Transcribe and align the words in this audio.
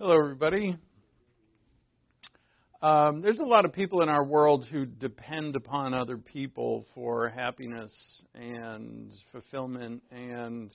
Hello, 0.00 0.16
everybody. 0.16 0.76
Um, 2.80 3.20
there's 3.20 3.40
a 3.40 3.44
lot 3.44 3.64
of 3.64 3.72
people 3.72 4.00
in 4.00 4.08
our 4.08 4.24
world 4.24 4.64
who 4.70 4.86
depend 4.86 5.56
upon 5.56 5.92
other 5.92 6.16
people 6.16 6.86
for 6.94 7.28
happiness 7.30 7.92
and 8.32 9.12
fulfillment 9.32 10.04
and 10.12 10.70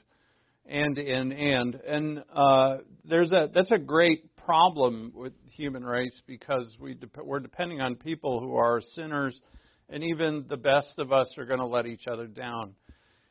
and 0.65 0.97
and 0.97 1.31
and 1.31 1.75
and 1.75 2.23
uh, 2.35 2.79
there's 3.05 3.31
a 3.31 3.49
that's 3.53 3.71
a 3.71 3.77
great 3.77 4.35
problem 4.35 5.13
with 5.15 5.31
human 5.51 5.85
race 5.85 6.21
because 6.27 6.75
we 6.77 6.95
de- 6.95 7.07
we're 7.23 7.39
depending 7.39 7.79
on 7.79 7.95
people 7.95 8.41
who 8.41 8.57
are 8.57 8.81
sinners, 8.91 9.39
and 9.87 10.03
even 10.03 10.47
the 10.49 10.57
best 10.57 10.95
of 10.97 11.13
us 11.13 11.33
are 11.37 11.45
going 11.45 11.61
to 11.61 11.65
let 11.65 11.85
each 11.85 12.07
other 12.07 12.27
down. 12.27 12.73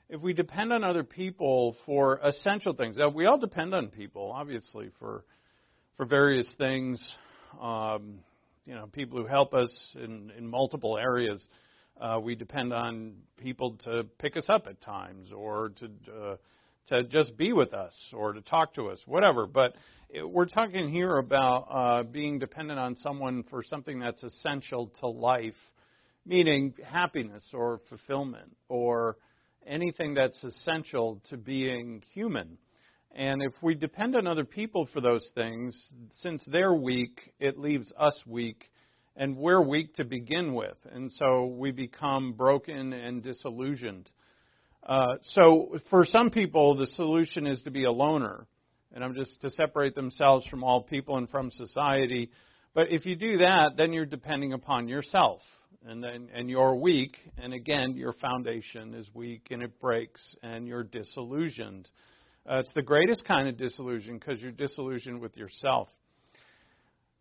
If 0.09 0.23
we 0.23 0.33
depend 0.33 0.73
on 0.73 0.85
other 0.85 1.05
people 1.05 1.77
for 1.85 2.19
essential 2.25 2.73
things, 2.73 2.97
we 3.15 3.27
all 3.27 3.39
depend 3.39 3.75
on 3.75 3.89
people, 3.89 4.33
obviously, 4.35 4.89
for 4.98 5.25
for 5.97 6.07
various 6.07 6.47
things. 6.59 7.03
Um, 7.61 8.21
you 8.65 8.75
know, 8.75 8.87
people 8.87 9.19
who 9.19 9.27
help 9.27 9.55
us 9.55 9.71
in, 9.95 10.33
in 10.37 10.47
multiple 10.47 10.97
areas. 10.97 11.47
Uh, 12.01 12.19
we 12.21 12.35
depend 12.35 12.73
on 12.73 13.15
people 13.37 13.77
to 13.85 14.05
pick 14.19 14.37
us 14.37 14.45
up 14.48 14.67
at 14.67 14.81
times, 14.81 15.31
or 15.33 15.70
to 15.70 15.87
uh, 16.11 16.37
to 16.89 17.05
just 17.05 17.37
be 17.37 17.53
with 17.53 17.75
us, 17.75 17.95
or 18.13 18.33
to 18.33 18.41
talk 18.41 18.75
to 18.75 18.89
us, 18.89 19.01
whatever. 19.07 19.47
But 19.47 19.75
it, 20.09 20.29
we're 20.29 20.47
talking 20.47 20.89
here 20.89 21.19
about 21.19 21.69
uh, 21.70 22.03
being 22.03 22.39
dependent 22.39 22.79
on 22.79 22.97
someone 22.97 23.45
for 23.51 23.63
something 23.63 24.01
that's 24.01 24.23
essential 24.25 24.91
to 25.01 25.07
life, 25.07 25.55
meaning 26.25 26.75
happiness 26.85 27.45
or 27.53 27.81
fulfillment, 27.89 28.57
or 28.69 29.17
anything 29.67 30.15
that's 30.15 30.43
essential 30.43 31.20
to 31.31 31.37
being 31.37 32.03
human. 32.15 32.59
And 33.14 33.42
if 33.42 33.52
we 33.60 33.74
depend 33.74 34.16
on 34.16 34.27
other 34.27 34.44
people 34.44 34.88
for 34.92 35.00
those 35.00 35.27
things, 35.34 35.78
since 36.22 36.42
they're 36.46 36.74
weak, 36.74 37.32
it 37.38 37.58
leaves 37.58 37.92
us 37.98 38.18
weak, 38.27 38.70
and 39.17 39.36
we're 39.36 39.61
weak 39.61 39.95
to 39.96 40.05
begin 40.05 40.55
with. 40.55 40.77
And 40.90 41.12
so 41.12 41.45
we 41.45 41.72
become 41.72 42.33
broken 42.33 42.95
and 42.95 43.22
disillusioned. 43.22 44.11
Uh, 44.83 45.17
so 45.34 45.78
for 45.90 46.06
some 46.06 46.30
people, 46.30 46.74
the 46.74 46.86
solution 46.86 47.46
is 47.46 47.62
to 47.62 47.70
be 47.70 47.84
a 47.84 47.92
loner, 47.92 48.46
and 48.95 49.05
I'm 49.05 49.14
just 49.14 49.40
to 49.42 49.51
separate 49.51 49.95
themselves 49.95 50.46
from 50.46 50.64
all 50.64 50.83
people 50.83 51.18
and 51.18 51.28
from 51.28 51.51
society. 51.51 52.30
But 52.74 52.90
if 52.90 53.05
you 53.05 53.14
do 53.14 53.39
that, 53.39 53.77
then 53.77 53.92
you're 53.92 54.06
depending 54.06 54.55
upon 54.55 54.89
yourself, 54.89 55.40
and 55.86 56.02
then 56.02 56.30
and 56.34 56.48
you're 56.48 56.74
weak, 56.74 57.17
and 57.36 57.52
again, 57.52 57.95
your 57.95 58.14
foundation 58.14 58.95
is 58.95 59.06
weak, 59.12 59.48
and 59.51 59.62
it 59.62 59.78
breaks, 59.80 60.22
and 60.42 60.67
you're 60.67 60.84
disillusioned. 60.84 61.90
Uh, 62.48 62.58
it's 62.58 62.75
the 62.75 62.83
greatest 62.83 63.25
kind 63.25 63.47
of 63.47 63.57
disillusion 63.57 64.19
because 64.19 64.41
you're 64.41 64.51
disillusioned 64.51 65.20
with 65.20 65.36
yourself. 65.36 65.89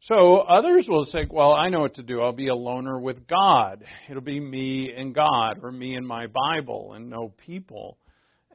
So 0.05 0.37
others 0.37 0.87
will 0.89 1.05
say, 1.05 1.27
well, 1.29 1.53
I 1.53 1.69
know 1.69 1.81
what 1.81 1.93
to 1.95 2.03
do. 2.03 2.21
I'll 2.21 2.31
be 2.31 2.47
a 2.47 2.55
loner 2.55 2.99
with 2.99 3.27
God. 3.27 3.83
It'll 4.09 4.23
be 4.23 4.39
me 4.39 4.91
and 4.97 5.13
God, 5.13 5.59
or 5.61 5.71
me 5.71 5.93
and 5.93 6.07
my 6.07 6.25
Bible, 6.25 6.93
and 6.93 7.07
no 7.07 7.31
people. 7.45 7.99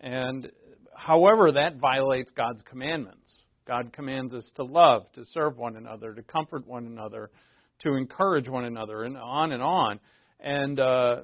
And 0.00 0.50
however, 0.92 1.52
that 1.52 1.76
violates 1.76 2.30
God's 2.36 2.62
commandments. 2.68 3.30
God 3.64 3.92
commands 3.92 4.34
us 4.34 4.50
to 4.56 4.64
love, 4.64 5.04
to 5.12 5.24
serve 5.26 5.56
one 5.56 5.76
another, 5.76 6.14
to 6.14 6.22
comfort 6.22 6.66
one 6.66 6.86
another, 6.86 7.30
to 7.80 7.94
encourage 7.94 8.48
one 8.48 8.64
another, 8.64 9.04
and 9.04 9.16
on 9.16 9.52
and 9.52 9.62
on, 9.62 10.00
and 10.40 10.80
uh, 10.80 11.16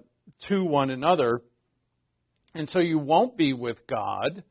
to 0.47 0.63
one 0.63 0.91
another. 0.91 1.43
And 2.55 2.71
so 2.71 2.79
you 2.79 3.01
won't 3.01 3.37
be 3.37 3.55
with 3.55 3.85
God 3.89 4.45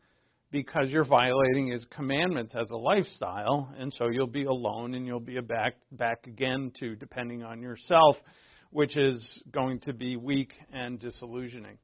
because 0.51 0.89
you're 0.89 1.05
violating 1.05 1.71
his 1.71 1.85
commandments 1.95 2.53
as 2.55 2.69
a 2.71 2.77
lifestyle, 2.77 3.73
and 3.77 3.93
so 3.97 4.09
you'll 4.09 4.27
be 4.27 4.43
alone 4.43 4.93
and 4.93 5.07
you'll 5.07 5.19
be 5.19 5.39
back 5.39 5.75
back 5.93 6.27
again 6.27 6.71
to 6.79 6.95
depending 6.95 7.43
on 7.43 7.61
yourself, 7.61 8.17
which 8.69 8.97
is 8.97 9.41
going 9.51 9.79
to 9.79 9.93
be 9.93 10.17
weak 10.17 10.51
and 10.73 10.99
disillusioning. 10.99 11.77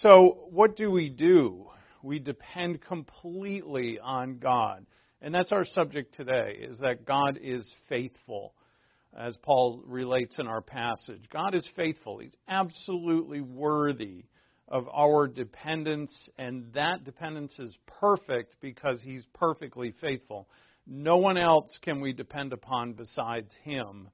So 0.00 0.46
what 0.50 0.76
do 0.76 0.90
we 0.90 1.08
do? 1.08 1.66
We 2.02 2.18
depend 2.18 2.80
completely 2.80 3.98
on 4.00 4.38
God. 4.38 4.86
And 5.20 5.34
that's 5.34 5.52
our 5.52 5.64
subject 5.64 6.14
today 6.14 6.58
is 6.60 6.78
that 6.78 7.04
God 7.04 7.38
is 7.42 7.68
faithful. 7.88 8.54
As 9.16 9.36
Paul 9.42 9.82
relates 9.86 10.38
in 10.38 10.46
our 10.46 10.62
passage, 10.62 11.22
God 11.30 11.54
is 11.54 11.68
faithful. 11.76 12.18
He's 12.18 12.34
absolutely 12.48 13.40
worthy 13.42 14.24
of 14.68 14.88
our 14.88 15.28
dependence, 15.28 16.12
and 16.38 16.72
that 16.74 17.04
dependence 17.04 17.52
is 17.58 17.76
perfect 17.86 18.56
because 18.60 19.00
He's 19.02 19.24
perfectly 19.34 19.94
faithful. 20.00 20.48
No 20.86 21.18
one 21.18 21.38
else 21.38 21.70
can 21.82 22.00
we 22.00 22.12
depend 22.12 22.52
upon 22.52 22.94
besides 22.94 23.52
Him, 23.62 24.08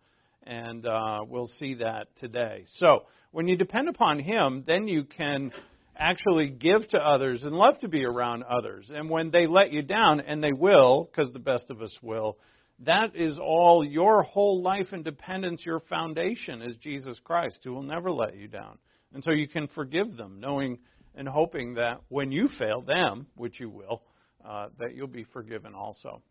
and 0.44 0.86
uh, 0.86 1.20
we'll 1.26 1.50
see 1.58 1.74
that 1.74 2.08
today. 2.18 2.64
So, 2.76 3.04
when 3.30 3.46
you 3.46 3.56
depend 3.56 3.88
upon 3.88 4.18
Him, 4.18 4.64
then 4.66 4.88
you 4.88 5.04
can 5.04 5.52
actually 5.96 6.48
give 6.48 6.88
to 6.88 6.98
others 6.98 7.42
and 7.42 7.52
love 7.54 7.78
to 7.80 7.88
be 7.88 8.04
around 8.04 8.44
others. 8.44 8.90
And 8.94 9.10
when 9.10 9.30
they 9.30 9.46
let 9.46 9.72
you 9.72 9.82
down, 9.82 10.20
and 10.20 10.42
they 10.42 10.52
will, 10.52 11.10
because 11.10 11.32
the 11.32 11.38
best 11.38 11.70
of 11.70 11.82
us 11.82 11.96
will, 12.02 12.38
that 12.86 13.16
is 13.16 13.38
all 13.38 13.84
your 13.84 14.22
whole 14.22 14.62
life 14.62 14.88
and 14.92 15.04
dependence, 15.04 15.62
your 15.66 15.80
foundation 15.80 16.62
is 16.62 16.76
Jesus 16.76 17.18
Christ, 17.24 17.58
who 17.64 17.72
will 17.72 17.82
never 17.82 18.10
let 18.10 18.36
you 18.36 18.46
down. 18.46 18.78
And 19.14 19.24
so 19.24 19.30
you 19.30 19.48
can 19.48 19.68
forgive 19.68 20.16
them, 20.16 20.40
knowing 20.40 20.78
and 21.14 21.26
hoping 21.28 21.74
that 21.74 22.00
when 22.08 22.30
you 22.30 22.48
fail 22.58 22.82
them, 22.82 23.26
which 23.34 23.58
you 23.58 23.70
will, 23.70 24.02
uh, 24.46 24.68
that 24.78 24.94
you'll 24.94 25.06
be 25.08 25.24
forgiven 25.32 25.74
also. 25.74 26.22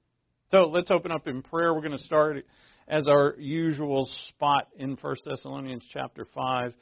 So 0.49 0.59
let's 0.59 0.89
open 0.91 1.11
up 1.11 1.27
in 1.27 1.41
prayer. 1.41 1.73
We're 1.73 1.81
going 1.81 1.97
to 1.97 2.03
start 2.03 2.45
as 2.87 3.05
our 3.07 3.35
usual 3.37 4.09
spot 4.29 4.69
in 4.77 4.97
1 5.01 5.15
Thessalonians 5.25 5.83
chapter 5.91 6.25
5. 6.33 6.73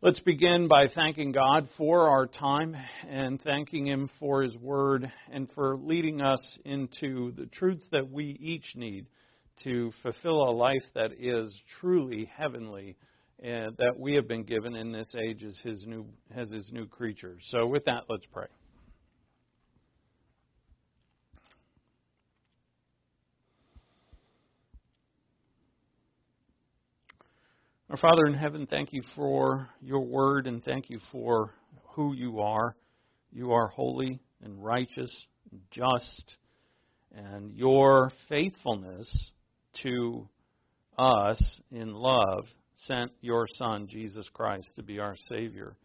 Let's 0.00 0.20
begin 0.20 0.68
by 0.68 0.86
thanking 0.94 1.32
God 1.32 1.68
for 1.76 2.08
our 2.08 2.28
time 2.28 2.76
and 3.08 3.42
thanking 3.42 3.88
Him 3.88 4.08
for 4.20 4.42
His 4.42 4.56
Word 4.56 5.10
and 5.32 5.50
for 5.56 5.76
leading 5.76 6.20
us 6.20 6.38
into 6.64 7.32
the 7.32 7.46
truths 7.46 7.84
that 7.90 8.08
we 8.08 8.26
each 8.40 8.76
need 8.76 9.06
to 9.64 9.90
fulfill 10.02 10.48
a 10.48 10.52
life 10.52 10.84
that 10.94 11.10
is 11.18 11.52
truly 11.80 12.30
heavenly 12.36 12.96
and 13.40 13.76
that 13.76 13.98
we 13.98 14.14
have 14.14 14.26
been 14.26 14.42
given 14.42 14.74
in 14.74 14.92
this 14.92 15.08
age 15.16 15.44
as 15.44 15.58
his 15.62 15.84
new 15.86 16.06
as 16.34 16.50
his 16.50 16.70
new 16.72 16.86
creatures. 16.86 17.42
So 17.50 17.66
with 17.66 17.84
that, 17.84 18.04
let's 18.08 18.26
pray. 18.32 18.46
Our 27.90 27.96
Father 27.96 28.26
in 28.26 28.34
heaven, 28.34 28.66
thank 28.66 28.92
you 28.92 29.02
for 29.16 29.70
your 29.80 30.00
word 30.00 30.46
and 30.46 30.62
thank 30.62 30.90
you 30.90 31.00
for 31.10 31.54
who 31.94 32.12
you 32.12 32.40
are. 32.40 32.76
You 33.32 33.52
are 33.52 33.68
holy 33.68 34.20
and 34.42 34.62
righteous 34.62 35.10
and 35.50 35.60
just, 35.70 36.36
and 37.14 37.54
your 37.54 38.12
faithfulness 38.28 39.08
to 39.84 40.28
us 40.98 41.60
in 41.70 41.94
love 41.94 42.44
sent 42.86 43.10
your 43.20 43.46
Son, 43.54 43.86
Jesus 43.88 44.28
Christ, 44.32 44.68
to 44.76 44.82
be 44.82 44.98
our 44.98 45.16
Savior. 45.28 45.76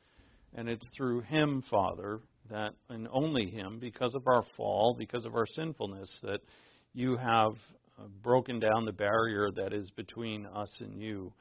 And 0.55 0.69
it's 0.69 0.87
through 0.95 1.21
Him, 1.21 1.63
Father, 1.69 2.19
that, 2.49 2.73
and 2.89 3.07
only 3.11 3.49
Him, 3.49 3.79
because 3.79 4.13
of 4.13 4.27
our 4.27 4.43
fall, 4.55 4.95
because 4.97 5.25
of 5.25 5.35
our 5.35 5.47
sinfulness, 5.47 6.09
that 6.23 6.41
you 6.93 7.17
have 7.17 7.53
uh, 7.97 8.03
broken 8.21 8.59
down 8.59 8.85
the 8.85 8.91
barrier 8.91 9.49
that 9.55 9.73
is 9.73 9.89
between 9.91 10.45
us 10.45 10.69
and 10.79 11.01
you. 11.01 11.33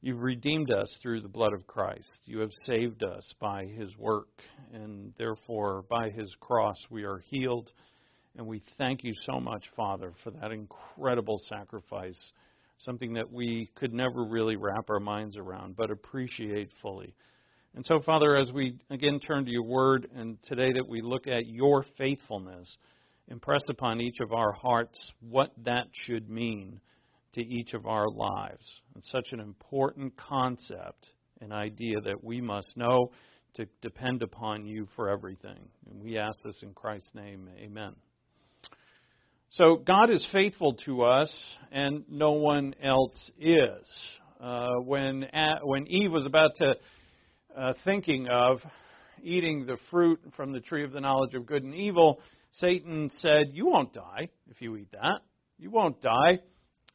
You've 0.00 0.22
redeemed 0.22 0.70
us 0.70 0.88
through 1.02 1.22
the 1.22 1.28
blood 1.28 1.52
of 1.52 1.66
Christ. 1.66 2.20
You 2.24 2.38
have 2.38 2.52
saved 2.64 3.02
us 3.02 3.24
by 3.40 3.66
His 3.66 3.90
work, 3.98 4.28
and 4.72 5.12
therefore, 5.18 5.84
by 5.90 6.10
His 6.10 6.34
cross, 6.40 6.76
we 6.88 7.04
are 7.04 7.22
healed. 7.30 7.70
And 8.36 8.46
we 8.46 8.62
thank 8.78 9.02
you 9.02 9.12
so 9.24 9.40
much, 9.40 9.64
Father, 9.76 10.12
for 10.22 10.30
that 10.30 10.52
incredible 10.52 11.40
sacrifice 11.48 12.32
something 12.78 13.14
that 13.14 13.30
we 13.30 13.70
could 13.74 13.92
never 13.92 14.24
really 14.24 14.56
wrap 14.56 14.88
our 14.90 15.00
minds 15.00 15.36
around, 15.36 15.76
but 15.76 15.90
appreciate 15.90 16.70
fully. 16.80 17.14
And 17.74 17.84
so, 17.84 18.00
Father, 18.00 18.36
as 18.36 18.52
we 18.52 18.78
again 18.90 19.20
turn 19.20 19.44
to 19.44 19.50
your 19.50 19.64
word, 19.64 20.08
and 20.14 20.38
today 20.44 20.72
that 20.72 20.88
we 20.88 21.00
look 21.02 21.26
at 21.26 21.46
your 21.46 21.84
faithfulness, 21.96 22.76
impress 23.28 23.62
upon 23.68 24.00
each 24.00 24.16
of 24.20 24.32
our 24.32 24.52
hearts 24.52 24.96
what 25.20 25.50
that 25.64 25.86
should 25.92 26.28
mean 26.28 26.80
to 27.34 27.42
each 27.42 27.74
of 27.74 27.86
our 27.86 28.08
lives. 28.08 28.64
It's 28.96 29.10
such 29.10 29.28
an 29.32 29.40
important 29.40 30.16
concept, 30.16 31.12
an 31.40 31.52
idea 31.52 32.00
that 32.04 32.24
we 32.24 32.40
must 32.40 32.68
know 32.76 33.10
to 33.54 33.66
depend 33.82 34.22
upon 34.22 34.64
you 34.64 34.88
for 34.96 35.10
everything. 35.10 35.68
And 35.90 36.00
we 36.00 36.16
ask 36.16 36.38
this 36.42 36.62
in 36.62 36.72
Christ's 36.72 37.14
name. 37.14 37.48
Amen. 37.58 37.94
So 39.52 39.76
God 39.76 40.10
is 40.10 40.26
faithful 40.30 40.74
to 40.84 41.04
us, 41.04 41.32
and 41.72 42.04
no 42.10 42.32
one 42.32 42.74
else 42.82 43.30
is. 43.40 43.88
Uh, 44.38 44.74
when 44.84 45.24
when 45.62 45.86
Eve 45.86 46.12
was 46.12 46.26
about 46.26 46.50
to 46.56 46.74
uh, 47.56 47.72
thinking 47.82 48.28
of 48.28 48.58
eating 49.22 49.64
the 49.64 49.78
fruit 49.90 50.20
from 50.36 50.52
the 50.52 50.60
tree 50.60 50.84
of 50.84 50.92
the 50.92 51.00
knowledge 51.00 51.34
of 51.34 51.46
good 51.46 51.62
and 51.62 51.74
evil, 51.74 52.20
Satan 52.58 53.10
said, 53.16 53.46
"You 53.54 53.66
won't 53.66 53.94
die 53.94 54.28
if 54.50 54.60
you 54.60 54.76
eat 54.76 54.92
that." 54.92 55.20
You 55.58 55.70
won't 55.70 56.02
die. 56.02 56.40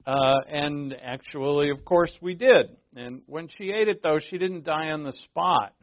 Uh, 0.05 0.35
and 0.47 0.95
actually, 1.01 1.71
of 1.71 1.83
course, 1.83 2.15
we 2.21 2.35
did. 2.35 2.77
And 2.95 3.23
when 3.25 3.47
she 3.47 3.71
ate 3.71 3.87
it, 3.87 4.03
though, 4.03 4.19
she 4.19 4.37
didn't 4.37 4.63
die 4.63 4.91
on 4.91 5.01
the 5.01 5.13
spot. 5.23 5.73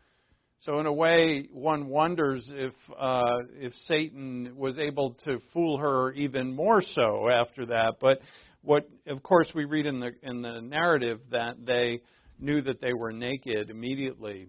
So 0.67 0.79
in 0.79 0.85
a 0.85 0.93
way, 0.93 1.49
one 1.53 1.89
wonders 1.89 2.47
if 2.55 2.75
uh, 2.99 3.39
if 3.59 3.73
Satan 3.87 4.53
was 4.57 4.79
able 4.79 5.15
to 5.25 5.39
fool 5.55 5.79
her 5.79 6.13
even 6.13 6.55
more 6.55 6.83
so 6.83 7.31
after 7.31 7.65
that. 7.67 7.95
But 7.99 8.21
what, 8.63 8.87
of 9.07 9.23
course, 9.23 9.51
we 9.55 9.65
read 9.65 9.87
in 9.87 10.01
the 10.01 10.11
in 10.23 10.43
the 10.43 10.61
narrative 10.61 11.21
that 11.31 11.65
they 11.65 12.03
knew 12.39 12.61
that 12.61 12.83
they 12.83 12.93
were 12.93 13.11
naked 13.11 13.71
immediately. 13.71 14.49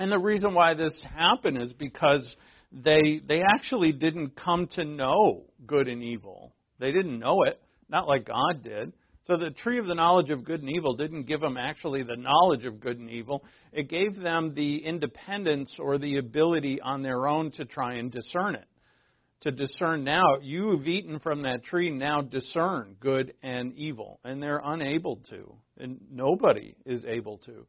And 0.00 0.10
the 0.10 0.18
reason 0.18 0.52
why 0.52 0.74
this 0.74 1.00
happened 1.16 1.62
is 1.62 1.72
because 1.72 2.34
they 2.72 3.20
they 3.24 3.42
actually 3.42 3.92
didn't 3.92 4.34
come 4.34 4.66
to 4.74 4.84
know 4.84 5.44
good 5.64 5.86
and 5.86 6.02
evil. 6.02 6.52
They 6.80 6.90
didn't 6.90 7.20
know 7.20 7.44
it, 7.46 7.60
not 7.88 8.08
like 8.08 8.26
God 8.26 8.64
did. 8.64 8.92
So 9.28 9.36
the 9.36 9.50
tree 9.50 9.78
of 9.78 9.86
the 9.86 9.94
knowledge 9.94 10.30
of 10.30 10.42
good 10.42 10.62
and 10.62 10.74
evil 10.74 10.96
didn't 10.96 11.24
give 11.24 11.42
them 11.42 11.58
actually 11.58 12.02
the 12.02 12.16
knowledge 12.16 12.64
of 12.64 12.80
good 12.80 12.98
and 12.98 13.10
evil. 13.10 13.44
It 13.74 13.90
gave 13.90 14.16
them 14.16 14.54
the 14.54 14.78
independence 14.78 15.70
or 15.78 15.98
the 15.98 16.16
ability 16.16 16.80
on 16.80 17.02
their 17.02 17.28
own 17.28 17.50
to 17.52 17.66
try 17.66 17.96
and 17.96 18.10
discern 18.10 18.54
it. 18.54 18.64
To 19.42 19.50
discern 19.50 20.02
now, 20.02 20.38
you've 20.40 20.88
eaten 20.88 21.20
from 21.20 21.42
that 21.42 21.62
tree, 21.62 21.90
now 21.90 22.22
discern 22.22 22.96
good 23.00 23.34
and 23.42 23.74
evil. 23.76 24.18
And 24.24 24.42
they're 24.42 24.62
unable 24.64 25.16
to. 25.28 25.54
And 25.76 26.00
nobody 26.10 26.74
is 26.86 27.04
able 27.04 27.36
to. 27.44 27.66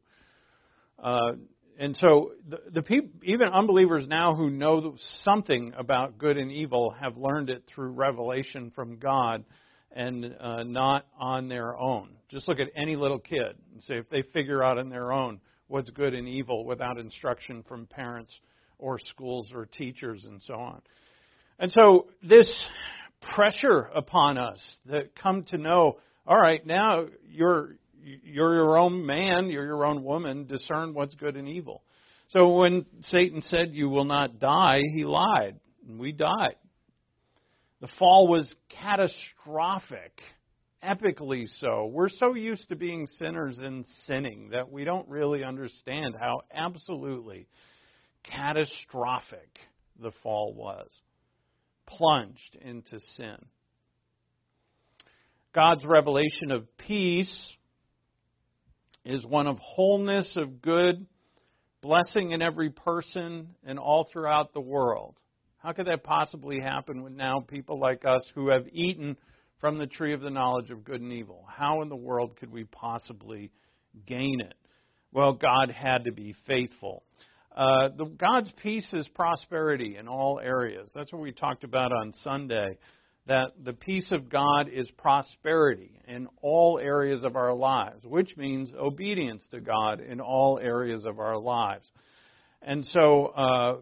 Uh, 0.98 1.32
and 1.78 1.94
so 2.00 2.32
the, 2.48 2.58
the 2.72 2.82
people, 2.82 3.10
even 3.22 3.48
unbelievers 3.48 4.06
now 4.08 4.34
who 4.34 4.48
know 4.48 4.94
something 5.24 5.74
about 5.76 6.16
good 6.16 6.38
and 6.38 6.50
evil 6.50 6.94
have 6.98 7.18
learned 7.18 7.50
it 7.50 7.64
through 7.66 7.90
revelation 7.90 8.72
from 8.74 8.96
God 8.96 9.44
and 9.92 10.36
uh, 10.40 10.62
not 10.62 11.06
on 11.18 11.48
their 11.48 11.76
own. 11.76 12.10
Just 12.28 12.48
look 12.48 12.60
at 12.60 12.68
any 12.76 12.96
little 12.96 13.18
kid 13.18 13.56
and 13.72 13.82
say 13.82 13.98
if 13.98 14.08
they 14.08 14.22
figure 14.32 14.62
out 14.62 14.78
on 14.78 14.88
their 14.88 15.12
own 15.12 15.40
what's 15.66 15.90
good 15.90 16.14
and 16.14 16.28
evil 16.28 16.64
without 16.64 16.98
instruction 16.98 17.64
from 17.68 17.86
parents 17.86 18.32
or 18.78 18.98
schools 18.98 19.50
or 19.54 19.66
teachers 19.66 20.24
and 20.24 20.40
so 20.42 20.54
on. 20.54 20.80
And 21.58 21.72
so 21.72 22.06
this 22.22 22.50
pressure 23.34 23.90
upon 23.94 24.38
us 24.38 24.60
that 24.86 25.14
come 25.14 25.44
to 25.50 25.58
know, 25.58 25.98
all 26.26 26.38
right, 26.38 26.64
now 26.64 27.06
you're 27.28 27.76
you're 28.02 28.54
your 28.54 28.78
own 28.78 29.04
man, 29.04 29.50
you're 29.50 29.66
your 29.66 29.84
own 29.84 30.02
woman, 30.02 30.46
discern 30.46 30.94
what's 30.94 31.14
good 31.14 31.36
and 31.36 31.46
evil. 31.46 31.82
So 32.28 32.48
when 32.56 32.86
Satan 33.08 33.42
said 33.42 33.70
you 33.72 33.88
will 33.88 34.04
not 34.04 34.38
die, 34.38 34.80
he 34.94 35.04
lied, 35.04 35.56
and 35.86 35.98
we 35.98 36.12
died. 36.12 36.56
The 37.80 37.88
fall 37.98 38.28
was 38.28 38.54
catastrophic, 38.68 40.20
epically 40.84 41.46
so. 41.60 41.86
We're 41.86 42.10
so 42.10 42.34
used 42.34 42.68
to 42.68 42.76
being 42.76 43.06
sinners 43.18 43.58
and 43.58 43.86
sinning 44.06 44.50
that 44.50 44.70
we 44.70 44.84
don't 44.84 45.08
really 45.08 45.42
understand 45.42 46.14
how 46.18 46.42
absolutely 46.52 47.48
catastrophic 48.24 49.58
the 49.98 50.12
fall 50.22 50.52
was. 50.52 50.88
Plunged 51.86 52.56
into 52.60 53.00
sin. 53.16 53.36
God's 55.54 55.84
revelation 55.84 56.50
of 56.50 56.66
peace 56.76 57.56
is 59.04 59.24
one 59.24 59.46
of 59.46 59.58
wholeness, 59.58 60.36
of 60.36 60.60
good, 60.60 61.06
blessing 61.80 62.32
in 62.32 62.42
every 62.42 62.70
person 62.70 63.54
and 63.64 63.78
all 63.78 64.06
throughout 64.12 64.52
the 64.52 64.60
world. 64.60 65.16
How 65.62 65.72
could 65.72 65.86
that 65.86 66.04
possibly 66.04 66.58
happen 66.58 67.02
when 67.02 67.16
now 67.16 67.40
people 67.40 67.78
like 67.78 68.04
us 68.06 68.22
who 68.34 68.48
have 68.48 68.66
eaten 68.72 69.16
from 69.60 69.78
the 69.78 69.86
tree 69.86 70.14
of 70.14 70.22
the 70.22 70.30
knowledge 70.30 70.70
of 70.70 70.84
good 70.84 71.02
and 71.02 71.12
evil? 71.12 71.44
How 71.48 71.82
in 71.82 71.90
the 71.90 71.96
world 71.96 72.36
could 72.38 72.50
we 72.50 72.64
possibly 72.64 73.50
gain 74.06 74.40
it? 74.40 74.54
Well, 75.12 75.34
God 75.34 75.70
had 75.70 76.04
to 76.04 76.12
be 76.12 76.34
faithful. 76.46 77.02
Uh, 77.54 77.88
the, 77.94 78.06
God's 78.06 78.50
peace 78.62 78.90
is 78.94 79.06
prosperity 79.08 79.96
in 79.98 80.08
all 80.08 80.40
areas. 80.42 80.88
That's 80.94 81.12
what 81.12 81.20
we 81.20 81.32
talked 81.32 81.64
about 81.64 81.92
on 81.92 82.14
Sunday. 82.22 82.78
That 83.26 83.52
the 83.62 83.74
peace 83.74 84.12
of 84.12 84.30
God 84.30 84.70
is 84.72 84.90
prosperity 84.92 86.00
in 86.08 86.26
all 86.40 86.78
areas 86.78 87.22
of 87.22 87.36
our 87.36 87.52
lives, 87.52 88.02
which 88.04 88.34
means 88.38 88.70
obedience 88.74 89.46
to 89.50 89.60
God 89.60 90.00
in 90.00 90.20
all 90.20 90.58
areas 90.58 91.04
of 91.04 91.18
our 91.18 91.38
lives. 91.38 91.86
And 92.62 92.84
so, 92.86 93.26
uh, 93.26 93.76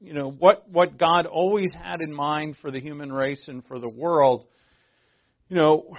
you 0.00 0.14
know, 0.14 0.30
what, 0.30 0.68
what 0.70 0.98
God 0.98 1.26
always 1.26 1.70
had 1.80 2.00
in 2.00 2.12
mind 2.12 2.56
for 2.62 2.70
the 2.70 2.80
human 2.80 3.12
race 3.12 3.44
and 3.48 3.64
for 3.66 3.78
the 3.78 3.88
world, 3.88 4.46
you 5.48 5.56
know, 5.56 5.94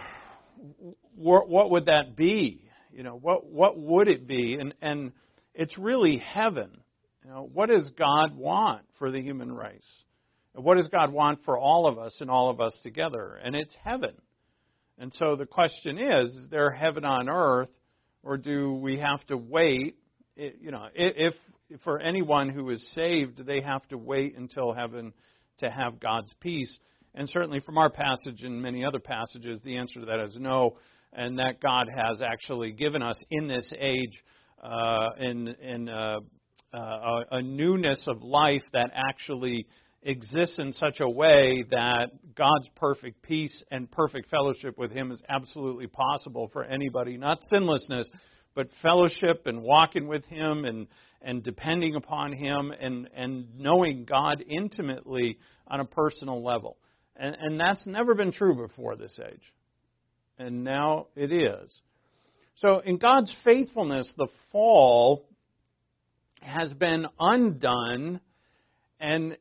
what, 1.15 1.47
what 1.47 1.69
would 1.71 1.85
that 1.85 2.15
be? 2.15 2.67
You 2.91 3.03
know, 3.03 3.15
what, 3.15 3.45
what 3.45 3.77
would 3.77 4.07
it 4.07 4.27
be? 4.27 4.57
And, 4.59 4.73
and 4.81 5.11
it's 5.53 5.77
really 5.77 6.17
heaven. 6.17 6.69
You 7.23 7.31
know, 7.31 7.49
what 7.53 7.69
does 7.69 7.89
God 7.97 8.35
want 8.35 8.81
for 8.97 9.11
the 9.11 9.21
human 9.21 9.51
race? 9.51 9.87
What 10.53 10.77
does 10.77 10.87
God 10.87 11.13
want 11.13 11.45
for 11.45 11.57
all 11.57 11.87
of 11.87 11.97
us 11.97 12.17
and 12.19 12.29
all 12.29 12.49
of 12.49 12.59
us 12.59 12.73
together? 12.83 13.39
And 13.41 13.55
it's 13.55 13.75
heaven. 13.83 14.13
And 14.97 15.13
so 15.17 15.35
the 15.35 15.45
question 15.45 15.97
is, 15.97 16.33
is 16.33 16.49
there 16.49 16.71
heaven 16.71 17.05
on 17.05 17.29
earth, 17.29 17.69
or 18.23 18.37
do 18.37 18.73
we 18.73 18.99
have 18.99 19.25
to 19.27 19.37
wait? 19.37 19.97
You 20.35 20.71
know, 20.71 20.87
if 20.93 21.33
for 21.83 21.99
anyone 21.99 22.49
who 22.49 22.69
is 22.69 22.85
saved, 22.93 23.45
they 23.45 23.61
have 23.61 23.87
to 23.89 23.97
wait 23.97 24.37
until 24.37 24.73
heaven 24.73 25.13
to 25.59 25.69
have 25.69 25.99
God's 25.99 26.31
peace. 26.39 26.77
And 27.13 27.29
certainly 27.29 27.59
from 27.59 27.77
our 27.77 27.89
passage 27.89 28.43
and 28.43 28.61
many 28.61 28.85
other 28.85 28.99
passages, 28.99 29.59
the 29.63 29.77
answer 29.77 29.99
to 29.99 30.05
that 30.05 30.19
is 30.19 30.35
no, 30.37 30.77
and 31.13 31.39
that 31.39 31.61
God 31.61 31.87
has 31.93 32.21
actually 32.21 32.71
given 32.71 33.01
us 33.01 33.15
in 33.29 33.47
this 33.47 33.71
age 33.77 34.23
uh, 34.63 35.09
in, 35.19 35.47
in 35.47 35.89
uh, 35.89 36.19
uh, 36.73 37.19
a 37.31 37.41
newness 37.41 38.03
of 38.07 38.21
life 38.21 38.63
that 38.73 38.91
actually 38.95 39.65
exists 40.03 40.57
in 40.57 40.73
such 40.73 40.99
a 40.99 41.09
way 41.09 41.63
that 41.69 42.09
God's 42.35 42.67
perfect 42.75 43.21
peace 43.21 43.63
and 43.71 43.91
perfect 43.91 44.29
fellowship 44.29 44.77
with 44.77 44.91
Him 44.91 45.11
is 45.11 45.21
absolutely 45.29 45.87
possible 45.87 46.49
for 46.53 46.63
anybody. 46.63 47.17
Not 47.17 47.39
sinlessness, 47.49 48.07
but 48.55 48.67
fellowship 48.81 49.43
and 49.45 49.61
walking 49.61 50.07
with 50.07 50.25
Him 50.25 50.65
and 50.65 50.87
and 51.21 51.43
depending 51.43 51.95
upon 51.95 52.33
Him 52.33 52.71
and, 52.79 53.09
and 53.15 53.57
knowing 53.57 54.05
God 54.05 54.43
intimately 54.47 55.37
on 55.67 55.79
a 55.79 55.85
personal 55.85 56.43
level. 56.43 56.77
And, 57.15 57.35
and 57.39 57.59
that's 57.59 57.85
never 57.85 58.15
been 58.15 58.31
true 58.31 58.55
before 58.55 58.95
this 58.95 59.19
age. 59.25 59.53
And 60.39 60.63
now 60.63 61.07
it 61.15 61.31
is. 61.31 61.71
So, 62.57 62.79
in 62.79 62.97
God's 62.97 63.33
faithfulness, 63.43 64.11
the 64.17 64.27
fall 64.51 65.25
has 66.41 66.73
been 66.73 67.05
undone, 67.19 68.19
and 68.99 69.37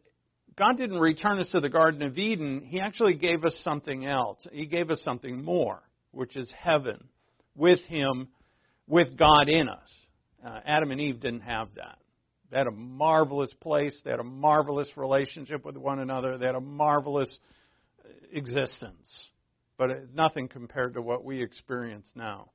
God 0.57 0.77
didn't 0.77 1.01
return 1.01 1.41
us 1.41 1.51
to 1.53 1.61
the 1.61 1.69
Garden 1.69 2.03
of 2.03 2.19
Eden. 2.19 2.63
He 2.67 2.81
actually 2.81 3.15
gave 3.15 3.45
us 3.45 3.59
something 3.63 4.07
else. 4.07 4.39
He 4.53 4.67
gave 4.67 4.91
us 4.91 5.01
something 5.03 5.43
more, 5.43 5.83
which 6.13 6.37
is 6.37 6.53
heaven, 6.59 7.09
with 7.55 7.81
Him, 7.81 8.29
with 8.87 9.17
God 9.17 9.49
in 9.49 9.69
us. 9.69 9.89
Uh, 10.45 10.61
Adam 10.65 10.91
and 10.91 11.01
Eve 11.01 11.21
didn't 11.21 11.41
have 11.41 11.69
that. 11.77 11.99
They 12.51 12.59
had 12.59 12.67
a 12.67 12.73
marvelous 12.73 13.53
place. 13.61 13.95
They 14.05 14.11
had 14.11 14.21
a 14.21 14.25
marvelous 14.25 14.89
relationship 14.97 15.65
with 15.65 15.77
one 15.77 16.01
another. 16.01 16.39
They 16.39 16.47
had 16.47 16.55
a 16.55 16.61
marvelous 16.61 17.39
uh, 18.05 18.09
existence. 18.33 19.29
But 19.79 20.15
nothing 20.15 20.49
compared 20.49 20.95
to 20.95 21.03
what 21.03 21.25
we 21.25 21.43
experience 21.43 22.07
now. 22.15 22.51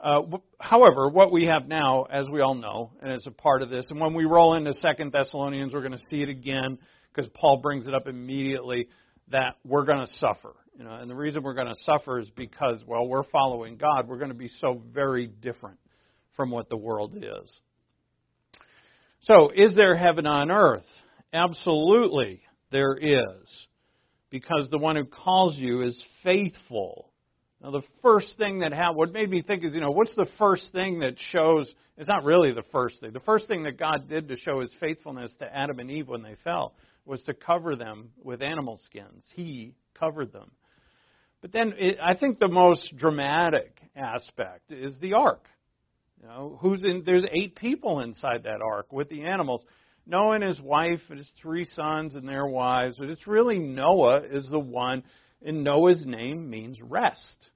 Uh, 0.00 0.22
however, 0.58 1.08
what 1.08 1.30
we 1.30 1.44
have 1.44 1.68
now, 1.68 2.04
as 2.10 2.28
we 2.28 2.40
all 2.40 2.54
know, 2.54 2.90
and 3.00 3.12
it's 3.12 3.26
a 3.26 3.32
part 3.32 3.62
of 3.62 3.70
this, 3.70 3.84
and 3.88 4.00
when 4.00 4.14
we 4.14 4.24
roll 4.24 4.54
into 4.54 4.72
Second 4.74 5.12
Thessalonians, 5.12 5.72
we're 5.72 5.80
going 5.80 5.92
to 5.92 6.04
see 6.10 6.22
it 6.22 6.28
again 6.28 6.78
because 7.14 7.30
Paul 7.34 7.58
brings 7.58 7.86
it 7.86 7.94
up 7.94 8.08
immediately 8.08 8.88
that 9.28 9.56
we're 9.64 9.84
going 9.84 10.04
to 10.04 10.12
suffer. 10.14 10.54
You 10.76 10.84
know, 10.84 10.92
and 10.92 11.08
the 11.08 11.14
reason 11.14 11.42
we're 11.42 11.54
going 11.54 11.68
to 11.68 11.82
suffer 11.82 12.18
is 12.18 12.28
because, 12.30 12.82
well, 12.86 13.06
we're 13.06 13.22
following 13.24 13.76
God. 13.76 14.08
We're 14.08 14.18
going 14.18 14.30
to 14.30 14.36
be 14.36 14.50
so 14.60 14.82
very 14.92 15.28
different 15.28 15.78
from 16.36 16.50
what 16.50 16.68
the 16.68 16.76
world 16.76 17.16
is. 17.16 17.60
So, 19.22 19.50
is 19.54 19.74
there 19.74 19.96
heaven 19.96 20.26
on 20.26 20.50
earth? 20.50 20.86
Absolutely, 21.32 22.42
there 22.70 22.96
is. 22.96 23.66
Because 24.30 24.68
the 24.70 24.78
one 24.78 24.96
who 24.96 25.04
calls 25.04 25.56
you 25.56 25.82
is 25.82 26.02
faithful. 26.24 27.12
Now, 27.62 27.70
the 27.70 27.82
first 28.02 28.36
thing 28.38 28.60
that 28.60 28.72
happened, 28.72 28.96
what 28.96 29.12
made 29.12 29.30
me 29.30 29.42
think 29.42 29.64
is, 29.64 29.74
you 29.74 29.80
know, 29.80 29.90
what's 29.90 30.14
the 30.16 30.28
first 30.38 30.72
thing 30.72 31.00
that 31.00 31.14
shows, 31.30 31.72
it's 31.96 32.08
not 32.08 32.24
really 32.24 32.52
the 32.52 32.64
first 32.72 33.00
thing. 33.00 33.12
The 33.12 33.20
first 33.20 33.46
thing 33.46 33.62
that 33.64 33.78
God 33.78 34.08
did 34.08 34.28
to 34.28 34.36
show 34.36 34.60
his 34.60 34.72
faithfulness 34.80 35.32
to 35.38 35.56
Adam 35.56 35.78
and 35.78 35.90
Eve 35.90 36.08
when 36.08 36.22
they 36.22 36.36
fell 36.42 36.74
was 37.04 37.22
to 37.24 37.34
cover 37.34 37.76
them 37.76 38.10
with 38.22 38.42
animal 38.42 38.80
skins. 38.84 39.22
He 39.34 39.74
covered 39.98 40.32
them. 40.32 40.50
But 41.40 41.52
then 41.52 41.74
it, 41.78 41.98
I 42.02 42.14
think 42.14 42.38
the 42.38 42.48
most 42.48 42.96
dramatic 42.96 43.76
aspect 43.94 44.72
is 44.72 44.98
the 45.00 45.14
ark. 45.14 45.44
You 46.22 46.28
know, 46.28 46.58
who's 46.60 46.84
in? 46.84 47.02
There's 47.04 47.24
eight 47.32 47.56
people 47.56 48.00
inside 48.00 48.44
that 48.44 48.62
ark 48.62 48.92
with 48.92 49.08
the 49.08 49.22
animals. 49.22 49.64
Noah 50.06 50.36
and 50.36 50.44
his 50.44 50.60
wife 50.60 51.00
and 51.08 51.18
his 51.18 51.30
three 51.40 51.64
sons 51.74 52.14
and 52.14 52.28
their 52.28 52.46
wives, 52.46 52.96
but 52.98 53.08
it's 53.08 53.26
really 53.26 53.58
Noah 53.58 54.22
is 54.30 54.48
the 54.48 54.60
one. 54.60 55.02
And 55.44 55.64
Noah's 55.64 56.04
name 56.06 56.48
means 56.48 56.80
rest. 56.80 57.48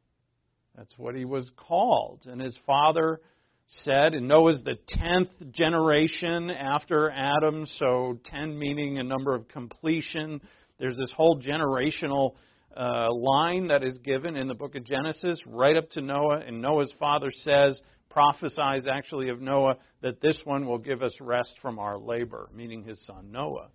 That's 0.77 0.93
what 0.97 1.15
he 1.15 1.25
was 1.25 1.49
called. 1.57 2.23
And 2.27 2.41
his 2.41 2.59
father 2.67 3.21
said, 3.69 4.15
and 4.15 4.27
Noah's 4.27 4.63
the 4.65 4.77
tenth 4.89 5.31
generation 5.53 6.51
after 6.51 7.09
Adam, 7.11 7.67
so 7.79 8.19
ten 8.25 8.59
meaning 8.59 8.99
a 8.99 9.05
number 9.05 9.35
of 9.35 9.47
completion. 9.47 10.41
There's 10.81 10.99
this 10.99 11.13
whole 11.17 11.41
generational 11.41 12.35
uh, 12.77 13.13
line 13.13 13.69
that 13.69 13.85
is 13.85 13.99
given 13.99 14.37
in 14.37 14.49
the 14.49 14.55
book 14.55 14.75
of 14.75 14.85
Genesis 14.85 15.41
right 15.47 15.77
up 15.77 15.89
to 15.91 16.01
Noah, 16.01 16.41
and 16.47 16.61
Noah's 16.61 16.93
father 16.99 17.31
says, 17.33 17.81
prophesies 18.11 18.87
actually 18.87 19.29
of 19.29 19.41
Noah, 19.41 19.77
that 20.03 20.21
this 20.21 20.39
one 20.45 20.67
will 20.67 20.79
give 20.79 21.03
us 21.03 21.13
rest 21.21 21.55
from 21.61 21.79
our 21.79 21.99
labor, 21.99 22.49
meaning 22.55 22.83
his 22.83 23.05
son 23.07 23.31
Noah. 23.31 23.69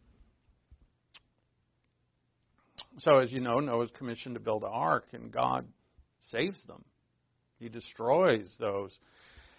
So, 2.99 3.17
as 3.19 3.31
you 3.31 3.39
know, 3.39 3.59
Noah's 3.59 3.91
commissioned 3.97 4.35
to 4.35 4.41
build 4.41 4.63
an 4.63 4.69
ark, 4.71 5.05
and 5.13 5.31
God 5.31 5.65
saves 6.29 6.63
them. 6.65 6.83
He 7.59 7.69
destroys 7.69 8.53
those. 8.59 8.97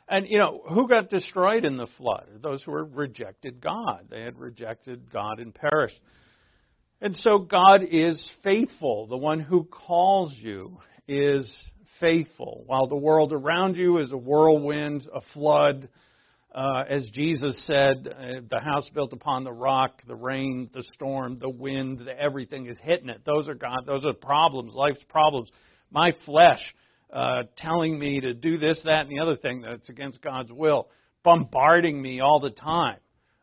And, 0.08 0.26
you 0.28 0.38
know, 0.38 0.62
who 0.68 0.88
got 0.88 1.08
destroyed 1.08 1.64
in 1.64 1.76
the 1.76 1.86
flood? 1.96 2.26
Those 2.42 2.62
who 2.62 2.76
had 2.76 2.94
rejected 2.94 3.60
God. 3.60 4.08
They 4.10 4.22
had 4.22 4.38
rejected 4.38 5.10
God 5.10 5.38
and 5.38 5.54
perished. 5.54 5.98
And 7.00 7.16
so 7.16 7.38
God 7.38 7.82
is 7.88 8.30
faithful. 8.42 9.06
The 9.06 9.16
one 9.16 9.40
who 9.40 9.64
calls 9.64 10.34
you 10.36 10.78
is 11.08 11.50
faithful. 12.02 12.64
While 12.66 12.88
the 12.88 12.96
world 12.96 13.32
around 13.32 13.76
you 13.76 13.98
is 13.98 14.10
a 14.10 14.16
whirlwind, 14.16 15.08
a 15.14 15.20
flood, 15.32 15.88
uh, 16.52 16.82
as 16.90 17.08
Jesus 17.12 17.64
said, 17.64 18.08
uh, 18.08 18.40
the 18.50 18.60
house 18.60 18.90
built 18.92 19.12
upon 19.12 19.44
the 19.44 19.52
rock, 19.52 20.02
the 20.06 20.16
rain, 20.16 20.68
the 20.74 20.84
storm, 20.92 21.38
the 21.38 21.48
wind, 21.48 22.00
the, 22.00 22.20
everything 22.20 22.66
is 22.66 22.76
hitting 22.82 23.08
it. 23.08 23.22
Those 23.24 23.48
are 23.48 23.54
God. 23.54 23.86
Those 23.86 24.04
are 24.04 24.12
problems, 24.12 24.74
life's 24.74 25.04
problems. 25.08 25.48
My 25.92 26.12
flesh 26.26 26.60
uh, 27.12 27.44
telling 27.56 27.96
me 27.96 28.20
to 28.20 28.34
do 28.34 28.58
this, 28.58 28.80
that, 28.84 29.06
and 29.06 29.10
the 29.10 29.22
other 29.22 29.36
thing 29.36 29.62
that's 29.62 29.88
against 29.88 30.20
God's 30.20 30.50
will, 30.50 30.88
bombarding 31.22 32.02
me 32.02 32.20
all 32.20 32.40
the 32.40 32.50
time. 32.50 32.98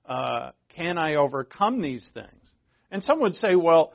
Uh, 0.05 0.51
can 0.75 0.97
I 0.97 1.15
overcome 1.15 1.81
these 1.81 2.07
things? 2.13 2.27
And 2.91 3.01
some 3.03 3.21
would 3.21 3.35
say, 3.35 3.55
well, 3.55 3.93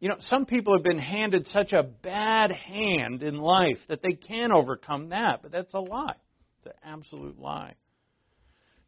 you 0.00 0.08
know, 0.08 0.16
some 0.20 0.46
people 0.46 0.74
have 0.74 0.82
been 0.82 0.98
handed 0.98 1.46
such 1.48 1.72
a 1.72 1.82
bad 1.82 2.50
hand 2.50 3.22
in 3.22 3.36
life 3.36 3.78
that 3.88 4.00
they 4.02 4.12
can't 4.12 4.50
overcome 4.50 5.10
that, 5.10 5.40
but 5.42 5.52
that's 5.52 5.74
a 5.74 5.80
lie. 5.80 6.16
It's 6.58 6.66
an 6.66 6.72
absolute 6.82 7.38
lie. 7.38 7.74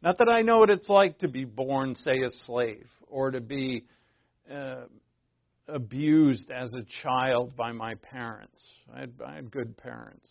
Not 0.01 0.17
that 0.17 0.27
I 0.27 0.41
know 0.41 0.57
what 0.57 0.71
it's 0.71 0.89
like 0.89 1.19
to 1.19 1.27
be 1.27 1.45
born, 1.45 1.95
say, 1.95 2.19
a 2.21 2.31
slave, 2.45 2.87
or 3.07 3.29
to 3.29 3.39
be 3.39 3.85
uh, 4.51 4.85
abused 5.67 6.49
as 6.49 6.69
a 6.73 6.83
child 7.03 7.55
by 7.55 7.71
my 7.71 7.93
parents. 7.95 8.61
I 8.93 9.01
had, 9.01 9.13
I 9.25 9.35
had 9.35 9.51
good 9.51 9.77
parents. 9.77 10.27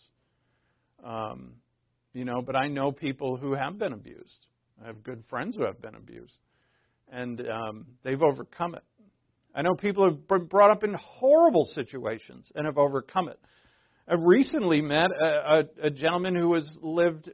Um, 1.03 1.53
you 2.13 2.25
know, 2.25 2.41
but 2.41 2.55
I 2.57 2.67
know 2.67 2.91
people 2.91 3.37
who 3.37 3.53
have 3.53 3.79
been 3.79 3.93
abused. 3.93 4.47
I 4.83 4.87
have 4.87 5.01
good 5.01 5.23
friends 5.29 5.55
who 5.55 5.65
have 5.65 5.81
been 5.81 5.95
abused 5.95 6.39
and 7.13 7.41
um, 7.47 7.85
they've 8.03 8.21
overcome 8.21 8.75
it. 8.75 8.83
I 9.53 9.61
know 9.61 9.75
people 9.75 10.05
have 10.05 10.27
been 10.27 10.45
brought 10.45 10.71
up 10.71 10.83
in 10.83 10.93
horrible 10.93 11.65
situations 11.73 12.51
and 12.55 12.65
have 12.65 12.77
overcome 12.77 13.29
it. 13.29 13.39
I've 14.07 14.21
recently 14.21 14.81
met 14.81 15.11
a, 15.11 15.25
a, 15.25 15.87
a 15.87 15.89
gentleman 15.89 16.35
who 16.35 16.55
has 16.55 16.77
lived 16.81 17.29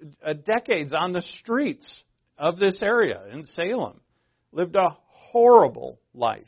decades 0.45 0.93
on 0.93 1.13
the 1.13 1.23
streets 1.39 2.03
of 2.38 2.59
this 2.59 2.81
area 2.81 3.21
in 3.33 3.45
Salem, 3.45 3.99
lived 4.51 4.75
a 4.75 4.97
horrible 5.07 5.99
life 6.13 6.43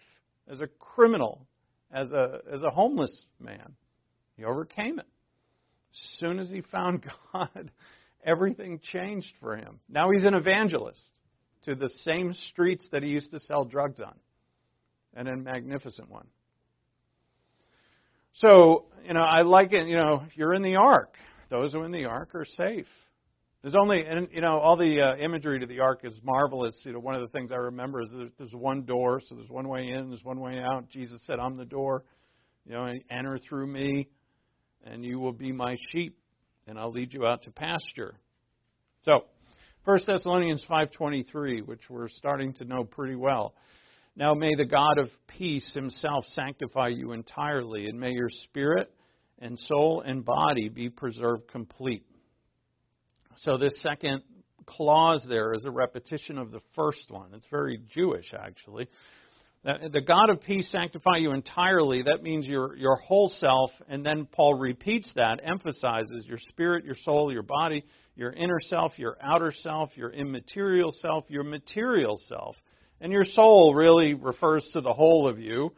as 0.49 0.61
a 0.61 0.67
criminal, 0.67 1.47
as 1.91 2.11
a 2.11 2.39
as 2.51 2.63
a 2.63 2.69
homeless 2.69 3.25
man. 3.39 3.75
He 4.37 4.43
overcame 4.43 4.99
it. 4.99 5.07
As 5.91 6.19
soon 6.19 6.39
as 6.39 6.49
he 6.49 6.61
found 6.61 7.03
God, 7.33 7.71
everything 8.23 8.79
changed 8.91 9.33
for 9.39 9.55
him. 9.55 9.79
Now 9.89 10.11
he's 10.11 10.23
an 10.25 10.33
evangelist 10.35 11.01
to 11.63 11.75
the 11.75 11.89
same 12.03 12.33
streets 12.49 12.87
that 12.91 13.03
he 13.03 13.09
used 13.09 13.31
to 13.31 13.39
sell 13.39 13.65
drugs 13.65 13.99
on, 13.99 14.15
and 15.15 15.27
a 15.27 15.35
magnificent 15.35 16.09
one. 16.09 16.27
So, 18.35 18.85
you 19.05 19.13
know, 19.13 19.23
I 19.23 19.41
like 19.41 19.73
it, 19.73 19.87
you 19.87 19.97
know, 19.97 20.23
you're 20.35 20.53
in 20.53 20.61
the 20.61 20.77
ark. 20.77 21.15
Those 21.49 21.73
who 21.73 21.79
are 21.81 21.85
in 21.85 21.91
the 21.91 22.05
ark 22.05 22.33
are 22.33 22.45
safe. 22.45 22.87
There's 23.61 23.75
only, 23.79 24.03
and 24.03 24.27
you 24.31 24.41
know, 24.41 24.57
all 24.57 24.75
the 24.75 25.01
uh, 25.01 25.17
imagery 25.17 25.59
to 25.59 25.67
the 25.67 25.81
ark 25.81 26.01
is 26.03 26.13
marvelous. 26.23 26.73
You 26.83 26.93
know, 26.93 26.99
one 26.99 27.13
of 27.13 27.21
the 27.21 27.27
things 27.27 27.51
I 27.51 27.57
remember 27.57 28.01
is 28.01 28.09
there's, 28.11 28.31
there's 28.39 28.53
one 28.53 28.83
door, 28.85 29.21
so 29.27 29.35
there's 29.35 29.49
one 29.49 29.67
way 29.67 29.89
in, 29.89 30.09
there's 30.09 30.23
one 30.23 30.39
way 30.39 30.59
out. 30.59 30.89
Jesus 30.89 31.21
said, 31.27 31.37
"I'm 31.39 31.57
the 31.57 31.65
door. 31.65 32.03
You 32.65 32.73
know, 32.73 32.91
enter 33.11 33.37
through 33.47 33.67
me, 33.67 34.09
and 34.83 35.05
you 35.05 35.19
will 35.19 35.33
be 35.33 35.51
my 35.51 35.75
sheep, 35.89 36.17
and 36.65 36.79
I'll 36.79 36.91
lead 36.91 37.13
you 37.13 37.27
out 37.27 37.43
to 37.43 37.51
pasture." 37.51 38.15
So, 39.05 39.25
1 39.83 39.99
Thessalonians 40.07 40.65
5:23, 40.67 41.61
which 41.61 41.87
we're 41.87 42.07
starting 42.07 42.53
to 42.55 42.65
know 42.65 42.83
pretty 42.83 43.15
well. 43.15 43.53
Now 44.15 44.33
may 44.33 44.55
the 44.55 44.65
God 44.65 44.97
of 44.97 45.09
peace 45.27 45.73
himself 45.73 46.25
sanctify 46.29 46.89
you 46.89 47.13
entirely, 47.13 47.87
and 47.87 47.99
may 47.99 48.11
your 48.11 48.29
spirit 48.43 48.93
and 49.39 49.57
soul 49.57 50.03
and 50.05 50.23
body 50.23 50.69
be 50.69 50.89
preserved 50.89 51.47
complete. 51.49 52.05
So 53.37 53.57
this 53.57 53.73
second 53.77 54.21
clause 54.65 55.25
there 55.27 55.53
is 55.53 55.63
a 55.65 55.71
repetition 55.71 56.37
of 56.37 56.51
the 56.51 56.61
first 56.75 57.09
one. 57.09 57.33
It's 57.33 57.47
very 57.49 57.81
Jewish, 57.89 58.33
actually. 58.33 58.87
The 59.63 60.01
God 60.01 60.31
of 60.31 60.41
peace 60.41 60.69
sanctify 60.71 61.17
you 61.17 61.33
entirely. 61.33 62.01
That 62.01 62.23
means 62.23 62.47
your, 62.47 62.75
your 62.75 62.95
whole 62.95 63.29
self. 63.37 63.69
And 63.87 64.03
then 64.03 64.27
Paul 64.31 64.55
repeats 64.55 65.11
that, 65.15 65.39
emphasizes 65.43 66.25
your 66.25 66.39
spirit, 66.49 66.83
your 66.83 66.95
soul, 67.03 67.31
your 67.31 67.43
body, 67.43 67.85
your 68.15 68.33
inner 68.33 68.59
self, 68.59 68.97
your 68.97 69.17
outer 69.21 69.53
self, 69.61 69.91
your 69.95 70.09
immaterial 70.09 70.91
self, 70.99 71.25
your 71.29 71.43
material 71.43 72.19
self. 72.27 72.55
And 73.01 73.11
your 73.11 73.25
soul 73.25 73.73
really 73.73 74.13
refers 74.13 74.63
to 74.73 74.81
the 74.81 74.93
whole 74.93 75.27
of 75.27 75.39
you, 75.39 75.73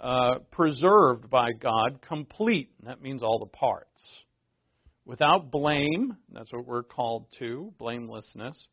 uh, 0.00 0.38
preserved 0.52 1.28
by 1.28 1.48
God, 1.60 1.98
complete. 2.06 2.70
That 2.84 3.02
means 3.02 3.24
all 3.24 3.40
the 3.40 3.46
parts. 3.46 4.02
Without 5.04 5.50
blame, 5.50 6.16
that's 6.32 6.52
what 6.52 6.64
we're 6.64 6.84
called 6.84 7.26
to, 7.40 7.74
blamelessness. 7.78 8.68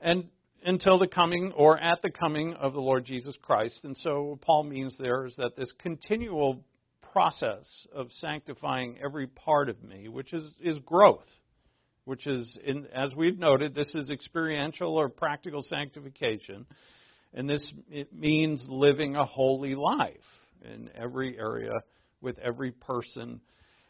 And 0.00 0.24
until 0.64 0.98
the 0.98 1.06
coming 1.06 1.52
or 1.52 1.78
at 1.78 2.02
the 2.02 2.10
coming 2.10 2.54
of 2.54 2.72
the 2.72 2.80
Lord 2.80 3.04
Jesus 3.04 3.36
Christ. 3.42 3.78
And 3.84 3.96
so, 3.98 4.40
Paul 4.42 4.64
means 4.64 4.92
there 4.98 5.26
is 5.26 5.36
that 5.36 5.56
this 5.56 5.72
continual 5.78 6.64
process 7.12 7.64
of 7.94 8.08
sanctifying 8.10 8.98
every 9.02 9.28
part 9.28 9.68
of 9.68 9.80
me, 9.84 10.08
which 10.08 10.32
is, 10.32 10.50
is 10.60 10.80
growth 10.80 11.28
which 12.08 12.26
is, 12.26 12.58
in, 12.64 12.86
as 12.94 13.14
we've 13.14 13.38
noted, 13.38 13.74
this 13.74 13.94
is 13.94 14.08
experiential 14.08 14.94
or 14.94 15.10
practical 15.10 15.62
sanctification. 15.62 16.64
And 17.34 17.48
this 17.48 17.70
it 17.90 18.14
means 18.14 18.64
living 18.66 19.14
a 19.14 19.26
holy 19.26 19.74
life 19.74 20.16
in 20.64 20.88
every 20.94 21.38
area 21.38 21.74
with 22.22 22.38
every 22.38 22.72
person. 22.72 23.42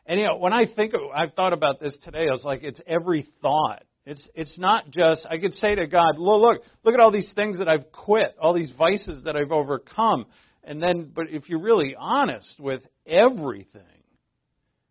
And 0.04 0.18
you 0.18 0.26
know, 0.26 0.36
when 0.36 0.52
I 0.52 0.66
think 0.66 0.94
of, 0.94 1.00
I've 1.14 1.32
thought 1.34 1.52
about 1.52 1.78
this 1.78 1.96
today, 2.02 2.26
I 2.28 2.32
was 2.32 2.42
like, 2.42 2.64
it's 2.64 2.80
every 2.88 3.28
thought. 3.40 3.84
It's 4.04 4.26
it's 4.34 4.58
not 4.58 4.90
just 4.90 5.24
I 5.30 5.38
could 5.38 5.54
say 5.54 5.76
to 5.76 5.86
God, 5.86 6.18
look, 6.18 6.42
look, 6.42 6.62
look 6.82 6.94
at 6.94 7.00
all 7.00 7.12
these 7.12 7.32
things 7.36 7.58
that 7.58 7.68
I've 7.68 7.92
quit, 7.92 8.34
all 8.42 8.52
these 8.52 8.72
vices 8.76 9.22
that 9.24 9.36
I've 9.36 9.52
overcome. 9.52 10.26
And 10.64 10.82
then 10.82 11.12
but 11.14 11.26
if 11.30 11.48
you're 11.48 11.62
really 11.62 11.94
honest 11.96 12.58
with 12.58 12.82
everything, 13.06 14.02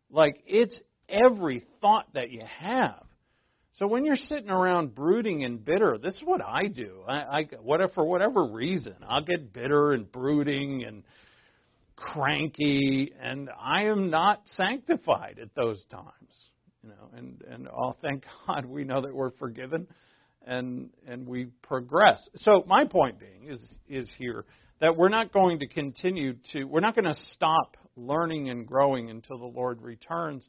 like 0.10 0.42
it's 0.46 0.80
every 1.10 1.66
thought 1.82 2.06
that 2.14 2.32
you 2.32 2.44
have. 2.60 3.04
So 3.78 3.86
when 3.86 4.06
you're 4.06 4.16
sitting 4.16 4.50
around 4.50 4.96
brooding 4.96 5.44
and 5.44 5.64
bitter, 5.64 6.00
this 6.02 6.16
is 6.16 6.24
what 6.24 6.42
I 6.44 6.66
do. 6.66 7.04
I, 7.08 7.14
I 7.14 7.88
for 7.94 8.04
whatever 8.06 8.46
reason, 8.46 8.96
I'll 9.08 9.24
get 9.24 9.54
bitter 9.54 9.92
and 9.92 10.12
brooding 10.12 10.84
and 10.84 11.04
cranky, 11.96 13.14
and 13.22 13.52
I 13.60 13.84
am 13.84 14.10
not 14.10 14.42
sanctified 14.52 15.38
at 15.40 15.54
those 15.56 15.84
times. 15.92 16.50
You 16.84 16.90
know, 16.90 17.10
and 17.16 17.42
and 17.48 17.68
oh, 17.68 17.96
thank 18.02 18.24
God 18.48 18.66
we 18.66 18.84
know 18.84 19.02
that 19.02 19.14
we're 19.14 19.32
forgiven, 19.32 19.86
and 20.44 20.90
and 21.08 21.28
we 21.28 21.46
progress. 21.62 22.28
So 22.38 22.64
my 22.66 22.86
point 22.86 23.20
being 23.20 23.52
is 23.52 23.60
is 23.88 24.12
here 24.18 24.46
that 24.82 24.98
we're 24.98 25.10
not 25.10 25.32
going 25.32 25.60
to 25.60 25.68
continue 25.68 26.34
to 26.54 26.64
we're 26.64 26.80
not 26.80 26.96
going 26.96 27.14
to 27.14 27.20
stop 27.34 27.78
learning 27.96 28.50
and 28.50 28.66
growing 28.66 29.12
until 29.12 29.38
the 29.38 29.46
Lord 29.46 29.84
returns 29.84 30.48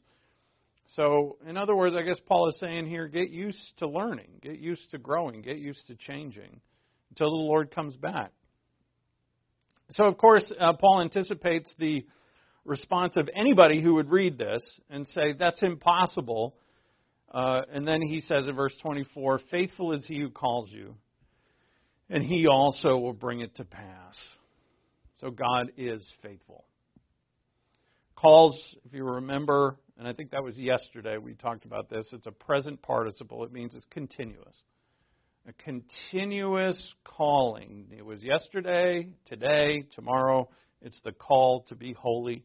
so, 0.95 1.37
in 1.47 1.55
other 1.55 1.75
words, 1.75 1.95
I 1.95 2.01
guess 2.01 2.19
Paul 2.27 2.49
is 2.49 2.59
saying 2.59 2.87
here 2.87 3.07
get 3.07 3.29
used 3.29 3.73
to 3.77 3.87
learning, 3.87 4.39
get 4.41 4.57
used 4.57 4.89
to 4.91 4.97
growing, 4.97 5.41
get 5.41 5.57
used 5.57 5.85
to 5.87 5.95
changing 5.95 6.61
until 7.11 7.29
the 7.29 7.43
Lord 7.43 7.73
comes 7.73 7.95
back. 7.95 8.31
So, 9.91 10.05
of 10.05 10.17
course, 10.17 10.51
uh, 10.59 10.73
Paul 10.73 11.01
anticipates 11.01 11.71
the 11.77 12.05
response 12.65 13.17
of 13.17 13.29
anybody 13.35 13.81
who 13.81 13.95
would 13.95 14.09
read 14.09 14.37
this 14.37 14.61
and 14.89 15.07
say, 15.07 15.33
that's 15.37 15.61
impossible. 15.61 16.55
Uh, 17.31 17.61
and 17.71 17.87
then 17.87 18.01
he 18.01 18.21
says 18.21 18.47
in 18.47 18.55
verse 18.55 18.73
24, 18.81 19.41
faithful 19.51 19.93
is 19.93 20.05
he 20.07 20.19
who 20.19 20.29
calls 20.29 20.69
you, 20.71 20.95
and 22.09 22.23
he 22.23 22.47
also 22.47 22.97
will 22.97 23.13
bring 23.13 23.41
it 23.41 23.55
to 23.57 23.63
pass. 23.63 24.15
So, 25.21 25.29
God 25.29 25.71
is 25.77 26.03
faithful. 26.23 26.65
Calls, 28.21 28.59
if 28.83 28.93
you 28.93 29.05
remember, 29.05 29.77
and 29.97 30.05
I 30.05 30.11
think 30.11 30.31
that 30.31 30.43
was 30.43 30.57
yesterday 30.57 31.17
we 31.17 31.35
talked 31.35 31.63
about 31.63 31.89
this, 31.89 32.05
it's 32.11 32.27
a 32.27 32.31
present 32.31 32.81
participle. 32.81 33.45
It 33.45 33.53
means 33.53 33.73
it's 33.73 33.85
continuous. 33.91 34.61
A 35.47 35.53
continuous 35.53 36.95
calling. 37.05 37.85
It 37.97 38.05
was 38.05 38.21
yesterday, 38.21 39.07
today, 39.25 39.83
tomorrow. 39.95 40.49
It's 40.81 40.99
the 41.05 41.13
call 41.13 41.63
to 41.69 41.75
be 41.75 41.93
holy 41.93 42.43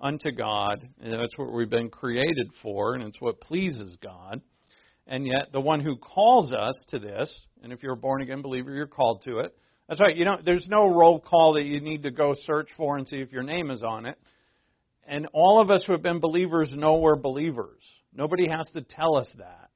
unto 0.00 0.32
God. 0.32 0.88
And 1.00 1.12
that's 1.12 1.38
what 1.38 1.52
we've 1.52 1.70
been 1.70 1.90
created 1.90 2.50
for, 2.60 2.94
and 2.94 3.04
it's 3.04 3.20
what 3.20 3.40
pleases 3.40 3.96
God. 4.02 4.40
And 5.06 5.24
yet, 5.24 5.52
the 5.52 5.60
one 5.60 5.78
who 5.78 5.98
calls 5.98 6.52
us 6.52 6.74
to 6.88 6.98
this, 6.98 7.32
and 7.62 7.72
if 7.72 7.80
you're 7.84 7.92
a 7.92 7.96
born 7.96 8.22
again 8.22 8.42
believer, 8.42 8.72
you're 8.72 8.88
called 8.88 9.22
to 9.26 9.38
it. 9.38 9.56
That's 9.88 10.00
right. 10.00 10.16
You 10.16 10.24
know, 10.24 10.38
there's 10.44 10.66
no 10.68 10.92
roll 10.92 11.20
call 11.20 11.52
that 11.52 11.64
you 11.64 11.80
need 11.80 12.02
to 12.02 12.10
go 12.10 12.34
search 12.42 12.70
for 12.76 12.96
and 12.96 13.06
see 13.06 13.18
if 13.18 13.30
your 13.30 13.44
name 13.44 13.70
is 13.70 13.84
on 13.84 14.06
it. 14.06 14.18
And 15.06 15.26
all 15.32 15.60
of 15.60 15.70
us 15.70 15.82
who 15.86 15.92
have 15.92 16.02
been 16.02 16.20
believers 16.20 16.70
know 16.72 16.96
we're 16.96 17.16
believers. 17.16 17.82
Nobody 18.14 18.48
has 18.48 18.66
to 18.74 18.82
tell 18.82 19.16
us 19.16 19.28
that 19.38 19.70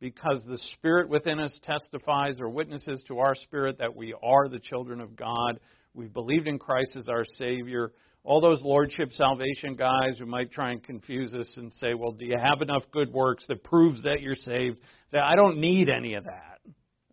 because 0.00 0.42
the 0.46 0.58
Spirit 0.74 1.08
within 1.08 1.38
us 1.38 1.58
testifies 1.62 2.40
or 2.40 2.48
witnesses 2.48 3.02
to 3.08 3.18
our 3.18 3.34
spirit 3.34 3.78
that 3.78 3.94
we 3.94 4.14
are 4.22 4.48
the 4.48 4.58
children 4.58 5.00
of 5.00 5.16
God. 5.16 5.60
We've 5.92 6.12
believed 6.12 6.48
in 6.48 6.58
Christ 6.58 6.96
as 6.96 7.08
our 7.08 7.24
Savior 7.36 7.92
all 8.24 8.40
those 8.40 8.62
lordship 8.62 9.12
salvation 9.12 9.76
guys 9.76 10.18
who 10.18 10.24
might 10.24 10.50
try 10.50 10.72
and 10.72 10.82
confuse 10.82 11.34
us 11.34 11.52
and 11.58 11.72
say, 11.74 11.92
well, 11.92 12.12
do 12.12 12.24
you 12.24 12.36
have 12.42 12.62
enough 12.62 12.82
good 12.90 13.12
works 13.12 13.44
that 13.48 13.62
proves 13.62 14.02
that 14.02 14.22
you're 14.22 14.34
saved? 14.34 14.78
Say, 15.12 15.18
I 15.18 15.36
don't 15.36 15.58
need 15.58 15.90
any 15.90 16.14
of 16.14 16.24
that. 16.24 16.58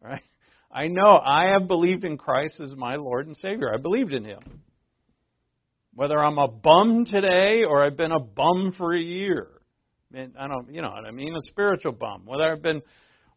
Right? 0.01 0.23
I 0.71 0.87
know 0.87 1.19
I 1.23 1.51
have 1.57 1.67
believed 1.67 2.05
in 2.05 2.17
Christ 2.17 2.61
as 2.61 2.73
my 2.75 2.95
Lord 2.95 3.27
and 3.27 3.35
Savior. 3.37 3.73
I 3.73 3.77
believed 3.77 4.13
in 4.13 4.23
Him. 4.23 4.39
Whether 5.93 6.17
I'm 6.23 6.37
a 6.37 6.47
bum 6.47 7.05
today 7.05 7.63
or 7.67 7.83
I've 7.83 7.97
been 7.97 8.11
a 8.11 8.19
bum 8.19 8.73
for 8.77 8.93
a 8.95 9.01
year. 9.01 9.47
I 10.13 10.47
don't, 10.47 10.73
you 10.73 10.81
know 10.81 10.89
what 10.89 11.05
I 11.05 11.11
mean? 11.11 11.35
A 11.35 11.49
spiritual 11.49 11.93
bum. 11.93 12.23
Whether 12.25 12.43
I've 12.43 12.61
been 12.61 12.81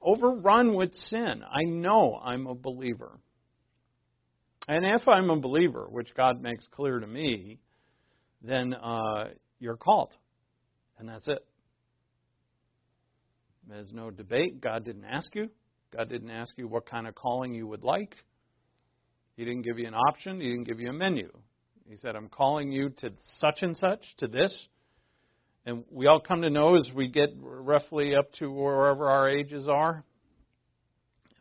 overrun 0.00 0.74
with 0.74 0.94
sin, 0.94 1.42
I 1.42 1.64
know 1.64 2.20
I'm 2.22 2.46
a 2.46 2.54
believer. 2.54 3.18
And 4.66 4.86
if 4.86 5.06
I'm 5.08 5.30
a 5.30 5.38
believer, 5.38 5.86
which 5.90 6.14
God 6.14 6.40
makes 6.40 6.66
clear 6.68 6.98
to 6.98 7.06
me, 7.06 7.58
then 8.42 8.74
uh, 8.74 9.28
you're 9.58 9.76
called. 9.76 10.14
And 10.98 11.08
that's 11.08 11.28
it. 11.28 11.44
There's 13.68 13.92
no 13.92 14.10
debate. 14.10 14.60
God 14.60 14.84
didn't 14.84 15.04
ask 15.04 15.26
you. 15.34 15.48
God 15.96 16.08
didn't 16.08 16.30
ask 16.30 16.52
you 16.56 16.68
what 16.68 16.88
kind 16.88 17.06
of 17.06 17.14
calling 17.14 17.54
you 17.54 17.66
would 17.66 17.82
like. 17.82 18.14
He 19.36 19.44
didn't 19.44 19.62
give 19.62 19.78
you 19.78 19.86
an 19.86 19.94
option. 19.94 20.40
He 20.40 20.48
didn't 20.48 20.64
give 20.64 20.80
you 20.80 20.90
a 20.90 20.92
menu. 20.92 21.30
He 21.88 21.96
said, 21.96 22.16
I'm 22.16 22.28
calling 22.28 22.72
you 22.72 22.90
to 22.98 23.12
such 23.38 23.62
and 23.62 23.76
such, 23.76 24.00
to 24.18 24.28
this. 24.28 24.68
And 25.66 25.84
we 25.90 26.06
all 26.06 26.20
come 26.20 26.42
to 26.42 26.50
know 26.50 26.76
as 26.76 26.90
we 26.94 27.08
get 27.08 27.30
roughly 27.38 28.14
up 28.14 28.32
to 28.34 28.50
wherever 28.50 29.08
our 29.08 29.28
ages 29.28 29.68
are 29.68 30.04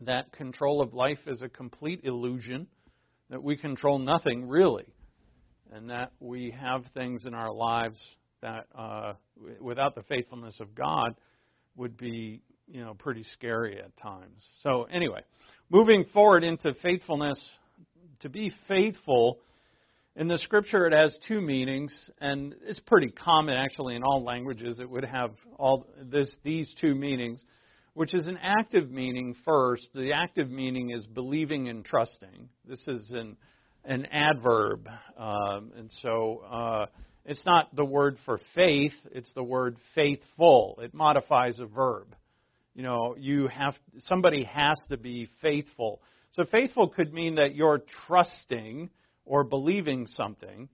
that 0.01 0.31
control 0.33 0.81
of 0.81 0.93
life 0.93 1.19
is 1.27 1.41
a 1.41 1.49
complete 1.49 2.01
illusion, 2.03 2.67
that 3.29 3.41
we 3.41 3.55
control 3.55 3.99
nothing 3.99 4.47
really 4.47 4.85
and 5.73 5.89
that 5.89 6.11
we 6.19 6.53
have 6.57 6.83
things 6.93 7.25
in 7.25 7.33
our 7.33 7.51
lives 7.51 7.97
that, 8.41 8.67
uh, 8.77 9.13
without 9.59 9.95
the 9.95 10.03
faithfulness 10.03 10.59
of 10.59 10.75
God, 10.75 11.15
would 11.75 11.97
be 11.97 12.41
you 12.67 12.81
know 12.81 12.93
pretty 12.93 13.23
scary 13.23 13.79
at 13.79 13.95
times. 13.97 14.45
So 14.61 14.83
anyway, 14.83 15.21
moving 15.69 16.05
forward 16.13 16.43
into 16.43 16.73
faithfulness, 16.81 17.37
to 18.19 18.29
be 18.29 18.51
faithful. 18.67 19.39
In 20.15 20.27
the 20.27 20.37
scripture, 20.37 20.85
it 20.85 20.93
has 20.93 21.17
two 21.27 21.41
meanings, 21.41 21.91
and 22.21 22.53
it's 22.65 22.79
pretty 22.79 23.09
common 23.09 23.55
actually 23.55 23.95
in 23.95 24.03
all 24.03 24.23
languages. 24.23 24.79
It 24.79 24.87
would 24.87 25.05
have 25.05 25.31
all 25.57 25.87
this, 26.03 26.33
these 26.43 26.71
two 26.79 26.93
meanings, 26.93 27.43
which 27.95 28.13
is 28.13 28.27
an 28.27 28.37
active 28.41 28.91
meaning 28.91 29.35
first. 29.43 29.89
The 29.95 30.11
active 30.13 30.51
meaning 30.51 30.91
is 30.91 31.07
believing 31.07 31.67
and 31.67 31.83
trusting. 31.83 32.47
This 32.67 32.87
is 32.87 33.11
an 33.11 33.37
an 33.85 34.05
adverb. 34.11 34.87
Um, 35.17 35.71
and 35.77 35.91
so 36.01 36.41
uh, 36.49 36.85
it's 37.25 37.45
not 37.45 37.75
the 37.75 37.85
word 37.85 38.17
for 38.25 38.39
faith, 38.55 38.93
it's 39.11 39.31
the 39.33 39.43
word 39.43 39.77
faithful. 39.95 40.79
It 40.81 40.93
modifies 40.93 41.59
a 41.59 41.65
verb. 41.65 42.15
You 42.75 42.83
know, 42.83 43.15
you 43.17 43.47
have 43.47 43.75
somebody 44.07 44.43
has 44.45 44.77
to 44.89 44.97
be 44.97 45.27
faithful. 45.41 46.01
So 46.31 46.45
faithful 46.45 46.89
could 46.89 47.13
mean 47.13 47.35
that 47.35 47.55
you're 47.55 47.83
trusting 48.07 48.89
or 49.25 49.43
believing 49.43 50.07
something. 50.07 50.69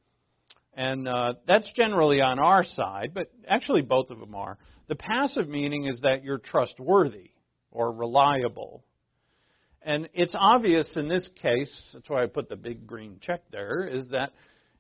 And 0.74 1.08
uh, 1.08 1.34
that's 1.48 1.72
generally 1.74 2.22
on 2.22 2.40
our 2.40 2.64
side, 2.64 3.12
but 3.14 3.32
actually 3.48 3.82
both 3.82 4.12
of 4.12 4.20
them 4.20 4.36
are. 4.36 4.58
The 4.88 4.96
passive 4.96 5.48
meaning 5.48 5.86
is 5.86 6.02
that 6.02 6.24
you're 6.24 6.38
trustworthy 6.38 7.32
or 7.72 7.92
reliable 7.92 8.84
and 9.82 10.10
it's 10.14 10.36
obvious 10.38 10.90
in 10.96 11.08
this 11.08 11.28
case, 11.42 11.72
that's 11.94 12.10
why 12.10 12.24
I 12.24 12.28
put 12.28 12.50
the 12.50 12.56
big 12.56 12.86
green 12.86 13.18
check 13.22 13.42
there, 13.52 13.88
is 13.88 14.08
that, 14.10 14.34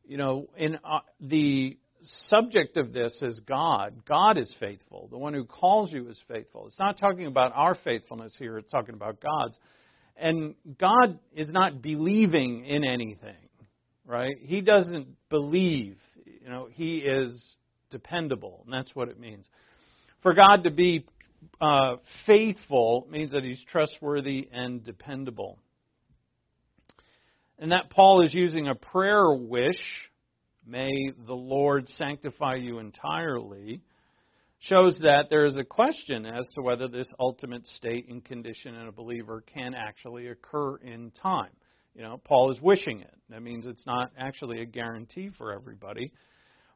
you 0.06 0.18
know, 0.18 0.50
in 0.58 0.76
uh, 0.76 1.00
the 1.22 1.78
subject 2.28 2.78
of 2.78 2.92
this 2.94 3.18
is 3.22 3.40
God. 3.42 4.06
God 4.08 4.38
is 4.38 4.54
faithful. 4.60 5.08
The 5.10 5.18
one 5.18 5.34
who 5.34 5.46
calls 5.46 5.92
you 5.92 6.08
is 6.10 6.22
faithful. 6.28 6.68
It's 6.68 6.80
not 6.80 7.00
talking 7.00 7.28
about 7.28 7.54
our 7.56 7.76
faithfulness 7.84 8.36
here, 8.38 8.58
it's 8.58 8.72
talking 8.72 8.96
about 8.96 9.20
God's. 9.22 9.58
And 10.18 10.56
God 10.78 11.20
is 11.34 11.50
not 11.50 11.82
believing 11.82 12.66
in 12.66 12.84
anything, 12.84 13.49
right? 14.10 14.36
He 14.42 14.62
doesn't 14.62 15.08
believe. 15.30 15.98
You 16.26 16.50
know, 16.50 16.68
He 16.70 16.98
is 16.98 17.56
dependable, 17.92 18.64
and 18.66 18.74
that's 18.74 18.94
what 18.96 19.08
it 19.08 19.20
means. 19.20 19.48
For 20.24 20.34
God 20.34 20.64
to 20.64 20.72
be 20.72 21.06
uh, 21.62 21.98
faithful 22.26 23.08
means 23.10 23.32
that 23.32 23.44
he's 23.44 23.64
trustworthy 23.72 24.50
and 24.52 24.84
dependable. 24.84 25.60
And 27.60 27.72
that 27.72 27.90
Paul 27.90 28.26
is 28.26 28.34
using 28.34 28.68
a 28.68 28.76
prayer 28.76 29.32
wish, 29.34 30.10
may 30.66 30.92
the 31.26 31.34
Lord 31.34 31.88
sanctify 31.90 32.56
you 32.56 32.80
entirely, 32.80 33.82
shows 34.60 35.00
that 35.04 35.28
there 35.30 35.46
is 35.46 35.58
a 35.58 35.64
question 35.64 36.26
as 36.26 36.46
to 36.56 36.62
whether 36.62 36.88
this 36.88 37.08
ultimate 37.20 37.66
state 37.68 38.10
and 38.10 38.24
condition 38.26 38.76
in 38.76 38.88
a 38.88 38.92
believer 38.92 39.44
can 39.54 39.74
actually 39.74 40.28
occur 40.28 40.78
in 40.78 41.12
time. 41.22 41.52
You 41.96 42.04
know, 42.04 42.20
Paul 42.24 42.52
is 42.52 42.62
wishing 42.62 43.02
it. 43.02 43.14
That 43.30 43.42
means 43.42 43.66
it's 43.68 43.86
not 43.86 44.12
actually 44.18 44.62
a 44.62 44.66
guarantee 44.66 45.30
for 45.38 45.54
everybody. 45.54 46.12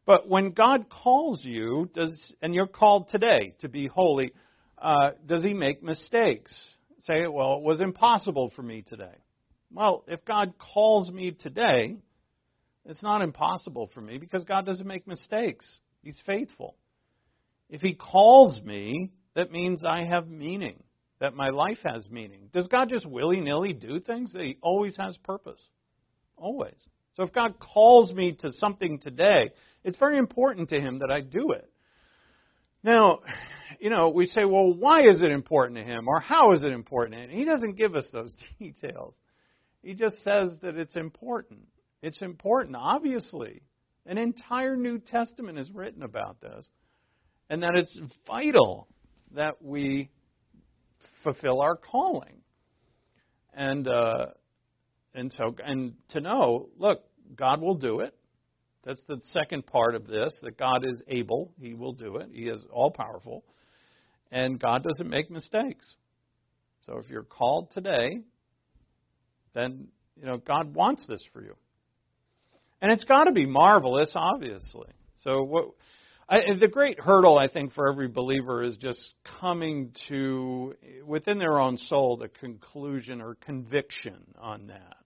But 0.05 0.27
when 0.27 0.51
God 0.51 0.89
calls 0.89 1.43
you, 1.43 1.89
does 1.93 2.19
and 2.41 2.53
you're 2.53 2.67
called 2.67 3.09
today 3.09 3.55
to 3.61 3.69
be 3.69 3.87
holy, 3.87 4.33
uh, 4.77 5.11
does 5.25 5.43
he 5.43 5.53
make 5.53 5.81
mistakes? 5.81 6.53
Say, 7.03 7.27
well, 7.27 7.57
it 7.57 7.63
was 7.63 7.79
impossible 7.79 8.51
for 8.55 8.61
me 8.61 8.81
today. 8.81 9.15
Well, 9.71 10.03
if 10.07 10.23
God 10.25 10.53
calls 10.57 11.09
me 11.09 11.31
today, 11.31 11.97
it's 12.85 13.01
not 13.01 13.21
impossible 13.21 13.89
for 13.93 14.01
me 14.01 14.17
because 14.17 14.43
God 14.43 14.65
doesn't 14.65 14.87
make 14.87 15.07
mistakes. 15.07 15.65
He's 16.03 16.19
faithful. 16.25 16.75
If 17.69 17.81
He 17.81 17.93
calls 17.93 18.61
me, 18.61 19.11
that 19.35 19.51
means 19.51 19.81
I 19.83 20.03
have 20.03 20.27
meaning, 20.27 20.83
that 21.23 21.33
my 21.33 21.47
life 21.47 21.77
has 21.85 22.09
meaning. 22.09 22.49
Does 22.51 22.67
God 22.67 22.89
just 22.89 23.05
willy 23.05 23.39
nilly 23.39 23.71
do 23.71 24.01
things? 24.01 24.33
He 24.33 24.57
always 24.61 24.97
has 24.97 25.15
purpose. 25.23 25.61
Always. 26.35 26.75
So 27.13 27.23
if 27.23 27.31
God 27.31 27.53
calls 27.61 28.11
me 28.11 28.33
to 28.41 28.51
something 28.51 28.99
today, 28.99 29.51
it's 29.85 29.97
very 29.97 30.17
important 30.17 30.67
to 30.71 30.81
Him 30.81 30.99
that 30.99 31.09
I 31.09 31.21
do 31.21 31.53
it. 31.53 31.71
Now, 32.83 33.19
you 33.79 33.89
know, 33.89 34.09
we 34.09 34.25
say, 34.25 34.43
well, 34.43 34.73
why 34.73 35.03
is 35.03 35.21
it 35.21 35.31
important 35.31 35.77
to 35.77 35.85
him? 35.85 36.09
Or 36.09 36.19
how 36.19 36.51
is 36.51 36.65
it 36.65 36.73
important? 36.73 37.21
And 37.21 37.31
he 37.31 37.45
doesn't 37.45 37.77
give 37.77 37.95
us 37.95 38.09
those 38.11 38.33
details. 38.59 39.13
He 39.81 39.93
just 39.93 40.21
says 40.25 40.51
that 40.61 40.75
it's 40.75 40.97
important. 40.97 41.61
It's 42.01 42.21
important, 42.21 42.75
obviously. 42.77 43.61
An 44.05 44.17
entire 44.17 44.75
New 44.75 44.99
Testament 44.99 45.57
is 45.57 45.71
written 45.71 46.03
about 46.03 46.41
this. 46.41 46.67
And 47.49 47.63
that 47.63 47.77
it's 47.77 47.97
vital 48.27 48.89
that 49.33 49.61
we 49.61 50.09
fulfill 51.23 51.61
our 51.61 51.75
calling. 51.75 52.41
And, 53.53 53.87
uh, 53.87 54.27
and 55.13 55.33
so, 55.37 55.55
and 55.63 55.93
to 56.09 56.21
know, 56.21 56.69
look, 56.77 57.03
God 57.35 57.61
will 57.61 57.75
do 57.75 57.99
it. 57.99 58.15
That's 58.83 59.01
the 59.07 59.19
second 59.31 59.65
part 59.65 59.95
of 59.95 60.07
this 60.07 60.33
that 60.41 60.57
God 60.57 60.85
is 60.85 61.01
able, 61.07 61.53
He 61.59 61.73
will 61.73 61.93
do 61.93 62.17
it. 62.17 62.29
He 62.33 62.43
is 62.43 62.61
all 62.71 62.91
powerful. 62.91 63.43
And 64.31 64.59
God 64.59 64.83
doesn't 64.83 65.09
make 65.09 65.31
mistakes. 65.31 65.95
So 66.85 66.97
if 66.97 67.09
you're 67.09 67.23
called 67.23 67.71
today, 67.71 68.19
then 69.53 69.87
you 70.19 70.25
know 70.25 70.37
God 70.37 70.75
wants 70.75 71.05
this 71.07 71.23
for 71.31 71.41
you. 71.41 71.55
And 72.81 72.91
it's 72.91 73.05
got 73.05 73.25
to 73.25 73.31
be 73.31 73.45
marvelous, 73.45 74.11
obviously. 74.15 74.89
So 75.21 75.43
what 75.43 75.67
I, 76.29 76.39
the 76.59 76.67
great 76.67 76.99
hurdle 76.99 77.37
I 77.37 77.47
think 77.47 77.73
for 77.73 77.91
every 77.91 78.07
believer 78.07 78.63
is 78.63 78.77
just 78.77 79.13
coming 79.41 79.93
to 80.07 80.75
within 81.05 81.37
their 81.37 81.59
own 81.59 81.77
soul 81.77 82.17
the 82.17 82.29
conclusion 82.29 83.21
or 83.21 83.35
conviction 83.35 84.33
on 84.39 84.67
that. 84.67 84.97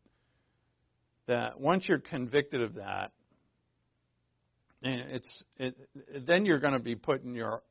That 1.28 1.60
once 1.60 1.88
you're 1.88 2.00
convicted 2.00 2.62
of 2.62 2.76
that, 2.76 3.12
And 4.84 5.02
it's 5.12 5.44
it, 5.58 5.76
then 6.28 6.46
you're 6.46 6.60
going 6.60 6.74
to 6.74 6.80
be 6.80 6.96
putting 6.96 7.34
your 7.34 7.64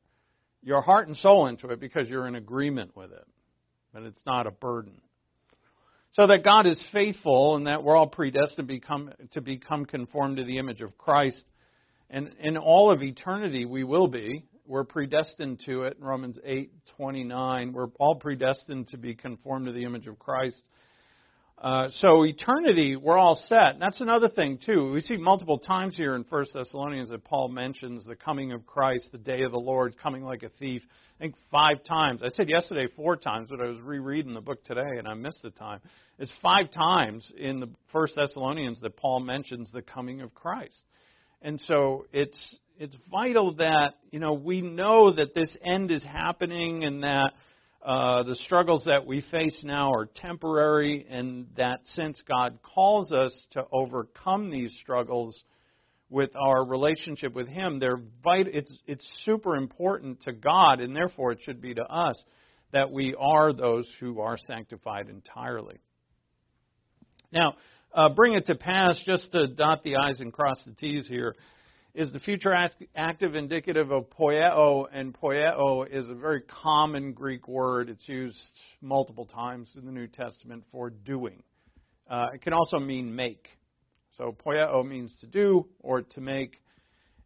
your 0.61 0.81
heart 0.81 1.07
and 1.07 1.15
soul 1.15 1.47
into 1.47 1.69
it 1.69 1.79
because 1.79 2.09
you're 2.09 2.27
in 2.27 2.35
agreement 2.35 2.95
with 2.95 3.11
it, 3.11 3.25
but 3.93 4.03
it's 4.03 4.21
not 4.25 4.45
a 4.45 4.51
burden. 4.51 5.01
So 6.13 6.27
that 6.27 6.43
God 6.43 6.65
is 6.65 6.81
faithful 6.91 7.55
and 7.55 7.67
that 7.67 7.83
we're 7.83 7.95
all 7.95 8.07
predestined 8.07 8.67
become 8.67 9.11
to 9.31 9.41
become 9.41 9.85
conformed 9.85 10.37
to 10.37 10.43
the 10.43 10.57
image 10.57 10.81
of 10.81 10.97
Christ, 10.97 11.43
and 12.09 12.31
in 12.39 12.57
all 12.57 12.91
of 12.91 13.01
eternity 13.01 13.65
we 13.65 13.83
will 13.83 14.07
be. 14.07 14.43
We're 14.65 14.83
predestined 14.83 15.61
to 15.65 15.83
it. 15.83 15.97
Romans 15.99 16.37
eight 16.43 16.71
twenty 16.97 17.23
nine. 17.23 17.71
We're 17.71 17.87
all 17.99 18.15
predestined 18.15 18.89
to 18.89 18.97
be 18.97 19.15
conformed 19.15 19.67
to 19.67 19.71
the 19.71 19.85
image 19.85 20.07
of 20.07 20.19
Christ. 20.19 20.61
Uh, 21.59 21.87
so 21.89 22.23
eternity, 22.23 22.95
we're 22.95 23.17
all 23.17 23.33
set. 23.47 23.73
And 23.73 23.81
that's 23.81 23.99
another 23.99 24.29
thing 24.29 24.59
too. 24.63 24.91
We 24.91 25.01
see 25.01 25.17
multiple 25.17 25.57
times 25.57 25.97
here 25.97 26.15
in 26.15 26.23
First 26.25 26.51
Thessalonians 26.53 27.09
that 27.09 27.23
Paul 27.23 27.47
mentions 27.47 28.05
the 28.05 28.15
coming 28.15 28.51
of 28.51 28.67
Christ, 28.67 29.09
the 29.11 29.17
day 29.17 29.41
of 29.41 29.51
the 29.51 29.57
Lord, 29.57 29.95
coming 29.97 30.21
like 30.21 30.43
a 30.43 30.49
thief. 30.59 30.83
I 31.17 31.23
think 31.23 31.35
five 31.49 31.83
times. 31.83 32.21
I 32.21 32.29
said 32.35 32.47
yesterday 32.47 32.85
four 32.95 33.15
times, 33.15 33.47
but 33.49 33.59
I 33.59 33.69
was 33.69 33.81
rereading 33.81 34.35
the 34.35 34.41
book 34.41 34.63
today 34.65 34.99
and 34.99 35.07
I 35.07 35.15
missed 35.15 35.41
the 35.41 35.49
time. 35.49 35.79
It's 36.19 36.31
five 36.43 36.69
times 36.69 37.31
in 37.35 37.59
the 37.59 37.69
First 37.91 38.17
Thessalonians 38.17 38.79
that 38.81 38.95
Paul 38.95 39.21
mentions 39.21 39.71
the 39.71 39.81
coming 39.81 40.21
of 40.21 40.35
Christ. 40.35 40.83
And 41.41 41.61
so 41.65 42.05
it's 42.11 42.57
it's 42.79 42.95
vital 43.11 43.55
that 43.55 43.95
you 44.11 44.19
know 44.19 44.33
we 44.33 44.61
know 44.61 45.11
that 45.11 45.33
this 45.33 45.55
end 45.63 45.91
is 45.91 46.03
happening 46.03 46.83
and 46.83 47.03
that 47.03 47.33
uh, 47.87 48.23
the 48.23 48.35
struggles 48.35 48.83
that 48.85 49.05
we 49.05 49.21
face 49.31 49.61
now 49.63 49.91
are 49.91 50.07
temporary, 50.07 51.05
and 51.09 51.47
that 51.55 51.79
since 51.85 52.21
God 52.27 52.59
calls 52.61 53.11
us 53.13 53.31
to 53.51 53.65
overcome 53.71 54.49
these 54.49 54.73
struggles 54.81 55.41
with 56.09 56.31
our 56.35 56.65
relationship 56.65 57.33
with 57.33 57.47
Him, 57.47 57.79
they're 57.79 58.01
vital, 58.23 58.51
it's, 58.53 58.73
it's 58.87 59.07
super 59.23 59.55
important 59.55 60.21
to 60.23 60.33
God, 60.33 60.81
and 60.81 60.93
therefore 60.93 61.31
it 61.31 61.39
should 61.43 61.61
be 61.61 61.73
to 61.75 61.83
us 61.83 62.21
that 62.73 62.91
we 62.91 63.15
are 63.17 63.53
those 63.53 63.89
who 63.99 64.19
are 64.19 64.37
sanctified 64.47 65.07
entirely. 65.07 65.79
Now, 67.31 67.55
uh, 67.97 68.09
bring 68.09 68.33
it 68.33 68.45
to 68.45 68.53
pass, 68.53 69.01
just 69.07 69.31
to 69.31 69.47
dot 69.47 69.81
the 69.83 69.95
I's 69.95 70.19
and 70.19 70.31
cross 70.31 70.61
the 70.67 70.73
T's 70.73 71.07
here 71.07 71.35
is 71.95 72.13
the 72.13 72.19
future 72.19 72.53
active 72.95 73.33
indicative 73.33 73.91
of 73.91 74.07
poieo, 74.11 74.85
and 74.93 75.19
poieo 75.19 75.83
is 75.89 76.07
a 76.07 76.13
very 76.13 76.41
common 76.41 77.11
Greek 77.13 77.47
word. 77.47 77.89
It's 77.89 78.07
used 78.07 78.37
multiple 78.83 79.25
times 79.25 79.73
in 79.75 79.83
the 79.83 79.91
New 79.91 80.05
Testament 80.05 80.63
for 80.71 80.91
doing. 80.91 81.41
Uh, 82.07 82.27
it 82.35 82.43
can 82.43 82.53
also 82.53 82.77
mean 82.77 83.15
make. 83.15 83.47
So 84.19 84.35
poieo 84.45 84.87
means 84.87 85.11
to 85.21 85.25
do 85.25 85.65
or 85.79 86.03
to 86.03 86.21
make, 86.21 86.61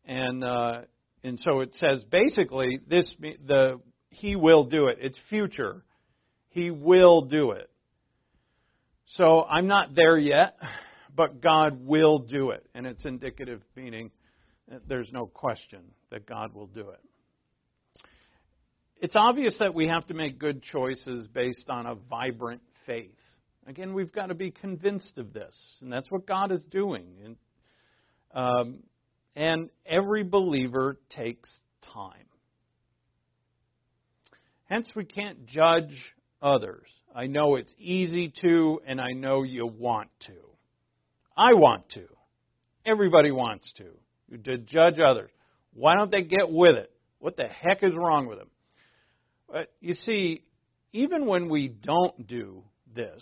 and 0.05 0.41
uh, 0.41 0.83
and 1.21 1.37
so 1.41 1.59
it 1.59 1.75
says 1.75 2.01
basically 2.09 2.79
this 2.87 3.13
the 3.19 3.81
he 4.07 4.37
will 4.37 4.63
do 4.63 4.87
it. 4.87 4.99
It's 5.01 5.19
future. 5.29 5.83
He 6.51 6.71
will 6.71 7.23
do 7.23 7.51
it. 7.51 7.69
So 9.17 9.43
I'm 9.43 9.67
not 9.67 9.93
there 9.93 10.17
yet, 10.17 10.57
but 11.13 11.41
God 11.41 11.85
will 11.85 12.19
do 12.19 12.51
it, 12.51 12.65
and 12.73 12.87
it's 12.87 13.03
indicative 13.03 13.61
meaning 13.75 14.09
there's 14.87 15.11
no 15.11 15.25
question 15.25 15.81
that 16.11 16.25
God 16.25 16.53
will 16.53 16.67
do 16.67 16.89
it. 16.91 16.99
It's 19.01 19.15
obvious 19.15 19.53
that 19.59 19.73
we 19.73 19.87
have 19.87 20.07
to 20.07 20.13
make 20.13 20.39
good 20.39 20.63
choices 20.63 21.27
based 21.27 21.69
on 21.69 21.87
a 21.87 21.95
vibrant 21.95 22.61
faith. 22.85 23.17
Again, 23.67 23.93
we've 23.93 24.13
got 24.13 24.27
to 24.27 24.33
be 24.33 24.49
convinced 24.49 25.17
of 25.17 25.33
this, 25.33 25.55
and 25.81 25.91
that's 25.91 26.09
what 26.09 26.25
God 26.25 26.53
is 26.53 26.63
doing. 26.71 27.07
And, 27.25 27.35
um, 28.33 28.75
and 29.35 29.69
every 29.85 30.23
believer 30.23 30.97
takes 31.09 31.49
time. 31.93 32.27
Hence, 34.65 34.87
we 34.95 35.03
can't 35.03 35.45
judge 35.47 36.13
others. 36.41 36.87
I 37.15 37.27
know 37.27 37.55
it's 37.55 37.73
easy 37.77 38.33
to, 38.41 38.79
and 38.85 39.01
I 39.01 39.11
know 39.11 39.43
you 39.43 39.67
want 39.67 40.09
to. 40.27 40.33
I 41.35 41.53
want 41.53 41.89
to. 41.89 42.07
Everybody 42.85 43.31
wants 43.31 43.71
to 43.77 43.85
to 44.45 44.57
judge 44.57 44.99
others. 44.99 45.29
Why 45.73 45.95
don't 45.95 46.11
they 46.11 46.23
get 46.23 46.49
with 46.49 46.75
it? 46.75 46.91
What 47.19 47.37
the 47.37 47.47
heck 47.47 47.83
is 47.83 47.93
wrong 47.95 48.27
with 48.27 48.39
them? 48.39 48.49
But 49.51 49.71
you 49.81 49.93
see, 49.93 50.43
even 50.93 51.25
when 51.25 51.49
we 51.49 51.67
don't 51.67 52.27
do 52.27 52.63
this 52.93 53.21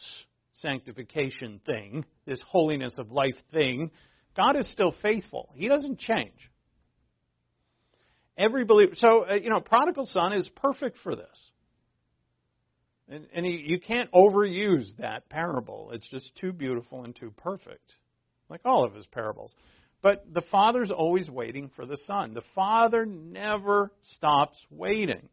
sanctification 0.53 1.62
thing, 1.65 2.05
this 2.25 2.39
holiness 2.45 2.93
of 2.97 3.12
life 3.12 3.36
thing, 3.51 3.91
God 4.36 4.55
is 4.55 4.69
still 4.71 4.93
faithful. 5.01 5.49
He 5.55 5.67
doesn't 5.67 5.99
change. 5.99 6.32
Every 8.38 8.63
believer. 8.63 8.93
So, 8.95 9.25
uh, 9.29 9.34
you 9.34 9.49
know, 9.49 9.60
prodigal 9.60 10.05
son 10.08 10.34
is 10.34 10.49
perfect 10.55 10.97
for 11.03 11.15
this. 11.15 11.27
And, 13.10 13.26
and 13.34 13.45
he, 13.45 13.63
you 13.65 13.80
can't 13.80 14.12
overuse 14.12 14.95
that 15.00 15.30
parable. 15.30 15.89
It's 15.93 16.08
just 16.10 16.36
too 16.36 16.54
beautiful 16.54 17.04
and 17.04 17.15
too 17.15 17.34
perfect, 17.38 17.95
like 18.50 18.62
all 18.65 18.86
of 18.86 18.93
his 18.93 19.08
parables. 19.08 19.54
But 20.02 20.26
the 20.32 20.43
Father's 20.52 20.91
always 20.91 21.30
waiting 21.30 21.72
for 21.76 21.86
the 21.86 21.98
Son. 21.98 22.34
The 22.34 22.43
Father 22.56 23.06
never 23.06 23.91
stops 24.04 24.58
waiting. 24.69 25.28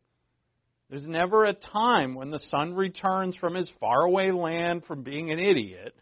There's 0.88 1.06
never 1.06 1.44
a 1.44 1.52
time 1.52 2.14
when 2.14 2.30
the 2.30 2.38
Son 2.38 2.74
returns 2.74 3.36
from 3.36 3.54
his 3.54 3.70
faraway 3.80 4.30
land 4.30 4.84
from 4.86 5.02
being 5.02 5.30
an 5.30 5.38
idiot 5.38 5.94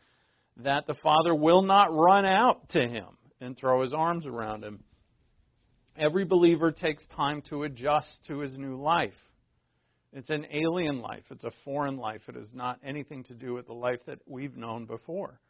that 0.58 0.86
the 0.86 0.94
Father 1.02 1.34
will 1.34 1.62
not 1.62 1.92
run 1.92 2.24
out 2.24 2.68
to 2.70 2.80
him 2.80 3.06
and 3.40 3.56
throw 3.56 3.82
his 3.82 3.92
arms 3.92 4.26
around 4.26 4.62
him. 4.62 4.84
Every 5.96 6.24
believer 6.24 6.70
takes 6.70 7.04
time 7.16 7.42
to 7.50 7.64
adjust 7.64 8.24
to 8.28 8.38
his 8.38 8.56
new 8.56 8.80
life. 8.80 9.12
It's 10.14 10.30
an 10.30 10.46
alien 10.52 11.00
life, 11.00 11.24
it's 11.30 11.42
a 11.42 11.50
foreign 11.64 11.96
life. 11.96 12.22
It 12.28 12.36
has 12.36 12.48
not 12.54 12.78
anything 12.84 13.24
to 13.24 13.34
do 13.34 13.52
with 13.52 13.66
the 13.66 13.74
life 13.74 13.98
that 14.06 14.20
we've 14.26 14.56
known 14.56 14.86
before, 14.86 15.40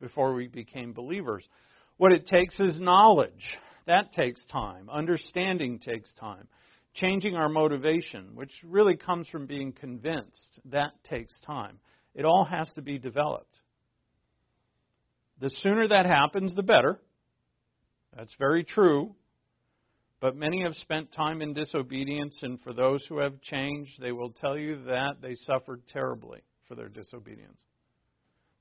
before 0.00 0.34
we 0.34 0.48
became 0.48 0.92
believers. 0.92 1.48
What 1.96 2.12
it 2.12 2.26
takes 2.26 2.58
is 2.58 2.80
knowledge. 2.80 3.56
That 3.86 4.12
takes 4.12 4.44
time. 4.46 4.90
Understanding 4.90 5.78
takes 5.78 6.12
time. 6.14 6.48
Changing 6.94 7.36
our 7.36 7.48
motivation, 7.48 8.34
which 8.34 8.50
really 8.64 8.96
comes 8.96 9.28
from 9.28 9.46
being 9.46 9.72
convinced, 9.72 10.58
that 10.64 10.90
takes 11.08 11.32
time. 11.46 11.78
It 12.16 12.24
all 12.24 12.44
has 12.44 12.68
to 12.74 12.82
be 12.82 12.98
developed. 12.98 13.60
The 15.40 15.50
sooner 15.58 15.86
that 15.86 16.06
happens, 16.06 16.52
the 16.54 16.64
better. 16.64 17.00
That's 18.16 18.34
very 18.40 18.64
true. 18.64 19.14
But 20.20 20.36
many 20.36 20.62
have 20.62 20.74
spent 20.76 21.12
time 21.12 21.40
in 21.40 21.54
disobedience, 21.54 22.36
and 22.42 22.60
for 22.60 22.74
those 22.74 23.04
who 23.08 23.18
have 23.18 23.40
changed, 23.40 24.00
they 24.00 24.12
will 24.12 24.30
tell 24.30 24.58
you 24.58 24.84
that 24.84 25.22
they 25.22 25.34
suffered 25.34 25.82
terribly 25.88 26.40
for 26.68 26.74
their 26.74 26.88
disobedience. 26.88 27.58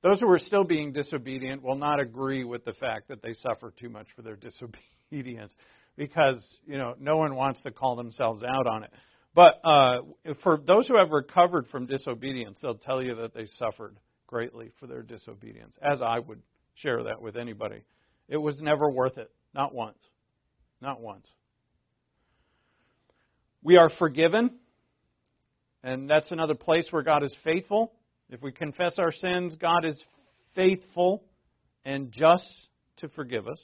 Those 0.02 0.22
who 0.22 0.30
are 0.30 0.39
still 0.39 0.63
being 0.63 0.93
disobedient 0.93 1.62
will 1.62 1.76
not 1.76 2.00
agree 2.00 2.45
with 2.45 2.63
the 2.63 2.72
fact 2.74 3.10
that 3.10 3.22
they 3.22 3.34
suffer 3.34 3.74
too 3.78 3.89
much 3.89 4.08
for 4.15 4.22
their 4.22 4.36
disobedience 5.12 5.54
because, 5.98 6.58
you 6.65 6.78
know, 6.78 6.95
no 6.98 7.17
one 7.17 7.36
wants 7.36 7.62
to 7.63 7.72
call 7.72 7.98
themselves 7.98 8.41
out 8.43 8.65
on 8.65 8.84
it. 8.84 8.93
But 9.36 9.60
uh, 9.63 10.00
for 10.43 10.58
those 10.65 10.88
who 10.88 10.98
have 10.98 11.12
recovered 11.12 11.67
from 11.67 11.86
disobedience, 11.86 12.58
they'll 12.62 12.76
tell 12.76 13.04
you 13.04 13.15
that 13.15 13.34
they 13.34 13.48
suffered 13.58 13.98
greatly 14.28 14.72
for 14.80 14.88
their 14.88 15.02
disobedience, 15.02 15.76
as 15.82 16.02
I 16.02 16.19
would 16.19 16.41
share 16.76 17.04
that 17.04 17.22
with 17.22 17.36
anybody. 17.36 17.84
It 18.30 18.38
was 18.38 18.60
never 18.62 18.89
worth 18.89 19.17
it. 19.17 19.30
Not 19.54 19.74
once. 19.74 19.98
Not 20.82 21.02
once. 21.02 21.28
We 23.62 23.78
are 23.78 23.89
forgiven, 23.89 24.52
and 25.84 26.10
that's 26.10 26.32
another 26.32 26.56
place 26.56 26.88
where 26.91 27.04
God 27.04 27.24
is 27.24 27.36
faithful. 27.43 27.93
If 28.30 28.41
we 28.41 28.52
confess 28.52 28.98
our 28.98 29.12
sins, 29.12 29.56
God 29.60 29.86
is 29.86 30.02
faithful 30.56 31.24
and 31.84 32.12
just 32.12 32.48
to 32.98 33.10
forgive 33.10 33.48
us. 33.48 33.60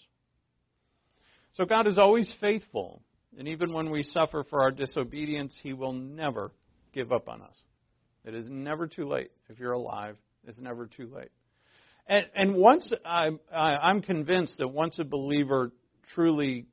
So 1.54 1.66
God 1.66 1.88
is 1.88 1.98
always 1.98 2.34
faithful. 2.42 3.02
And 3.38 3.48
even 3.48 3.74
when 3.74 3.90
we 3.90 4.04
suffer 4.04 4.44
for 4.50 4.62
our 4.62 4.72
disobedience, 4.72 5.56
He 5.62 5.74
will 5.74 5.94
never 5.94 6.52
give 6.94 7.12
up 7.12 7.28
on 7.30 7.42
us. 7.42 7.62
It 8.26 8.34
is 8.34 8.48
never 8.50 8.88
too 8.88 9.08
late. 9.08 9.32
If 9.50 9.60
you're 9.60 9.74
alive, 9.74 10.18
it's 10.46 10.60
never 10.60 10.88
too 10.88 11.12
late. 11.14 11.32
And, 12.08 12.26
and 12.36 12.56
once 12.56 12.92
I, 13.06 13.32
I'm 13.54 14.02
convinced 14.02 14.58
that 14.58 14.68
once 14.68 15.00
a 15.00 15.04
believer 15.04 15.72
truly, 16.14 16.66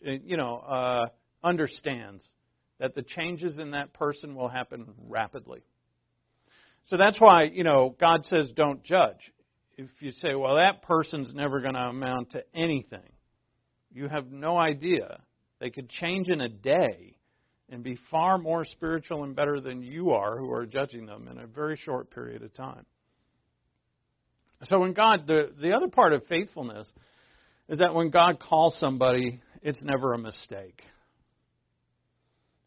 you 0.00 0.36
know, 0.36 0.58
uh, 0.58 1.06
understands 1.42 2.24
that 2.78 2.94
the 2.94 3.02
changes 3.02 3.58
in 3.58 3.72
that 3.72 3.92
person 3.92 4.34
will 4.34 4.48
happen 4.48 4.86
rapidly. 5.08 5.62
So 6.86 6.96
that's 6.96 7.20
why, 7.20 7.44
you 7.44 7.64
know, 7.64 7.94
God 7.98 8.24
says 8.26 8.50
don't 8.54 8.82
judge. 8.84 9.32
If 9.76 9.90
you 10.00 10.12
say, 10.12 10.34
well, 10.34 10.56
that 10.56 10.82
person's 10.82 11.34
never 11.34 11.60
going 11.60 11.74
to 11.74 11.80
amount 11.80 12.32
to 12.32 12.44
anything, 12.54 13.00
you 13.92 14.08
have 14.08 14.30
no 14.30 14.56
idea. 14.56 15.20
They 15.58 15.70
could 15.70 15.88
change 15.88 16.28
in 16.28 16.40
a 16.40 16.48
day 16.48 17.16
and 17.68 17.82
be 17.82 17.98
far 18.10 18.38
more 18.38 18.64
spiritual 18.64 19.24
and 19.24 19.34
better 19.34 19.60
than 19.60 19.82
you 19.82 20.10
are 20.10 20.38
who 20.38 20.50
are 20.52 20.66
judging 20.66 21.06
them 21.06 21.28
in 21.28 21.38
a 21.38 21.46
very 21.46 21.76
short 21.76 22.10
period 22.10 22.42
of 22.42 22.54
time. 22.54 22.86
So 24.64 24.78
when 24.78 24.92
God, 24.92 25.26
the, 25.26 25.50
the 25.60 25.72
other 25.72 25.88
part 25.88 26.12
of 26.12 26.24
faithfulness 26.26 26.90
is 27.68 27.78
that 27.78 27.94
when 27.94 28.10
God 28.10 28.38
calls 28.40 28.78
somebody 28.78 29.40
it's 29.66 29.78
never 29.82 30.12
a 30.12 30.18
mistake. 30.18 30.80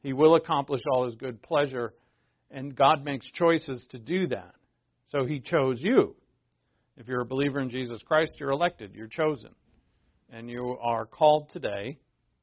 He 0.01 0.13
will 0.13 0.35
accomplish 0.35 0.81
all 0.91 1.05
his 1.05 1.15
good 1.15 1.41
pleasure, 1.41 1.93
and 2.51 2.75
God 2.75 3.03
makes 3.03 3.29
choices 3.31 3.85
to 3.91 3.99
do 3.99 4.27
that. 4.27 4.55
So 5.09 5.25
he 5.25 5.39
chose 5.39 5.79
you. 5.81 6.15
If 6.97 7.07
you're 7.07 7.21
a 7.21 7.25
believer 7.25 7.59
in 7.59 7.69
Jesus 7.69 8.01
Christ, 8.03 8.33
you're 8.39 8.51
elected, 8.51 8.93
you're 8.93 9.07
chosen. 9.07 9.51
And 10.31 10.49
you 10.49 10.77
are 10.81 11.05
called 11.05 11.49
today 11.51 11.97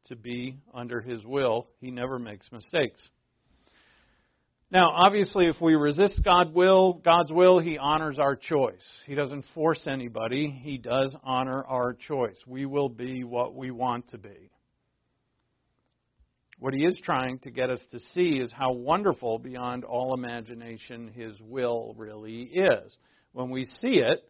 to 0.07 0.17
be 0.17 0.59
under 0.75 1.01
his 1.01 1.25
will. 1.25 1.69
He 1.81 1.91
never 1.91 2.19
makes 2.19 2.51
mistakes. 2.51 3.01
Now, 4.71 4.91
obviously, 4.91 5.47
if 5.47 5.61
we 5.61 5.77
resist 5.77 6.21
God 6.25 6.53
will, 6.53 6.95
God's 6.95 7.31
will, 7.31 7.61
He 7.61 7.79
honors 7.79 8.19
our 8.19 8.35
choice. 8.35 8.83
He 9.07 9.15
doesn't 9.15 9.45
force 9.55 9.87
anybody. 9.87 10.51
He 10.51 10.77
does 10.77 11.15
honor 11.23 11.65
our 11.65 11.93
choice. 11.95 12.37
We 12.49 12.67
will 12.67 12.89
be 12.89 13.23
what 13.23 13.55
we 13.55 13.71
want 13.71 14.09
to 14.09 14.19
be. 14.19 14.51
What 16.59 16.73
He 16.75 16.87
is 16.87 16.99
trying 17.05 17.39
to 17.41 17.51
get 17.51 17.71
us 17.71 17.81
to 17.91 18.01
see 18.15 18.41
is 18.41 18.51
how 18.51 18.73
wonderful, 18.73 19.39
beyond 19.39 19.85
all 19.85 20.15
imagination, 20.15 21.09
His 21.09 21.39
will 21.41 21.95
really 21.99 22.43
is. 22.43 22.97
When 23.33 23.51
we 23.51 23.65
see 23.65 23.99
it 23.99 24.23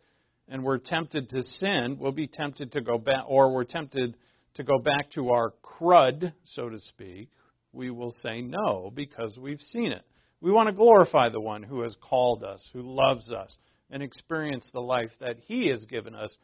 and 0.48 0.64
we're 0.64 0.78
tempted 0.78 1.28
to 1.30 1.42
sin, 1.42 1.98
we'll 2.00 2.12
be 2.12 2.26
tempted 2.26 2.72
to 2.72 2.80
go 2.80 2.98
back, 2.98 3.24
or 3.28 3.52
we're 3.52 3.64
tempted 3.64 4.16
to 4.54 4.64
go 4.64 4.78
back 4.78 5.10
to 5.12 5.30
our 5.30 5.52
crud, 5.62 6.32
so 6.44 6.68
to 6.68 6.80
speak. 6.80 7.30
We 7.72 7.90
will 7.90 8.14
say 8.22 8.42
no 8.42 8.90
because 8.92 9.36
we've 9.38 9.60
seen 9.60 9.92
it. 9.92 10.04
We 10.40 10.50
want 10.50 10.68
to 10.68 10.74
glorify 10.74 11.28
the 11.28 11.40
one 11.40 11.62
who 11.62 11.82
has 11.82 11.94
called 12.00 12.42
us, 12.42 12.66
who 12.72 12.82
loves 12.82 13.30
us, 13.30 13.56
and 13.90 14.02
experience 14.02 14.68
the 14.72 14.80
life 14.80 15.10
that 15.20 15.36
he 15.46 15.68
has 15.68 15.84
given 15.84 16.14
us 16.14 16.36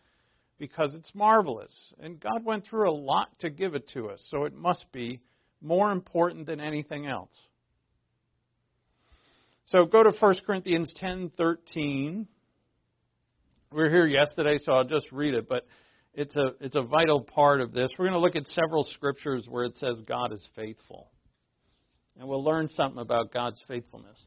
because 0.59 0.95
it's 0.95 1.11
marvelous. 1.15 1.73
And 1.99 2.21
God 2.21 2.45
went 2.45 2.67
through 2.67 2.89
a 2.89 2.95
lot 2.95 3.37
to 3.41 3.51
give 3.51 3.75
it 3.75 3.89
to 3.95 4.11
us, 4.11 4.25
so 4.29 4.45
it 4.45 4.55
must 4.55 4.87
be 4.93 5.21
more 5.63 5.93
important 5.93 6.47
than 6.47 6.61
anything 6.61 7.07
else. 7.07 7.31
So 9.67 9.87
go 9.87 10.03
to 10.03 10.11
1 10.11 10.35
Corinthians 10.45 10.93
10:13. 11.01 12.27
We 13.71 13.83
were 13.83 13.89
here 13.89 14.07
yesterday, 14.07 14.59
so 14.63 14.73
I'll 14.73 14.85
just 14.85 15.11
read 15.13 15.35
it, 15.35 15.49
but 15.49 15.67
it's 16.13 16.35
a 16.37 16.51
it's 16.61 16.77
a 16.77 16.83
vital 16.83 17.23
part 17.23 17.61
of 17.61 17.73
this. 17.73 17.89
We're 17.99 18.07
going 18.07 18.13
to 18.13 18.19
look 18.19 18.37
at 18.37 18.47
several 18.49 18.85
scriptures 18.85 19.47
where 19.49 19.65
it 19.65 19.77
says 19.77 20.03
God 20.07 20.33
is 20.33 20.47
faithful 20.55 21.11
and 22.19 22.29
we'll 22.29 22.45
learn 22.45 22.69
something 22.75 23.01
about 23.01 23.33
God's 23.33 23.61
faithfulness. 23.67 24.19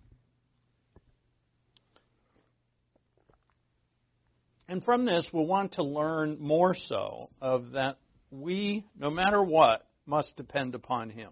And 4.68 4.84
from 4.84 5.06
this, 5.06 5.28
we'll 5.32 5.46
want 5.46 5.74
to 5.74 5.84
learn 5.84 6.38
more 6.40 6.76
so 6.76 7.30
of 7.40 7.72
that 7.72 7.98
we, 8.32 8.84
no 8.98 9.12
matter 9.12 9.44
what, 9.44 9.86
must 10.06 10.36
depend 10.36 10.76
upon 10.76 11.10
Him. 11.10 11.32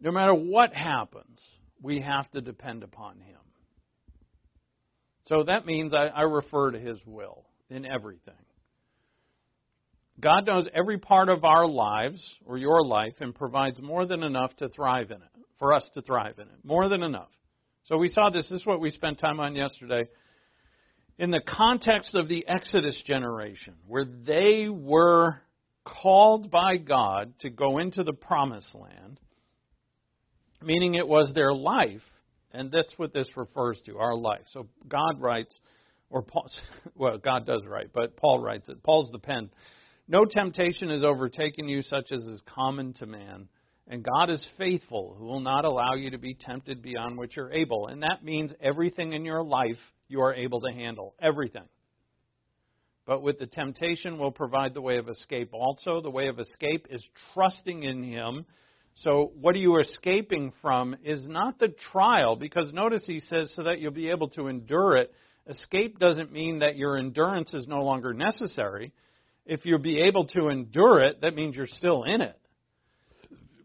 No 0.00 0.12
matter 0.12 0.34
what 0.34 0.72
happens, 0.72 1.40
we 1.82 2.00
have 2.00 2.30
to 2.32 2.40
depend 2.40 2.82
upon 2.82 3.20
Him. 3.20 3.40
So 5.26 5.42
that 5.44 5.66
means 5.66 5.92
I, 5.92 6.06
I 6.06 6.22
refer 6.22 6.70
to 6.70 6.78
His 6.78 6.98
will 7.04 7.44
in 7.68 7.84
everything. 7.84 8.34
God 10.20 10.46
knows 10.46 10.68
every 10.74 10.98
part 10.98 11.28
of 11.28 11.44
our 11.44 11.66
lives 11.66 12.24
or 12.44 12.58
your 12.58 12.84
life 12.84 13.14
and 13.20 13.34
provides 13.34 13.80
more 13.80 14.04
than 14.04 14.22
enough 14.22 14.54
to 14.56 14.68
thrive 14.68 15.10
in 15.10 15.18
it, 15.18 15.46
for 15.58 15.72
us 15.72 15.88
to 15.94 16.02
thrive 16.02 16.38
in 16.38 16.48
it. 16.48 16.64
More 16.64 16.88
than 16.88 17.02
enough. 17.02 17.28
So 17.84 17.96
we 17.98 18.08
saw 18.08 18.30
this. 18.30 18.48
This 18.48 18.60
is 18.60 18.66
what 18.66 18.80
we 18.80 18.90
spent 18.90 19.18
time 19.20 19.38
on 19.38 19.54
yesterday. 19.54 20.08
In 21.18 21.30
the 21.30 21.40
context 21.40 22.14
of 22.14 22.28
the 22.28 22.46
Exodus 22.48 23.00
generation, 23.06 23.74
where 23.86 24.04
they 24.04 24.68
were 24.68 25.40
called 26.02 26.50
by 26.50 26.76
God 26.76 27.32
to 27.40 27.50
go 27.50 27.78
into 27.78 28.02
the 28.02 28.12
promised 28.12 28.74
land, 28.74 29.20
meaning 30.62 30.94
it 30.94 31.06
was 31.06 31.32
their 31.34 31.52
life, 31.52 32.02
and 32.52 32.70
that's 32.70 32.92
what 32.96 33.12
this 33.12 33.28
refers 33.36 33.80
to, 33.86 33.98
our 33.98 34.14
life. 34.14 34.42
So 34.52 34.68
God 34.86 35.20
writes, 35.20 35.54
or 36.10 36.22
Paul, 36.22 36.50
well, 36.94 37.18
God 37.18 37.46
does 37.46 37.62
write, 37.66 37.90
but 37.92 38.16
Paul 38.16 38.40
writes 38.40 38.68
it. 38.68 38.82
Paul's 38.82 39.10
the 39.10 39.18
pen. 39.18 39.50
No 40.08 40.24
temptation 40.24 40.90
has 40.90 41.02
overtaken 41.02 41.68
you 41.68 41.82
such 41.82 42.12
as 42.12 42.24
is 42.24 42.42
common 42.54 42.94
to 42.94 43.06
man. 43.06 43.48
And 43.90 44.04
God 44.04 44.30
is 44.30 44.46
faithful, 44.58 45.16
who 45.18 45.24
will 45.24 45.40
not 45.40 45.64
allow 45.64 45.94
you 45.94 46.10
to 46.10 46.18
be 46.18 46.34
tempted 46.34 46.82
beyond 46.82 47.16
what 47.16 47.34
you're 47.34 47.52
able. 47.52 47.86
And 47.86 48.02
that 48.02 48.22
means 48.22 48.52
everything 48.60 49.14
in 49.14 49.24
your 49.24 49.42
life 49.42 49.78
you 50.08 50.20
are 50.20 50.34
able 50.34 50.60
to 50.60 50.72
handle. 50.72 51.14
Everything. 51.20 51.64
But 53.08 53.22
with 53.22 53.40
the 53.40 53.46
temptation 53.46 54.18
will 54.18 54.30
provide 54.30 54.74
the 54.74 54.80
way 54.80 54.98
of 54.98 55.08
escape 55.08 55.50
also. 55.52 56.00
The 56.00 56.10
way 56.10 56.28
of 56.28 56.38
escape 56.38 56.86
is 56.90 57.02
trusting 57.34 57.82
in 57.82 58.04
Him. 58.04 58.46
So 58.96 59.32
what 59.40 59.56
are 59.56 59.58
you 59.58 59.80
escaping 59.80 60.52
from 60.62 60.94
is 61.02 61.26
not 61.26 61.58
the 61.58 61.74
trial, 61.92 62.36
because 62.36 62.72
notice 62.72 63.04
he 63.06 63.18
says 63.18 63.52
so 63.56 63.64
that 63.64 63.80
you'll 63.80 63.90
be 63.90 64.10
able 64.10 64.28
to 64.30 64.46
endure 64.46 64.96
it. 64.96 65.12
Escape 65.48 65.98
doesn't 65.98 66.32
mean 66.32 66.60
that 66.60 66.76
your 66.76 66.96
endurance 66.96 67.52
is 67.54 67.66
no 67.66 67.82
longer 67.82 68.12
necessary 68.14 68.92
if 69.48 69.64
you'll 69.64 69.78
be 69.78 70.02
able 70.02 70.26
to 70.26 70.48
endure 70.48 71.00
it, 71.00 71.22
that 71.22 71.34
means 71.34 71.56
you're 71.56 71.66
still 71.66 72.04
in 72.04 72.20
it. 72.20 72.38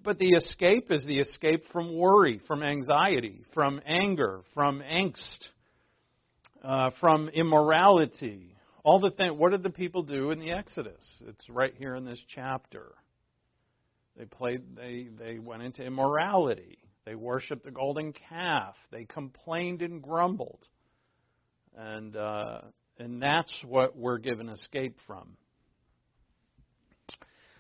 But 0.04 0.18
the 0.18 0.30
escape 0.30 0.92
is 0.92 1.06
the 1.06 1.20
escape 1.20 1.66
from 1.72 1.96
worry, 1.96 2.42
from 2.48 2.64
anxiety, 2.64 3.42
from 3.54 3.82
anger, 3.86 4.42
from 4.54 4.82
angst, 4.82 5.40
uh, 6.64 6.92
from 7.00 7.30
immorality. 7.30 8.53
All 8.84 9.00
the 9.00 9.12
things. 9.12 9.34
What 9.38 9.52
did 9.52 9.64
the 9.64 9.70
people 9.70 10.04
do 10.04 10.32
in 10.32 10.40
the 10.40 10.52
Exodus? 10.52 11.06
It's 11.28 11.50
right 11.50 11.74
here 11.78 11.96
in 11.96 12.04
this 12.04 12.22
chapter. 12.36 12.94
They 14.18 14.26
played. 14.26 14.76
They 14.76 15.08
they 15.18 15.40
went 15.40 15.64
into 15.64 15.84
immorality. 15.84 16.78
They 17.06 17.16
worshipped 17.16 17.64
the 17.64 17.72
golden 17.72 18.14
calf. 18.14 18.76
They 18.92 19.06
complained 19.06 19.82
and 19.82 20.02
grumbled, 20.02 20.68
and 21.78 22.16
uh, 22.16 22.62
and 23.00 23.22
that's 23.22 23.54
what 23.66 23.98
we're 23.98 24.20
given 24.20 24.50
escape 24.50 24.98
from. 25.08 25.38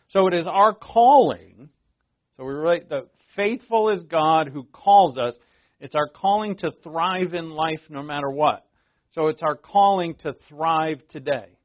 So 0.09 0.27
it 0.27 0.33
is 0.33 0.45
our 0.45 0.75
calling. 0.75 1.69
So 2.37 2.43
we 2.43 2.53
relate 2.53 2.89
the 2.89 3.07
faithful 3.35 3.89
is 3.89 4.03
God 4.03 4.49
who 4.49 4.63
calls 4.63 5.17
us. 5.17 5.35
It's 5.79 5.95
our 5.95 6.07
calling 6.07 6.57
to 6.57 6.71
thrive 6.83 7.33
in 7.33 7.49
life 7.49 7.81
no 7.89 8.03
matter 8.03 8.29
what. 8.29 8.65
So 9.13 9.27
it's 9.27 9.43
our 9.43 9.55
calling 9.55 10.15
to 10.23 10.33
thrive 10.49 11.01
today, 11.09 11.57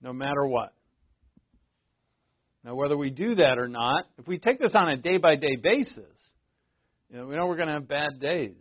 no 0.00 0.12
matter 0.12 0.46
what. 0.46 0.72
Now, 2.64 2.74
whether 2.76 2.96
we 2.96 3.10
do 3.10 3.34
that 3.34 3.58
or 3.58 3.68
not, 3.68 4.06
if 4.18 4.26
we 4.26 4.38
take 4.38 4.58
this 4.58 4.74
on 4.74 4.88
a 4.88 4.96
day 4.96 5.18
by 5.18 5.36
day 5.36 5.56
basis, 5.60 5.96
you 7.10 7.18
know, 7.18 7.26
we 7.26 7.34
know 7.36 7.46
we're 7.46 7.56
going 7.56 7.68
to 7.68 7.74
have 7.74 7.88
bad 7.88 8.20
days, 8.20 8.54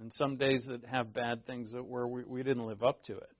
and 0.00 0.12
some 0.14 0.36
days 0.36 0.64
that 0.68 0.84
have 0.84 1.14
bad 1.14 1.46
things 1.46 1.70
that 1.72 1.82
where 1.82 2.06
we, 2.06 2.24
we 2.24 2.42
didn't 2.42 2.66
live 2.66 2.82
up 2.82 3.02
to 3.04 3.16
it. 3.16 3.30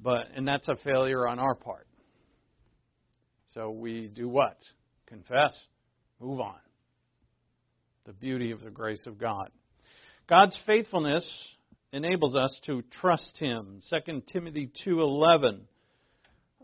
But 0.00 0.28
and 0.34 0.46
that's 0.46 0.68
a 0.68 0.76
failure 0.76 1.26
on 1.26 1.38
our 1.38 1.54
part. 1.54 1.86
So 3.48 3.70
we 3.70 4.08
do 4.08 4.28
what? 4.28 4.56
Confess, 5.06 5.52
move 6.20 6.40
on. 6.40 6.56
The 8.06 8.12
beauty 8.12 8.50
of 8.50 8.62
the 8.62 8.70
grace 8.70 9.02
of 9.06 9.18
God. 9.18 9.50
God's 10.28 10.56
faithfulness 10.66 11.26
enables 11.94 12.34
us 12.34 12.50
to 12.66 12.82
trust 13.00 13.38
him. 13.38 13.80
2 13.88 14.22
Timothy 14.32 14.70
2:11 14.84 15.60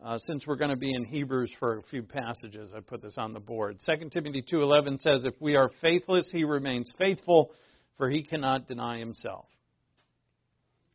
uh, 0.02 0.18
since 0.26 0.46
we're 0.46 0.56
going 0.56 0.70
to 0.70 0.76
be 0.76 0.92
in 0.94 1.04
Hebrews 1.04 1.52
for 1.58 1.78
a 1.78 1.82
few 1.82 2.02
passages, 2.02 2.72
I 2.74 2.80
put 2.80 3.02
this 3.02 3.16
on 3.18 3.34
the 3.34 3.40
board. 3.40 3.78
2 3.84 4.10
Timothy 4.10 4.42
2:11 4.42 4.98
says, 5.00 5.24
"If 5.24 5.34
we 5.40 5.56
are 5.56 5.70
faithless, 5.80 6.30
he 6.32 6.44
remains 6.44 6.90
faithful, 6.98 7.52
for 7.96 8.08
he 8.08 8.22
cannot 8.22 8.66
deny 8.66 8.98
himself." 8.98 9.46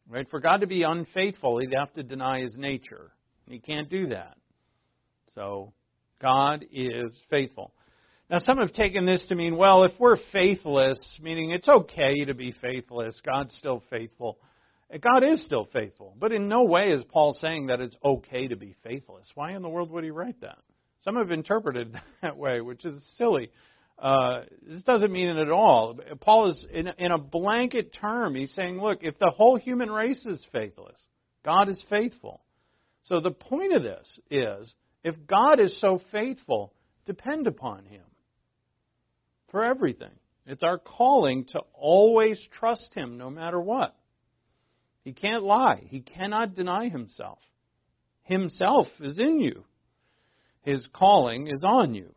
Right? 0.09 0.29
For 0.29 0.39
God 0.39 0.61
to 0.61 0.67
be 0.67 0.83
unfaithful, 0.83 1.59
he'd 1.59 1.73
have 1.77 1.93
to 1.93 2.03
deny 2.03 2.41
his 2.41 2.57
nature. 2.57 3.11
He 3.47 3.59
can't 3.59 3.89
do 3.89 4.07
that. 4.07 4.37
So 5.33 5.73
God 6.19 6.65
is 6.71 7.21
faithful. 7.29 7.73
Now, 8.29 8.39
some 8.39 8.57
have 8.57 8.73
taken 8.73 9.05
this 9.05 9.23
to 9.27 9.35
mean, 9.35 9.55
well, 9.55 9.83
if 9.83 9.91
we're 9.99 10.17
faithless, 10.33 10.97
meaning 11.21 11.51
it's 11.51 11.67
okay 11.67 12.25
to 12.25 12.33
be 12.33 12.55
faithless, 12.59 13.19
God's 13.23 13.55
still 13.55 13.83
faithful. 13.91 14.39
God 14.99 15.23
is 15.23 15.43
still 15.45 15.67
faithful. 15.71 16.15
But 16.19 16.31
in 16.31 16.47
no 16.47 16.63
way 16.63 16.91
is 16.91 17.03
Paul 17.11 17.37
saying 17.39 17.67
that 17.67 17.81
it's 17.81 17.95
okay 18.03 18.47
to 18.47 18.55
be 18.55 18.75
faithless. 18.83 19.27
Why 19.35 19.55
in 19.55 19.61
the 19.61 19.69
world 19.69 19.91
would 19.91 20.03
he 20.03 20.09
write 20.09 20.41
that? 20.41 20.57
Some 21.01 21.17
have 21.17 21.29
interpreted 21.29 21.95
that 22.23 22.35
way, 22.35 22.61
which 22.61 22.83
is 22.83 22.99
silly. 23.15 23.51
Uh, 23.99 24.41
this 24.67 24.81
doesn't 24.83 25.11
mean 25.11 25.29
it 25.29 25.37
at 25.37 25.51
all. 25.51 25.95
Paul 26.19 26.49
is, 26.49 26.65
in, 26.73 26.87
in 26.97 27.11
a 27.11 27.19
blanket 27.19 27.93
term, 27.93 28.33
he's 28.33 28.53
saying, 28.53 28.81
look, 28.81 28.99
if 29.03 29.19
the 29.19 29.31
whole 29.35 29.55
human 29.55 29.91
race 29.91 30.25
is 30.25 30.43
faithless, 30.51 30.99
God 31.43 31.69
is 31.69 31.81
faithful. 31.91 32.41
So 33.03 33.19
the 33.19 33.31
point 33.31 33.73
of 33.73 33.83
this 33.83 34.19
is 34.31 34.73
if 35.03 35.15
God 35.27 35.59
is 35.59 35.79
so 35.79 36.01
faithful, 36.11 36.73
depend 37.05 37.45
upon 37.45 37.85
Him 37.85 38.01
for 39.51 39.63
everything. 39.63 40.11
It's 40.45 40.63
our 40.63 40.77
calling 40.77 41.45
to 41.45 41.61
always 41.73 42.39
trust 42.59 42.93
Him 42.93 43.17
no 43.17 43.29
matter 43.29 43.59
what. 43.59 43.95
He 45.03 45.13
can't 45.13 45.43
lie, 45.43 45.83
He 45.87 46.01
cannot 46.01 46.55
deny 46.55 46.89
Himself. 46.89 47.39
Himself 48.23 48.87
is 48.99 49.19
in 49.19 49.39
you. 49.39 49.63
His 50.63 50.87
calling 50.93 51.47
is 51.47 51.63
on 51.63 51.93
you. 51.93 52.13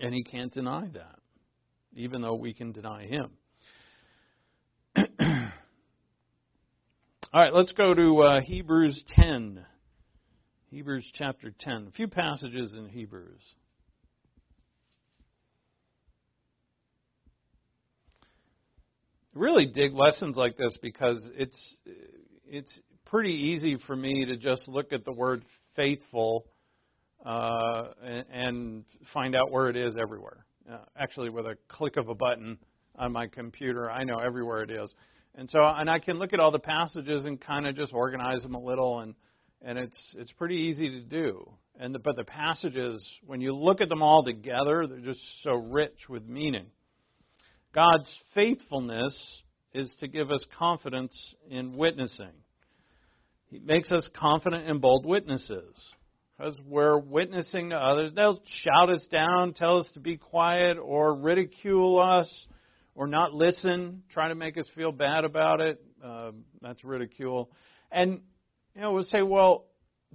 And 0.00 0.12
he 0.12 0.24
can't 0.24 0.52
deny 0.52 0.88
that, 0.94 1.20
even 1.94 2.20
though 2.20 2.34
we 2.34 2.52
can 2.52 2.72
deny 2.72 3.06
him. 3.06 3.30
All 7.32 7.40
right, 7.40 7.54
let's 7.54 7.70
go 7.72 7.94
to 7.94 8.22
uh, 8.22 8.40
Hebrews 8.40 9.04
10. 9.10 9.64
Hebrews 10.70 11.08
chapter 11.14 11.52
10. 11.56 11.86
A 11.88 11.90
few 11.92 12.08
passages 12.08 12.72
in 12.76 12.88
Hebrews. 12.88 13.40
Really 19.34 19.66
dig 19.66 19.94
lessons 19.94 20.36
like 20.36 20.56
this 20.56 20.76
because 20.80 21.18
it's 21.36 21.76
it's 22.46 22.80
pretty 23.06 23.32
easy 23.32 23.76
for 23.86 23.96
me 23.96 24.24
to 24.24 24.36
just 24.36 24.66
look 24.68 24.92
at 24.92 25.04
the 25.04 25.12
word 25.12 25.44
faithful 25.76 26.46
uh, 27.24 27.88
and, 28.02 28.24
and 28.30 28.84
find 29.12 29.34
out 29.34 29.50
where 29.50 29.68
it 29.68 29.76
is 29.76 29.96
everywhere. 30.00 30.44
Uh, 30.70 30.78
actually, 30.96 31.30
with 31.30 31.46
a 31.46 31.56
click 31.68 31.96
of 31.96 32.08
a 32.08 32.14
button 32.14 32.58
on 32.96 33.12
my 33.12 33.26
computer, 33.26 33.90
I 33.90 34.04
know 34.04 34.18
everywhere 34.18 34.62
it 34.62 34.70
is. 34.70 34.92
And 35.34 35.48
so, 35.50 35.58
and 35.62 35.90
I 35.90 35.98
can 35.98 36.18
look 36.18 36.32
at 36.32 36.40
all 36.40 36.50
the 36.50 36.58
passages 36.58 37.24
and 37.24 37.40
kind 37.40 37.66
of 37.66 37.74
just 37.74 37.92
organize 37.92 38.42
them 38.42 38.54
a 38.54 38.60
little, 38.60 39.00
and 39.00 39.14
and 39.62 39.78
it's 39.78 40.14
it's 40.16 40.32
pretty 40.32 40.56
easy 40.56 40.90
to 40.90 41.00
do. 41.00 41.50
And 41.78 41.92
the, 41.94 41.98
but 41.98 42.14
the 42.14 42.24
passages, 42.24 43.04
when 43.26 43.40
you 43.40 43.52
look 43.52 43.80
at 43.80 43.88
them 43.88 44.00
all 44.00 44.22
together, 44.22 44.86
they're 44.86 45.00
just 45.00 45.20
so 45.42 45.54
rich 45.54 46.08
with 46.08 46.24
meaning. 46.24 46.66
God's 47.74 48.10
faithfulness 48.34 49.42
is 49.72 49.90
to 49.98 50.06
give 50.06 50.30
us 50.30 50.44
confidence 50.56 51.12
in 51.50 51.76
witnessing. 51.76 52.30
He 53.50 53.58
makes 53.58 53.90
us 53.90 54.08
confident 54.16 54.68
and 54.70 54.80
bold 54.80 55.04
witnesses. 55.04 55.74
Because 56.36 56.54
we're 56.66 56.98
witnessing 56.98 57.70
to 57.70 57.76
others. 57.76 58.12
They'll 58.14 58.40
shout 58.62 58.90
us 58.90 59.06
down, 59.10 59.54
tell 59.54 59.78
us 59.78 59.88
to 59.94 60.00
be 60.00 60.16
quiet, 60.16 60.78
or 60.78 61.14
ridicule 61.14 62.00
us, 62.00 62.28
or 62.94 63.06
not 63.06 63.32
listen, 63.32 64.02
try 64.12 64.28
to 64.28 64.34
make 64.34 64.56
us 64.58 64.66
feel 64.74 64.90
bad 64.90 65.24
about 65.24 65.60
it. 65.60 65.80
Uh, 66.04 66.32
that's 66.60 66.82
ridicule. 66.84 67.50
And, 67.90 68.20
you 68.74 68.82
know, 68.82 68.92
we'll 68.92 69.04
say, 69.04 69.22
well, 69.22 69.66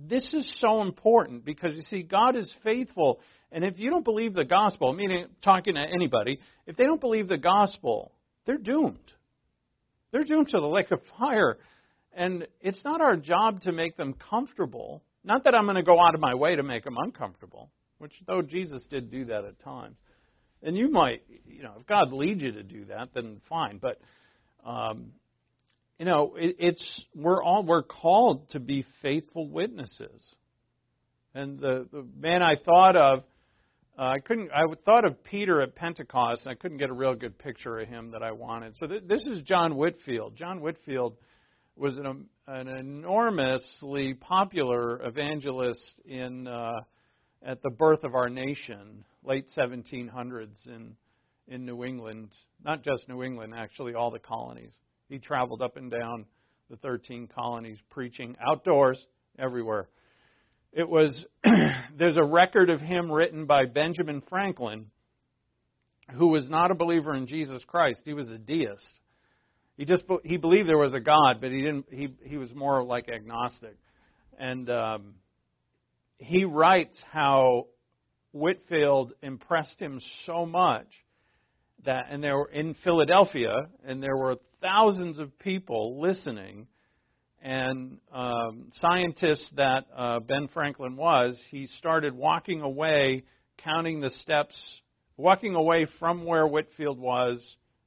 this 0.07 0.33
is 0.33 0.49
so 0.59 0.81
important 0.81 1.43
because 1.43 1.75
you 1.75 1.81
see, 1.83 2.03
God 2.03 2.35
is 2.35 2.51
faithful. 2.63 3.19
And 3.51 3.63
if 3.63 3.79
you 3.79 3.89
don't 3.89 4.05
believe 4.05 4.33
the 4.33 4.45
gospel, 4.45 4.93
meaning 4.93 5.25
talking 5.43 5.75
to 5.75 5.81
anybody, 5.81 6.39
if 6.67 6.77
they 6.77 6.83
don't 6.83 7.01
believe 7.01 7.27
the 7.27 7.37
gospel, 7.37 8.11
they're 8.45 8.57
doomed. 8.57 8.97
They're 10.11 10.23
doomed 10.23 10.49
to 10.49 10.59
the 10.59 10.67
lake 10.67 10.91
of 10.91 11.01
fire. 11.19 11.57
And 12.13 12.47
it's 12.61 12.83
not 12.83 13.01
our 13.01 13.15
job 13.15 13.61
to 13.61 13.71
make 13.71 13.97
them 13.97 14.15
comfortable. 14.29 15.03
Not 15.23 15.43
that 15.43 15.55
I'm 15.55 15.65
going 15.65 15.75
to 15.75 15.83
go 15.83 15.99
out 15.99 16.15
of 16.15 16.21
my 16.21 16.35
way 16.35 16.55
to 16.55 16.63
make 16.63 16.83
them 16.83 16.95
uncomfortable, 16.97 17.69
which 17.97 18.13
though 18.25 18.41
Jesus 18.41 18.85
did 18.89 19.11
do 19.11 19.25
that 19.25 19.45
at 19.45 19.59
times. 19.59 19.97
And 20.63 20.75
you 20.77 20.89
might, 20.89 21.23
you 21.45 21.63
know, 21.63 21.73
if 21.79 21.85
God 21.87 22.11
leads 22.11 22.41
you 22.41 22.51
to 22.51 22.63
do 22.63 22.85
that, 22.85 23.09
then 23.13 23.41
fine. 23.47 23.79
But, 23.81 23.99
um, 24.65 25.11
you 25.99 26.05
know, 26.05 26.35
it, 26.37 26.55
it's 26.59 27.05
we're 27.13 27.43
all 27.43 27.61
we're 27.63 27.83
called 27.83 28.49
to 28.51 28.59
be 28.59 28.85
faithful 29.01 29.49
witnesses. 29.49 30.35
And 31.35 31.59
the, 31.59 31.87
the 31.91 32.05
man 32.17 32.41
I 32.41 32.55
thought 32.65 32.95
of, 32.95 33.19
uh, 33.97 34.03
I 34.03 34.19
couldn't. 34.19 34.49
I 34.51 34.63
thought 34.85 35.03
of 35.03 35.21
Peter 35.25 35.61
at 35.61 35.75
Pentecost. 35.75 36.45
And 36.45 36.51
I 36.53 36.55
couldn't 36.55 36.77
get 36.77 36.89
a 36.89 36.93
real 36.93 37.15
good 37.15 37.37
picture 37.37 37.77
of 37.79 37.89
him 37.89 38.11
that 38.11 38.23
I 38.23 38.31
wanted. 38.31 38.77
So 38.79 38.87
th- 38.87 39.03
this 39.07 39.21
is 39.23 39.43
John 39.43 39.75
Whitefield. 39.75 40.37
John 40.37 40.61
Whitefield 40.61 41.17
was 41.75 41.97
an, 41.97 42.25
an 42.47 42.67
enormously 42.69 44.13
popular 44.13 45.05
evangelist 45.05 46.01
in 46.05 46.47
uh, 46.47 46.71
at 47.43 47.61
the 47.61 47.71
birth 47.71 48.05
of 48.05 48.15
our 48.15 48.29
nation, 48.29 49.03
late 49.21 49.47
1700s 49.57 50.65
in 50.65 50.95
in 51.49 51.65
New 51.65 51.83
England. 51.83 52.29
Not 52.63 52.83
just 52.83 53.09
New 53.09 53.21
England, 53.21 53.53
actually, 53.53 53.95
all 53.95 54.11
the 54.11 54.19
colonies. 54.19 54.71
He 55.09 55.17
traveled 55.17 55.61
up 55.61 55.75
and 55.75 55.91
down 55.91 56.25
the 56.69 56.77
13 56.77 57.27
colonies, 57.33 57.79
preaching 57.89 58.35
outdoors 58.47 59.03
everywhere. 59.37 59.89
It 60.71 60.87
was 60.87 61.25
there's 61.97 62.17
a 62.17 62.23
record 62.23 62.69
of 62.69 62.79
him 62.79 63.11
written 63.11 63.45
by 63.45 63.65
Benjamin 63.65 64.21
Franklin, 64.29 64.85
who 66.15 66.27
was 66.27 66.47
not 66.47 66.69
a 66.69 66.75
believer 66.75 67.15
in 67.15 67.25
Jesus 67.25 67.63
Christ. 67.65 68.01
He 68.05 68.13
was 68.13 68.29
a 68.29 68.37
deist. 68.37 68.99
He 69.77 69.85
just 69.85 70.03
he 70.23 70.37
believed 70.37 70.69
there 70.69 70.77
was 70.77 70.93
a 70.93 70.99
God, 70.99 71.41
but 71.41 71.51
he 71.51 71.61
didn't. 71.61 71.85
He 71.89 72.09
he 72.23 72.37
was 72.37 72.53
more 72.53 72.83
like 72.83 73.09
agnostic, 73.09 73.77
and 74.37 74.69
um, 74.69 75.13
he 76.17 76.43
writes 76.43 77.01
how 77.11 77.67
Whitefield 78.31 79.13
impressed 79.23 79.79
him 79.79 80.01
so 80.25 80.45
much 80.45 80.87
that, 81.85 82.07
and 82.11 82.23
there 82.23 82.37
were 82.37 82.49
in 82.51 82.75
Philadelphia, 82.83 83.53
and 83.85 84.03
there 84.03 84.17
were 84.17 84.35
thousands 84.61 85.19
of 85.19 85.37
people 85.39 86.01
listening. 86.01 86.67
And 87.41 87.99
um, 88.13 88.65
scientist 88.81 89.45
that 89.55 89.85
uh, 89.95 90.19
Ben 90.19 90.49
Franklin 90.53 90.97
was, 90.97 91.39
he 91.51 91.67
started 91.77 92.13
walking 92.13 92.61
away, 92.61 93.23
counting 93.63 94.01
the 94.01 94.09
steps, 94.09 94.55
walking 95.15 95.55
away 95.55 95.87
from 95.99 96.25
where 96.25 96.45
Whitefield 96.45 96.99
was, 96.99 97.39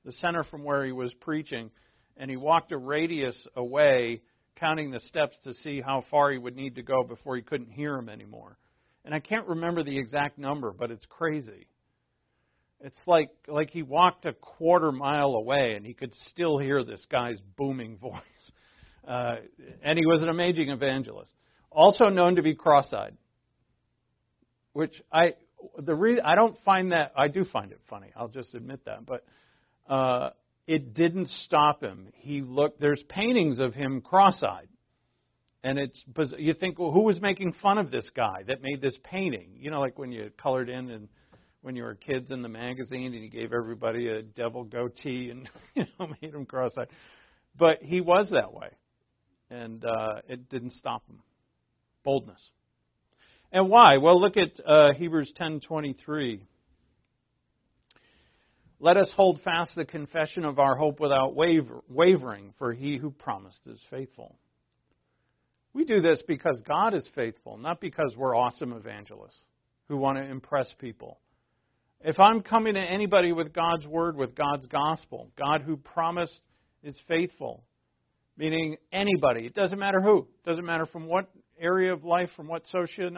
the 0.04 0.12
center 0.12 0.42
from 0.44 0.64
where 0.64 0.84
he 0.84 0.92
was 0.92 1.12
preaching, 1.20 1.70
and 2.16 2.30
he 2.30 2.36
walked 2.36 2.72
a 2.72 2.78
radius 2.78 3.36
away, 3.54 4.22
counting 4.56 4.90
the 4.90 5.00
steps 5.00 5.36
to 5.44 5.52
see 5.54 5.80
how 5.80 6.04
far 6.10 6.30
he 6.30 6.38
would 6.38 6.56
need 6.56 6.76
to 6.76 6.82
go 6.82 7.02
before 7.02 7.36
he 7.36 7.42
couldn't 7.42 7.70
hear 7.70 7.94
him 7.94 8.08
anymore. 8.08 8.56
And 9.04 9.14
I 9.14 9.20
can't 9.20 9.46
remember 9.48 9.82
the 9.82 9.98
exact 9.98 10.38
number, 10.38 10.72
but 10.72 10.90
it's 10.90 11.04
crazy. 11.08 11.66
It's 12.84 13.00
like 13.06 13.30
like 13.46 13.70
he 13.70 13.82
walked 13.82 14.26
a 14.26 14.32
quarter 14.32 14.90
mile 14.90 15.34
away 15.34 15.74
and 15.74 15.86
he 15.86 15.94
could 15.94 16.14
still 16.26 16.58
hear 16.58 16.82
this 16.82 17.04
guy's 17.10 17.38
booming 17.56 17.96
voice. 18.00 18.20
Uh, 19.06 19.36
and 19.82 19.98
he 19.98 20.06
was 20.06 20.22
an 20.22 20.28
amazing 20.28 20.68
evangelist, 20.68 21.32
also 21.70 22.08
known 22.08 22.36
to 22.36 22.42
be 22.42 22.54
cross-eyed. 22.54 23.16
Which 24.72 25.00
I 25.12 25.34
the 25.78 25.94
re- 25.94 26.20
I 26.20 26.34
don't 26.34 26.56
find 26.64 26.92
that 26.92 27.12
I 27.16 27.28
do 27.28 27.44
find 27.44 27.72
it 27.72 27.80
funny. 27.88 28.08
I'll 28.16 28.28
just 28.28 28.54
admit 28.54 28.84
that, 28.86 29.06
but 29.06 29.24
uh, 29.88 30.30
it 30.66 30.94
didn't 30.94 31.28
stop 31.28 31.82
him. 31.82 32.08
He 32.14 32.40
looked. 32.40 32.80
There's 32.80 33.02
paintings 33.08 33.58
of 33.58 33.74
him 33.74 34.00
cross-eyed, 34.00 34.68
and 35.62 35.78
it's 35.78 36.02
you 36.38 36.54
think, 36.54 36.78
well, 36.78 36.90
who 36.90 37.02
was 37.02 37.20
making 37.20 37.54
fun 37.60 37.78
of 37.78 37.90
this 37.90 38.08
guy 38.14 38.44
that 38.46 38.62
made 38.62 38.80
this 38.80 38.96
painting? 39.04 39.50
You 39.56 39.70
know, 39.70 39.80
like 39.80 39.98
when 39.98 40.10
you 40.10 40.30
colored 40.40 40.68
in 40.68 40.90
and 40.90 41.08
when 41.62 41.76
you 41.76 41.84
were 41.84 41.94
kids 41.94 42.30
in 42.30 42.42
the 42.42 42.48
magazine 42.48 43.14
and 43.14 43.22
you 43.22 43.30
gave 43.30 43.52
everybody 43.52 44.08
a 44.08 44.22
devil 44.22 44.64
goatee 44.64 45.30
and 45.30 45.48
you 45.74 45.84
know 45.98 46.08
made 46.20 46.32
them 46.32 46.44
cross-eyed. 46.44 46.88
But 47.58 47.82
he 47.82 48.00
was 48.00 48.28
that 48.30 48.52
way, 48.52 48.68
and 49.50 49.84
uh, 49.84 50.22
it 50.28 50.48
didn't 50.48 50.72
stop 50.72 51.06
him. 51.08 51.20
Boldness. 52.04 52.50
And 53.52 53.68
why? 53.68 53.98
Well, 53.98 54.20
look 54.20 54.36
at 54.36 54.58
uh, 54.66 54.92
Hebrews 54.94 55.32
10:23. 55.38 56.40
Let 58.80 58.96
us 58.96 59.12
hold 59.14 59.40
fast 59.42 59.76
the 59.76 59.84
confession 59.84 60.44
of 60.44 60.58
our 60.58 60.74
hope 60.74 60.98
without 60.98 61.36
waver, 61.36 61.82
wavering, 61.88 62.52
for 62.58 62.72
he 62.72 62.96
who 62.96 63.12
promised 63.12 63.60
is 63.66 63.78
faithful. 63.90 64.36
We 65.72 65.84
do 65.84 66.00
this 66.00 66.20
because 66.26 66.60
God 66.66 66.92
is 66.92 67.08
faithful, 67.14 67.56
not 67.58 67.80
because 67.80 68.14
we're 68.16 68.36
awesome 68.36 68.72
evangelists 68.72 69.38
who 69.88 69.96
want 69.96 70.18
to 70.18 70.24
impress 70.24 70.74
people. 70.80 71.20
If 72.04 72.18
I'm 72.18 72.40
coming 72.42 72.74
to 72.74 72.80
anybody 72.80 73.30
with 73.30 73.52
God's 73.52 73.86
word, 73.86 74.16
with 74.16 74.34
God's 74.34 74.66
gospel, 74.66 75.30
God 75.38 75.62
who 75.62 75.76
promised 75.76 76.40
is 76.82 77.00
faithful, 77.06 77.62
meaning 78.36 78.76
anybody, 78.92 79.46
it 79.46 79.54
doesn't 79.54 79.78
matter 79.78 80.00
who, 80.00 80.26
it 80.44 80.48
doesn't 80.48 80.64
matter 80.64 80.84
from 80.86 81.06
what 81.06 81.30
area 81.60 81.92
of 81.92 82.02
life, 82.02 82.28
from 82.34 82.48
what 82.48 82.66
socio 82.66 83.08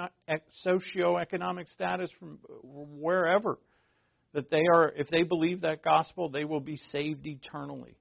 socioeconomic 0.67 1.73
status, 1.73 2.11
from 2.21 2.39
wherever 2.63 3.59
that 4.35 4.51
they 4.51 4.65
are, 4.71 4.93
if 4.95 5.09
they 5.09 5.23
believe 5.23 5.63
that 5.63 5.83
gospel, 5.83 6.29
they 6.29 6.45
will 6.45 6.61
be 6.61 6.77
saved 6.93 7.27
eternally. 7.27 7.97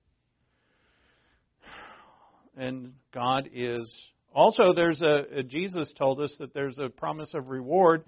And 2.57 2.93
God 3.13 3.49
is 3.53 3.89
also 4.35 4.73
there's 4.75 5.01
a 5.01 5.43
Jesus 5.43 5.93
told 5.97 6.19
us 6.19 6.35
that 6.39 6.53
there's 6.53 6.77
a 6.77 6.89
promise 6.89 7.33
of 7.33 7.47
reward 7.47 8.03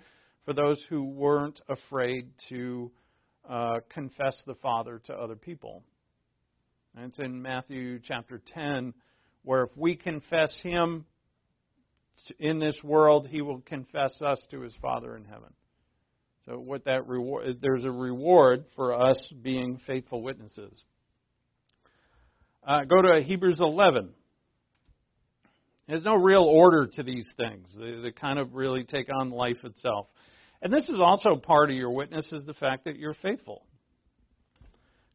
for 0.45 0.53
those 0.53 0.83
who 0.89 1.03
weren't 1.03 1.59
afraid 1.67 2.29
to 2.49 2.91
uh, 3.49 3.79
confess 3.89 4.35
the 4.45 4.55
Father 4.55 5.01
to 5.05 5.13
other 5.13 5.35
people. 5.35 5.83
And 6.95 7.05
it's 7.05 7.19
in 7.19 7.41
Matthew 7.41 7.99
chapter 7.99 8.41
10, 8.53 8.93
where 9.43 9.63
if 9.63 9.71
we 9.75 9.95
confess 9.95 10.57
Him 10.61 11.05
in 12.39 12.59
this 12.59 12.77
world, 12.83 13.27
He 13.29 13.41
will 13.41 13.61
confess 13.61 14.21
us 14.21 14.39
to 14.51 14.61
His 14.61 14.73
Father 14.81 15.17
in 15.17 15.25
heaven. 15.25 15.51
So 16.45 16.59
what 16.59 16.85
that 16.85 17.07
reward 17.07 17.57
there's 17.61 17.83
a 17.83 17.91
reward 17.91 18.65
for 18.75 18.93
us 18.93 19.17
being 19.41 19.79
faithful 19.87 20.21
witnesses. 20.21 20.71
Uh, 22.65 22.83
go 22.83 23.01
to 23.01 23.23
Hebrews 23.23 23.59
11. 23.59 24.09
There's 25.87 26.03
no 26.03 26.15
real 26.15 26.43
order 26.43 26.87
to 26.87 27.03
these 27.03 27.25
things. 27.37 27.67
They, 27.77 27.99
they 28.01 28.11
kind 28.11 28.39
of 28.39 28.53
really 28.53 28.83
take 28.83 29.07
on 29.13 29.31
life 29.31 29.63
itself. 29.63 30.07
And 30.65 30.73
this 30.73 30.89
is 30.89 30.99
also 30.99 31.35
part 31.35 31.69
of 31.69 31.75
your 31.75 31.91
witness 31.91 32.25
is 32.33 32.43
the 32.47 32.55
fact 32.55 32.85
that 32.85 32.97
you're 32.97 33.13
faithful. 33.21 33.67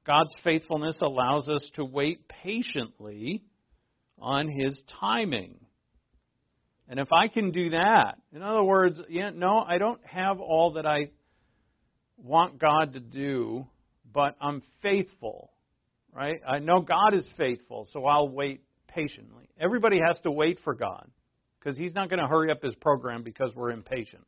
God's 0.06 0.32
faithfulness 0.44 0.94
allows 1.02 1.48
us 1.48 1.68
to 1.74 1.84
wait 1.84 2.28
patiently 2.28 3.42
on 4.16 4.46
His 4.46 4.80
timing. 5.00 5.58
And 6.88 7.00
if 7.00 7.08
I 7.12 7.26
can 7.26 7.50
do 7.50 7.70
that, 7.70 8.18
in 8.32 8.42
other 8.42 8.62
words, 8.62 9.00
yeah, 9.08 9.30
no, 9.34 9.58
I 9.58 9.78
don't 9.78 10.00
have 10.06 10.38
all 10.38 10.74
that 10.74 10.86
I 10.86 11.10
want 12.16 12.60
God 12.60 12.92
to 12.92 13.00
do, 13.00 13.66
but 14.14 14.36
I'm 14.40 14.62
faithful, 14.82 15.50
right? 16.14 16.40
I 16.46 16.60
know 16.60 16.80
God 16.80 17.12
is 17.12 17.28
faithful, 17.36 17.88
so 17.92 18.04
I'll 18.04 18.28
wait 18.28 18.62
patiently. 18.86 19.48
Everybody 19.58 19.98
has 20.06 20.20
to 20.20 20.30
wait 20.30 20.60
for 20.62 20.74
God 20.76 21.10
because 21.58 21.76
He's 21.76 21.92
not 21.92 22.08
going 22.08 22.20
to 22.20 22.28
hurry 22.28 22.52
up 22.52 22.62
His 22.62 22.76
program 22.76 23.24
because 23.24 23.52
we're 23.56 23.72
impatient. 23.72 24.22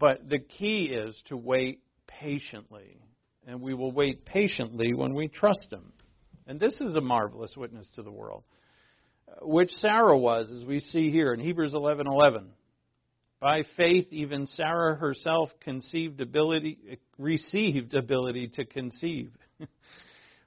But 0.00 0.28
the 0.30 0.38
key 0.38 0.86
is 0.86 1.14
to 1.26 1.36
wait 1.36 1.82
patiently. 2.06 2.96
And 3.46 3.60
we 3.60 3.74
will 3.74 3.92
wait 3.92 4.24
patiently 4.24 4.94
when 4.94 5.14
we 5.14 5.28
trust 5.28 5.68
Him. 5.70 5.92
And 6.46 6.58
this 6.58 6.80
is 6.80 6.96
a 6.96 7.00
marvelous 7.00 7.54
witness 7.56 7.88
to 7.94 8.02
the 8.02 8.10
world, 8.10 8.42
uh, 9.28 9.46
which 9.46 9.70
Sarah 9.76 10.18
was, 10.18 10.50
as 10.50 10.64
we 10.64 10.80
see 10.80 11.10
here 11.10 11.32
in 11.32 11.40
Hebrews 11.40 11.74
11:11. 11.74 12.06
11. 12.06 12.50
By 13.40 13.62
faith, 13.76 14.08
even 14.10 14.46
Sarah 14.46 14.96
herself 14.96 15.50
conceived 15.60 16.20
ability, 16.20 16.78
uh, 16.92 16.96
received 17.18 17.94
ability 17.94 18.48
to 18.54 18.64
conceive. 18.64 19.30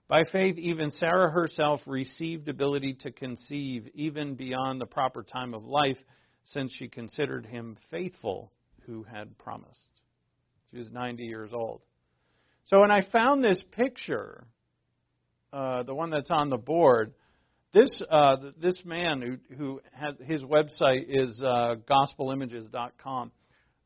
By 0.07 0.23
faith, 0.25 0.57
even 0.57 0.91
Sarah 0.91 1.31
herself 1.31 1.81
received 1.87 2.49
ability 2.49 2.95
to 3.01 3.11
conceive, 3.11 3.89
even 3.95 4.35
beyond 4.35 4.79
the 4.81 4.85
proper 4.85 5.23
time 5.23 5.53
of 5.53 5.65
life, 5.65 5.97
since 6.45 6.71
she 6.73 6.87
considered 6.87 7.45
him 7.45 7.77
faithful 7.89 8.51
who 8.85 9.03
had 9.03 9.37
promised. 9.37 9.87
She 10.71 10.77
was 10.79 10.91
90 10.91 11.23
years 11.23 11.51
old. 11.53 11.81
So 12.65 12.79
when 12.79 12.91
I 12.91 13.01
found 13.11 13.43
this 13.43 13.59
picture, 13.71 14.45
uh, 15.51 15.83
the 15.83 15.93
one 15.93 16.09
that's 16.09 16.31
on 16.31 16.49
the 16.49 16.57
board, 16.57 17.13
this 17.73 18.01
uh, 18.09 18.37
this 18.61 18.79
man 18.85 19.21
who 19.21 19.55
who 19.55 19.81
has 19.91 20.15
his 20.25 20.43
website 20.43 21.05
is 21.09 21.43
uh, 21.43 21.75
gospelimages.com. 21.89 23.31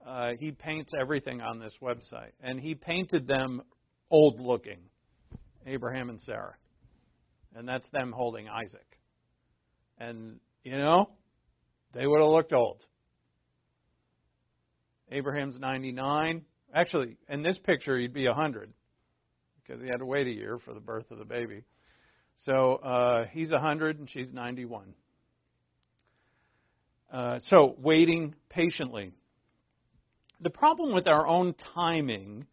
Uh, 0.06 0.32
he 0.40 0.52
paints 0.52 0.92
everything 1.00 1.42
on 1.42 1.60
this 1.60 1.74
website, 1.82 2.32
and 2.42 2.60
he 2.60 2.76
painted 2.76 3.28
them 3.28 3.62
old 4.12 4.40
looking, 4.40 4.80
Abraham 5.66 6.10
and 6.10 6.22
Sarah, 6.22 6.56
and 7.56 7.68
that's 7.68 7.90
them 7.92 8.12
holding 8.12 8.48
Isaac, 8.48 8.98
and 9.98 10.40
you 10.64 10.78
know, 10.78 11.10
they 11.94 12.06
would 12.06 12.22
have 12.22 12.30
looked 12.30 12.54
old. 12.54 12.82
Abraham's 15.12 15.60
99. 15.60 16.44
Actually, 16.74 17.18
in 17.30 17.42
this 17.42 17.58
picture, 17.60 17.98
he'd 17.98 18.14
be 18.14 18.28
100 18.28 18.72
because 19.66 19.82
he 19.82 19.88
had 19.88 20.00
to 20.00 20.06
wait 20.06 20.28
a 20.28 20.32
year 20.32 20.60
for 20.64 20.74
the 20.74 20.80
birth 20.80 21.10
of 21.12 21.18
the 21.18 21.26
baby. 21.26 21.64
So 22.46 22.76
uh, 22.76 23.26
he's 23.32 23.52
100 23.52 24.00
and 24.00 24.10
she's 24.10 24.32
91. 24.32 24.94
Uh, 27.12 27.40
so 27.50 27.76
waiting 27.80 28.36
patiently. 28.50 29.12
The 30.42 30.50
problem 30.50 30.94
with 30.94 31.08
our 31.08 31.26
own 31.26 31.56
timing 31.74 32.46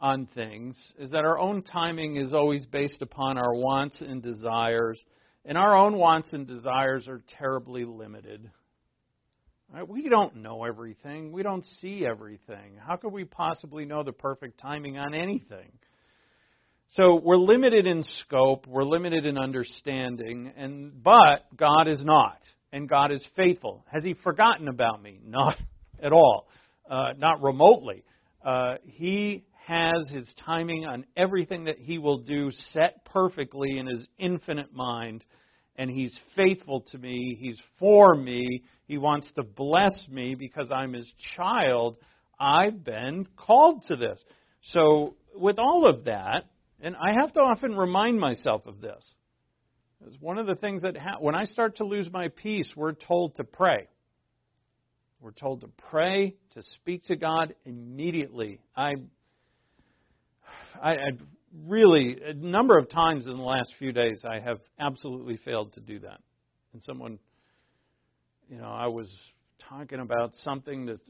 on 0.00 0.26
things 0.34 0.76
is 0.98 1.10
that 1.10 1.24
our 1.24 1.38
own 1.38 1.62
timing 1.62 2.16
is 2.16 2.32
always 2.32 2.66
based 2.66 3.00
upon 3.00 3.38
our 3.38 3.54
wants 3.54 4.00
and 4.00 4.22
desires, 4.22 5.00
and 5.44 5.56
our 5.56 5.76
own 5.76 5.96
wants 5.96 6.30
and 6.32 6.46
desires 6.46 7.06
are 7.06 7.22
terribly 7.38 7.84
limited. 7.84 8.50
Right? 9.72 9.86
We 9.86 10.08
don't 10.08 10.36
know 10.36 10.64
everything. 10.64 11.32
We 11.32 11.42
don't 11.42 11.64
see 11.80 12.06
everything. 12.06 12.78
How 12.78 12.96
could 12.96 13.12
we 13.12 13.24
possibly 13.24 13.84
know 13.84 14.02
the 14.02 14.12
perfect 14.12 14.60
timing 14.60 14.96
on 14.96 15.12
anything? 15.12 15.72
So 16.90 17.20
we're 17.22 17.36
limited 17.36 17.86
in 17.86 18.04
scope, 18.20 18.66
we're 18.66 18.84
limited 18.84 19.26
in 19.26 19.36
understanding, 19.36 20.52
and 20.56 21.02
but 21.02 21.44
God 21.56 21.88
is 21.88 21.98
not, 22.02 22.38
and 22.72 22.88
God 22.88 23.10
is 23.10 23.26
faithful. 23.34 23.84
Has 23.92 24.04
He 24.04 24.14
forgotten 24.14 24.68
about 24.68 25.02
me? 25.02 25.18
Not 25.24 25.58
at 26.02 26.12
all, 26.12 26.46
uh, 26.88 27.14
not 27.18 27.42
remotely. 27.42 28.04
Uh, 28.44 28.76
he 28.84 29.44
has 29.66 30.08
His 30.10 30.32
timing 30.44 30.86
on 30.86 31.04
everything 31.16 31.64
that 31.64 31.78
He 31.78 31.98
will 31.98 32.18
do 32.18 32.52
set 32.70 33.04
perfectly 33.04 33.78
in 33.78 33.88
His 33.88 34.06
infinite 34.16 34.72
mind, 34.72 35.24
and 35.74 35.90
He's 35.90 36.16
faithful 36.36 36.82
to 36.92 36.98
me. 36.98 37.36
He's 37.38 37.60
for 37.80 38.14
me. 38.14 38.62
He 38.86 38.98
wants 38.98 39.30
to 39.36 39.42
bless 39.42 40.06
me 40.08 40.34
because 40.34 40.70
I'm 40.70 40.92
His 40.92 41.12
child. 41.36 41.96
I've 42.38 42.84
been 42.84 43.26
called 43.36 43.84
to 43.88 43.96
this. 43.96 44.18
So 44.72 45.16
with 45.34 45.58
all 45.58 45.86
of 45.86 46.04
that 46.04 46.44
and 46.80 46.94
I 46.96 47.12
have 47.18 47.32
to 47.34 47.40
often 47.40 47.76
remind 47.76 48.20
myself 48.20 48.66
of 48.66 48.80
this. 48.80 49.14
It's 50.06 50.16
one 50.20 50.38
of 50.38 50.46
the 50.46 50.56
things 50.56 50.82
that 50.82 50.96
ha- 50.96 51.16
when 51.20 51.34
I 51.34 51.44
start 51.44 51.76
to 51.76 51.84
lose 51.84 52.10
my 52.12 52.28
peace, 52.28 52.70
we're 52.76 52.92
told 52.92 53.36
to 53.36 53.44
pray. 53.44 53.88
We're 55.20 55.32
told 55.32 55.62
to 55.62 55.68
pray, 55.90 56.36
to 56.52 56.62
speak 56.62 57.04
to 57.04 57.16
God 57.16 57.54
immediately. 57.64 58.60
I, 58.76 58.92
I, 60.80 60.92
I 60.92 61.08
really, 61.66 62.18
a 62.22 62.34
number 62.34 62.76
of 62.76 62.90
times 62.90 63.26
in 63.26 63.36
the 63.36 63.42
last 63.42 63.74
few 63.78 63.92
days, 63.92 64.24
I 64.28 64.38
have 64.38 64.58
absolutely 64.78 65.38
failed 65.38 65.72
to 65.74 65.80
do 65.80 66.00
that. 66.00 66.20
And 66.74 66.82
someone, 66.82 67.18
you 68.48 68.58
know, 68.58 68.68
I 68.68 68.86
was 68.86 69.12
talking 69.68 70.00
about 70.00 70.34
something 70.36 70.86
that, 70.86 71.00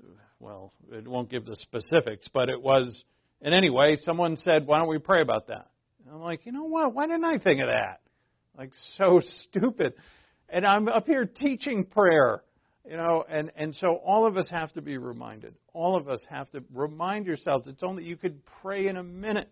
well, 0.41 0.73
it 0.91 1.07
won't 1.07 1.31
give 1.31 1.45
the 1.45 1.57
specifics, 1.57 2.29
but 2.33 2.49
it 2.49 2.61
was 2.61 3.05
and 3.43 3.55
anyway, 3.55 3.97
someone 4.03 4.37
said, 4.37 4.67
Why 4.67 4.79
don't 4.79 4.89
we 4.89 4.99
pray 4.99 5.21
about 5.21 5.49
that? 5.49 5.69
And 6.05 6.15
I'm 6.15 6.21
like, 6.21 6.47
You 6.47 6.53
know 6.53 6.65
what? 6.65 6.95
Why 6.95 7.07
didn't 7.07 7.25
I 7.25 7.39
think 7.39 7.61
of 7.61 7.69
that? 7.69 8.01
Like, 8.57 8.73
so 8.97 9.21
stupid. 9.49 9.95
And 10.49 10.67
I'm 10.67 10.89
up 10.89 11.07
here 11.07 11.25
teaching 11.25 11.85
prayer. 11.85 12.43
You 12.89 12.97
know, 12.97 13.25
and, 13.29 13.51
and 13.57 13.75
so 13.75 13.97
all 13.97 14.27
of 14.27 14.37
us 14.37 14.49
have 14.49 14.73
to 14.75 14.81
be 14.81 14.97
reminded. 14.97 15.57
All 15.73 15.97
of 15.97 16.09
us 16.09 16.21
have 16.31 16.49
to 16.53 16.63
remind 16.73 17.27
yourselves 17.27 17.67
it's 17.67 17.83
only 17.83 18.05
you 18.05 18.17
could 18.17 18.41
pray 18.63 18.87
in 18.87 18.97
a 18.97 19.03
minute 19.03 19.51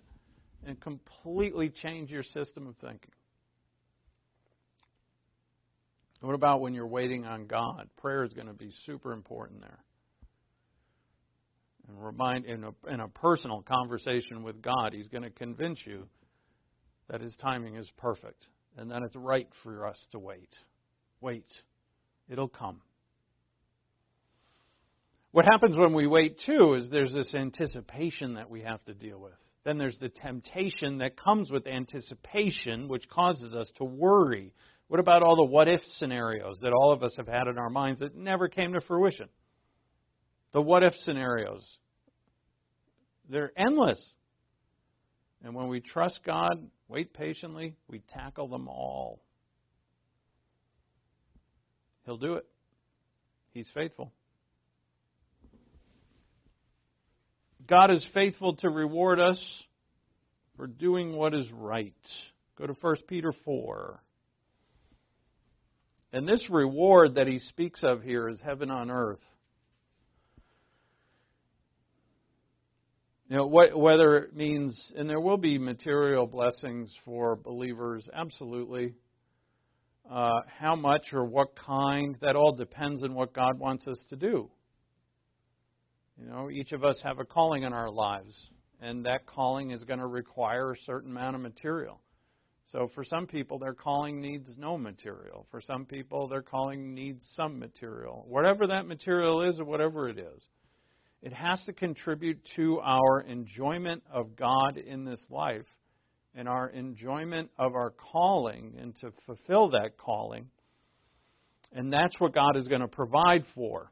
and 0.64 0.80
completely 0.80 1.68
change 1.68 2.10
your 2.10 2.22
system 2.22 2.68
of 2.68 2.76
thinking. 2.76 3.10
What 6.24 6.34
about 6.34 6.60
when 6.60 6.74
you're 6.74 6.86
waiting 6.86 7.24
on 7.26 7.46
God? 7.46 7.88
Prayer 7.98 8.24
is 8.24 8.32
going 8.32 8.46
to 8.46 8.54
be 8.54 8.72
super 8.86 9.12
important 9.12 9.60
there 9.60 9.84
and 11.88 12.02
remind 12.02 12.46
in 12.46 12.64
a, 12.64 12.92
in 12.92 13.00
a 13.00 13.08
personal 13.08 13.62
conversation 13.62 14.42
with 14.42 14.62
God, 14.62 14.92
He's 14.92 15.08
going 15.08 15.22
to 15.22 15.30
convince 15.30 15.78
you 15.84 16.06
that 17.08 17.20
His 17.20 17.34
timing 17.36 17.76
is 17.76 17.90
perfect 17.96 18.46
and 18.76 18.90
that 18.90 19.02
it's 19.02 19.16
right 19.16 19.48
for 19.62 19.86
us 19.86 19.98
to 20.12 20.18
wait. 20.18 20.48
Wait, 21.20 21.46
it'll 22.28 22.48
come. 22.48 22.80
What 25.32 25.46
happens 25.46 25.76
when 25.76 25.94
we 25.94 26.06
wait 26.06 26.38
too 26.46 26.74
is 26.74 26.88
there's 26.88 27.12
this 27.12 27.34
anticipation 27.34 28.34
that 28.34 28.48
we 28.48 28.62
have 28.62 28.84
to 28.84 28.94
deal 28.94 29.18
with. 29.18 29.32
Then 29.64 29.78
there's 29.78 29.98
the 29.98 30.10
temptation 30.10 30.98
that 30.98 31.16
comes 31.16 31.50
with 31.50 31.66
anticipation, 31.66 32.86
which 32.86 33.08
causes 33.08 33.54
us 33.54 33.70
to 33.76 33.84
worry. 33.84 34.52
What 34.88 35.00
about 35.00 35.22
all 35.22 35.36
the 35.36 35.44
what 35.44 35.68
if 35.68 35.80
scenarios 35.96 36.58
that 36.60 36.72
all 36.72 36.92
of 36.92 37.02
us 37.02 37.14
have 37.16 37.26
had 37.26 37.48
in 37.48 37.58
our 37.58 37.70
minds 37.70 38.00
that 38.00 38.14
never 38.14 38.48
came 38.48 38.74
to 38.74 38.80
fruition? 38.80 39.28
the 40.54 40.62
what 40.62 40.84
if 40.84 40.94
scenarios. 41.00 41.62
They're 43.28 43.52
endless. 43.58 44.00
And 45.42 45.54
when 45.54 45.68
we 45.68 45.80
trust 45.80 46.20
God, 46.24 46.70
wait 46.88 47.12
patiently, 47.12 47.74
we 47.88 48.00
tackle 48.08 48.48
them 48.48 48.68
all. 48.68 49.20
He'll 52.06 52.16
do 52.16 52.34
it. 52.34 52.46
He's 53.52 53.68
faithful. 53.74 54.12
God 57.66 57.90
is 57.90 58.06
faithful 58.14 58.56
to 58.56 58.68
reward 58.68 59.18
us 59.20 59.42
for 60.56 60.66
doing 60.66 61.16
what 61.16 61.34
is 61.34 61.50
right. 61.52 61.94
Go 62.56 62.66
to 62.66 62.74
1 62.74 62.96
Peter 63.08 63.32
4. 63.44 64.00
And 66.14 66.28
this 66.28 66.48
reward 66.48 67.16
that 67.16 67.26
he 67.26 67.40
speaks 67.40 67.82
of 67.82 68.04
here 68.04 68.28
is 68.28 68.40
heaven 68.40 68.70
on 68.70 68.88
earth. 68.88 69.18
You 73.28 73.38
know, 73.38 73.46
whether 73.48 74.18
it 74.18 74.36
means, 74.36 74.92
and 74.96 75.10
there 75.10 75.18
will 75.18 75.38
be 75.38 75.58
material 75.58 76.28
blessings 76.28 76.94
for 77.04 77.34
believers, 77.34 78.08
absolutely. 78.14 78.94
Uh, 80.08 80.42
how 80.46 80.76
much 80.76 81.12
or 81.12 81.24
what 81.24 81.48
kind, 81.56 82.16
that 82.20 82.36
all 82.36 82.54
depends 82.54 83.02
on 83.02 83.12
what 83.14 83.32
God 83.32 83.58
wants 83.58 83.88
us 83.88 84.00
to 84.10 84.16
do. 84.16 84.48
You 86.16 86.28
know, 86.28 86.48
each 86.48 86.70
of 86.70 86.84
us 86.84 87.00
have 87.02 87.18
a 87.18 87.24
calling 87.24 87.64
in 87.64 87.72
our 87.72 87.90
lives, 87.90 88.36
and 88.80 89.04
that 89.04 89.26
calling 89.26 89.72
is 89.72 89.82
going 89.82 89.98
to 89.98 90.06
require 90.06 90.70
a 90.70 90.78
certain 90.86 91.10
amount 91.10 91.34
of 91.34 91.42
material. 91.42 92.00
So 92.64 92.90
for 92.94 93.04
some 93.04 93.26
people, 93.26 93.58
their 93.58 93.74
calling 93.74 94.20
needs 94.20 94.48
no 94.56 94.78
material. 94.78 95.46
For 95.50 95.60
some 95.60 95.84
people, 95.84 96.28
their 96.28 96.42
calling 96.42 96.94
needs 96.94 97.24
some 97.34 97.58
material. 97.58 98.24
Whatever 98.28 98.66
that 98.68 98.86
material 98.86 99.42
is, 99.42 99.60
or 99.60 99.64
whatever 99.64 100.08
it 100.08 100.18
is, 100.18 100.42
it 101.22 101.32
has 101.32 101.62
to 101.66 101.72
contribute 101.72 102.40
to 102.56 102.80
our 102.80 103.20
enjoyment 103.20 104.02
of 104.12 104.36
God 104.36 104.76
in 104.76 105.04
this 105.04 105.24
life 105.30 105.66
and 106.34 106.48
our 106.48 106.68
enjoyment 106.68 107.50
of 107.58 107.74
our 107.74 107.90
calling 108.12 108.74
and 108.80 108.94
to 109.00 109.12
fulfill 109.24 109.70
that 109.70 109.96
calling. 109.96 110.46
And 111.72 111.92
that's 111.92 112.18
what 112.18 112.34
God 112.34 112.56
is 112.56 112.66
going 112.68 112.80
to 112.80 112.88
provide 112.88 113.44
for. 113.54 113.90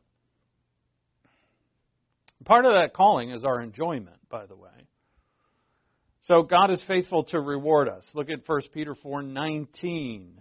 Part 2.44 2.64
of 2.64 2.72
that 2.72 2.94
calling 2.94 3.30
is 3.30 3.44
our 3.44 3.60
enjoyment, 3.60 4.18
by 4.28 4.46
the 4.46 4.56
way. 4.56 4.70
So 6.26 6.42
God 6.44 6.70
is 6.70 6.80
faithful 6.86 7.24
to 7.24 7.40
reward 7.40 7.88
us. 7.88 8.04
Look 8.14 8.30
at 8.30 8.46
1 8.46 8.60
Peter 8.72 8.94
4:19. 8.94 10.40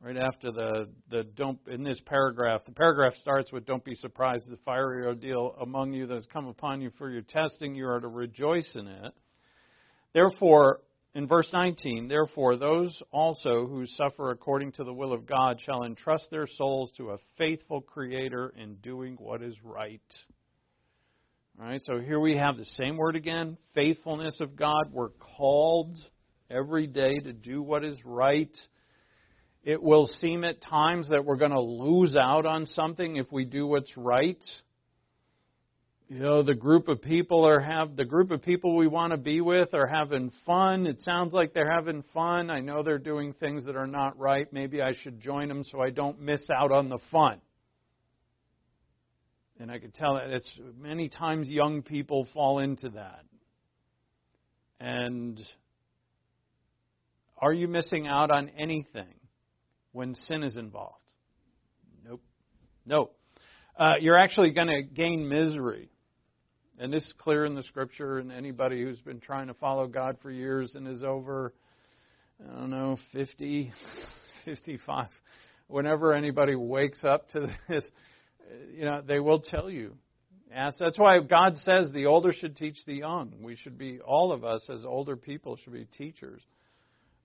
Right 0.00 0.16
after 0.16 0.50
the 0.50 0.88
the 1.08 1.22
don't 1.22 1.58
in 1.68 1.84
this 1.84 2.00
paragraph, 2.04 2.64
the 2.64 2.72
paragraph 2.72 3.14
starts 3.20 3.52
with 3.52 3.64
don't 3.64 3.84
be 3.84 3.94
surprised 3.94 4.44
at 4.44 4.50
the 4.50 4.62
fiery 4.64 5.06
ordeal 5.06 5.54
among 5.60 5.92
you 5.92 6.06
that 6.08 6.14
has 6.14 6.26
come 6.32 6.46
upon 6.46 6.80
you 6.80 6.90
for 6.98 7.10
your 7.10 7.22
testing, 7.22 7.76
you 7.76 7.86
are 7.88 8.00
to 8.00 8.08
rejoice 8.08 8.74
in 8.74 8.88
it. 8.88 9.12
Therefore, 10.14 10.80
in 11.14 11.28
verse 11.28 11.52
19, 11.52 12.08
therefore 12.08 12.56
those 12.56 13.00
also 13.12 13.66
who 13.66 13.86
suffer 13.86 14.30
according 14.30 14.72
to 14.72 14.84
the 14.84 14.92
will 14.92 15.12
of 15.12 15.26
God 15.26 15.60
shall 15.60 15.84
entrust 15.84 16.28
their 16.30 16.46
souls 16.46 16.90
to 16.96 17.10
a 17.10 17.18
faithful 17.36 17.80
creator 17.80 18.52
in 18.56 18.76
doing 18.76 19.14
what 19.14 19.42
is 19.42 19.54
right. 19.62 20.00
All 21.60 21.66
right, 21.66 21.82
so 21.86 21.98
here 21.98 22.20
we 22.20 22.36
have 22.36 22.56
the 22.56 22.64
same 22.64 22.96
word 22.96 23.16
again 23.16 23.58
faithfulness 23.74 24.40
of 24.40 24.54
God. 24.54 24.92
We're 24.92 25.08
called 25.08 25.96
every 26.48 26.86
day 26.86 27.18
to 27.18 27.32
do 27.32 27.60
what 27.60 27.84
is 27.84 27.96
right. 28.04 28.56
It 29.64 29.82
will 29.82 30.06
seem 30.06 30.44
at 30.44 30.62
times 30.62 31.08
that 31.08 31.24
we're 31.24 31.36
going 31.36 31.50
to 31.50 31.60
lose 31.60 32.14
out 32.14 32.46
on 32.46 32.66
something 32.66 33.16
if 33.16 33.32
we 33.32 33.44
do 33.44 33.66
what's 33.66 33.96
right. 33.96 34.38
You 36.06 36.20
know, 36.20 36.44
the 36.44 36.54
group 36.54 36.86
of 36.86 37.02
people 37.02 37.44
are 37.44 37.58
have 37.58 37.96
the 37.96 38.04
group 38.04 38.30
of 38.30 38.40
people 38.40 38.76
we 38.76 38.86
want 38.86 39.10
to 39.10 39.18
be 39.18 39.40
with 39.40 39.74
are 39.74 39.88
having 39.88 40.30
fun. 40.46 40.86
It 40.86 41.04
sounds 41.04 41.32
like 41.32 41.54
they're 41.54 41.72
having 41.72 42.04
fun. 42.14 42.50
I 42.50 42.60
know 42.60 42.84
they're 42.84 42.98
doing 42.98 43.32
things 43.32 43.64
that 43.66 43.74
are 43.74 43.88
not 43.88 44.16
right. 44.16 44.46
Maybe 44.52 44.80
I 44.80 44.92
should 45.02 45.20
join 45.20 45.48
them 45.48 45.64
so 45.64 45.80
I 45.80 45.90
don't 45.90 46.20
miss 46.20 46.48
out 46.50 46.70
on 46.70 46.88
the 46.88 47.00
fun. 47.10 47.40
And 49.60 49.70
I 49.72 49.78
could 49.78 49.94
tell 49.94 50.14
that 50.14 50.30
it's 50.30 50.48
many 50.80 51.08
times 51.08 51.48
young 51.48 51.82
people 51.82 52.28
fall 52.32 52.60
into 52.60 52.90
that. 52.90 53.24
And 54.78 55.40
are 57.36 57.52
you 57.52 57.66
missing 57.66 58.06
out 58.06 58.30
on 58.30 58.50
anything 58.56 59.14
when 59.92 60.14
sin 60.14 60.44
is 60.44 60.56
involved? 60.56 60.94
Nope. 62.04 62.22
Nope. 62.86 63.16
Uh, 63.76 63.94
you're 64.00 64.16
actually 64.16 64.52
going 64.52 64.68
to 64.68 64.82
gain 64.82 65.28
misery. 65.28 65.90
And 66.78 66.92
this 66.92 67.02
is 67.02 67.12
clear 67.18 67.44
in 67.44 67.56
the 67.56 67.64
scripture, 67.64 68.18
and 68.18 68.30
anybody 68.30 68.80
who's 68.82 69.00
been 69.00 69.18
trying 69.18 69.48
to 69.48 69.54
follow 69.54 69.88
God 69.88 70.18
for 70.22 70.30
years 70.30 70.76
and 70.76 70.86
is 70.86 71.02
over, 71.02 71.52
I 72.40 72.60
don't 72.60 72.70
know, 72.70 72.96
50, 73.12 73.72
55, 74.44 75.08
whenever 75.66 76.14
anybody 76.14 76.54
wakes 76.54 77.02
up 77.02 77.28
to 77.30 77.52
this, 77.68 77.84
you 78.74 78.84
know, 78.84 79.02
they 79.06 79.20
will 79.20 79.40
tell 79.40 79.70
you. 79.70 79.96
That's 80.50 80.98
why 80.98 81.20
God 81.20 81.56
says 81.58 81.90
the 81.92 82.06
older 82.06 82.32
should 82.32 82.56
teach 82.56 82.78
the 82.86 82.94
young. 82.94 83.32
We 83.42 83.56
should 83.56 83.76
be, 83.76 84.00
all 84.00 84.32
of 84.32 84.44
us 84.44 84.68
as 84.72 84.84
older 84.84 85.16
people 85.16 85.56
should 85.56 85.74
be 85.74 85.84
teachers 85.84 86.40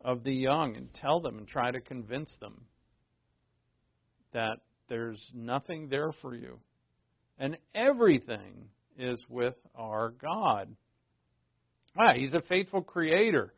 of 0.02 0.24
the 0.24 0.34
young 0.34 0.76
and 0.76 0.94
tell 0.94 1.22
them 1.22 1.38
and 1.38 1.48
try 1.48 1.72
to 1.72 1.80
convince 1.80 2.30
them 2.42 2.66
that 4.34 4.58
there's 4.90 5.32
nothing 5.34 5.88
there 5.90 6.12
for 6.22 6.36
you. 6.36 6.60
And 7.40 7.58
everything 7.74 8.66
is 8.98 9.20
with 9.30 9.56
our 9.76 10.10
God. 10.10 10.76
Ah, 11.98 12.14
he's 12.14 12.34
a 12.34 12.42
faithful 12.42 12.82
creator. 12.82 13.54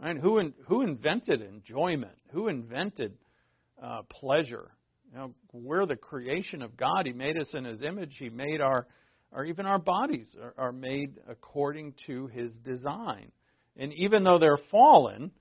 Right? 0.00 0.16
Who, 0.16 0.38
in, 0.38 0.52
who 0.66 0.82
invented 0.82 1.42
enjoyment? 1.42 2.16
Who 2.32 2.48
invented 2.48 3.14
uh, 3.82 4.02
pleasure? 4.10 4.70
You 5.12 5.18
know, 5.18 5.34
we're 5.52 5.86
the 5.86 5.96
creation 5.96 6.62
of 6.62 6.76
God. 6.76 7.06
He 7.06 7.12
made 7.12 7.36
us 7.36 7.48
in 7.52 7.64
His 7.64 7.82
image. 7.82 8.14
He 8.18 8.28
made 8.28 8.60
our, 8.60 8.86
or 9.32 9.44
even 9.44 9.66
our 9.66 9.78
bodies 9.78 10.26
are, 10.40 10.54
are 10.56 10.72
made 10.72 11.18
according 11.28 11.94
to 12.06 12.28
His 12.28 12.52
design. 12.64 13.32
And 13.76 13.92
even 13.94 14.22
though 14.22 14.38
they're 14.38 14.60
fallen, 14.70 15.32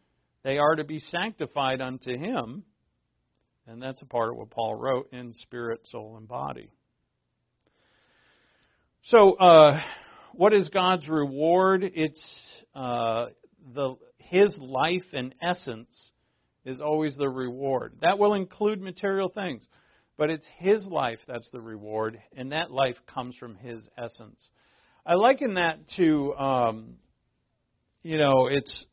they 0.44 0.58
are 0.58 0.76
to 0.76 0.84
be 0.84 1.00
sanctified 1.00 1.82
unto 1.82 2.18
Him. 2.18 2.64
And 3.68 3.82
that's 3.82 4.02
a 4.02 4.06
part 4.06 4.30
of 4.32 4.38
what 4.38 4.50
Paul 4.50 4.74
wrote 4.74 5.14
in 5.14 5.34
spirit, 5.34 5.82
soul, 5.92 6.18
and 6.18 6.28
body. 6.28 6.72
So, 9.04 9.34
uh, 9.34 9.80
what 10.34 10.54
is 10.54 10.70
God's 10.70 11.08
reward? 11.08 11.84
It's 11.84 12.24
uh, 12.74 13.28
the 13.76 13.98
His 14.18 14.50
life 14.58 15.06
and 15.14 15.36
essence 15.44 15.90
is 16.70 16.82
always 16.82 17.16
the 17.18 17.30
reward. 17.30 17.94
That 18.02 18.20
will 18.20 18.34
include 18.34 18.82
material 18.82 19.30
things, 19.30 19.64
but 20.18 20.30
it's 20.30 20.46
His 20.58 20.86
life 20.86 21.20
that's 21.28 21.50
the 21.52 21.62
reward, 21.62 22.20
and 22.36 22.52
that 22.52 22.72
life 22.72 22.98
comes 23.14 23.36
from 23.36 23.56
His 23.56 23.88
essence. 23.98 24.42
I 25.06 25.16
liken 25.16 25.56
that 25.56 25.80
to, 25.98 26.34
um, 26.36 26.96
you 28.04 28.18
know, 28.18 28.48
it's. 28.48 28.86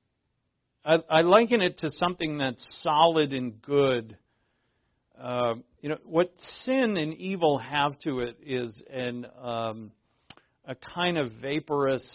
I, 0.84 0.98
I 1.10 1.20
liken 1.22 1.62
it 1.62 1.78
to 1.78 1.90
something 1.92 2.38
that's 2.38 2.64
solid 2.82 3.32
and 3.32 3.60
good. 3.60 4.16
Uh, 5.20 5.54
you 5.80 5.88
know 5.88 5.98
what 6.04 6.32
sin 6.64 6.96
and 6.96 7.14
evil 7.14 7.58
have 7.58 7.98
to 8.00 8.20
it 8.20 8.36
is 8.44 8.70
an 8.92 9.26
um, 9.42 9.90
a 10.66 10.74
kind 10.74 11.18
of 11.18 11.32
vaporous. 11.32 12.06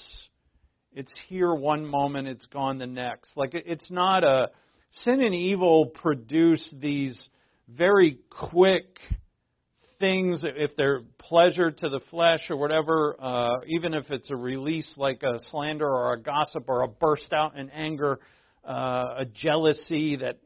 It's 0.93 1.11
here 1.27 1.53
one 1.53 1.85
moment, 1.85 2.27
it's 2.27 2.45
gone 2.47 2.77
the 2.77 2.87
next. 2.87 3.31
Like 3.35 3.51
it's 3.53 3.89
not 3.89 4.23
a 4.23 4.49
sin 4.91 5.21
and 5.21 5.33
evil 5.33 5.87
produce 5.87 6.73
these 6.79 7.29
very 7.67 8.19
quick 8.29 8.99
things, 9.99 10.43
if 10.43 10.75
they're 10.75 11.01
pleasure 11.19 11.71
to 11.71 11.89
the 11.89 12.01
flesh 12.09 12.49
or 12.49 12.57
whatever, 12.57 13.15
uh, 13.19 13.59
even 13.67 13.93
if 13.93 14.09
it's 14.09 14.29
a 14.31 14.35
release 14.35 14.91
like 14.97 15.23
a 15.23 15.37
slander 15.51 15.87
or 15.87 16.13
a 16.13 16.19
gossip 16.19 16.65
or 16.67 16.81
a 16.81 16.87
burst 16.87 17.31
out 17.31 17.57
in 17.57 17.69
anger, 17.69 18.19
uh, 18.67 19.15
a 19.19 19.25
jealousy 19.25 20.17
that, 20.17 20.39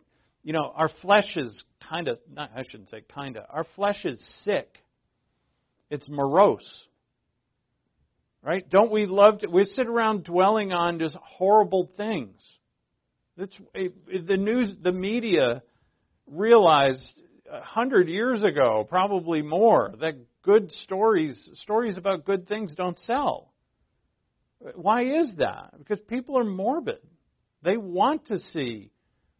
you 0.43 0.53
know, 0.53 0.71
our 0.75 0.89
flesh 1.01 1.35
is 1.35 1.63
kind 1.89 2.07
of, 2.07 2.19
I 2.37 2.63
shouldn't 2.69 2.89
say 2.89 3.01
kind 3.13 3.37
of, 3.37 3.45
our 3.49 3.65
flesh 3.75 4.05
is 4.05 4.21
sick. 4.43 4.77
It's 5.89 6.07
morose. 6.09 6.85
Right? 8.43 8.69
Don't 8.69 8.91
we 8.91 9.07
love 9.07 9.39
to, 9.39 9.47
we 9.47 9.63
sit 9.63 9.87
around 9.87 10.23
dwelling 10.23 10.71
on 10.71 10.99
just 10.99 11.15
horrible 11.15 11.89
things. 11.97 12.35
That's, 13.37 13.55
the 13.73 14.37
news, 14.37 14.75
the 14.81 14.91
media 14.91 15.61
realized 16.27 17.21
a 17.51 17.61
hundred 17.61 18.07
years 18.07 18.43
ago, 18.43 18.85
probably 18.87 19.41
more, 19.41 19.93
that 19.99 20.15
good 20.41 20.71
stories, 20.83 21.49
stories 21.55 21.97
about 21.97 22.25
good 22.25 22.47
things 22.47 22.73
don't 22.75 22.97
sell. 22.99 23.51
Why 24.75 25.03
is 25.03 25.33
that? 25.37 25.73
Because 25.77 25.99
people 26.07 26.37
are 26.39 26.43
morbid. 26.43 26.99
They 27.61 27.77
want 27.77 28.27
to 28.27 28.39
see 28.39 28.91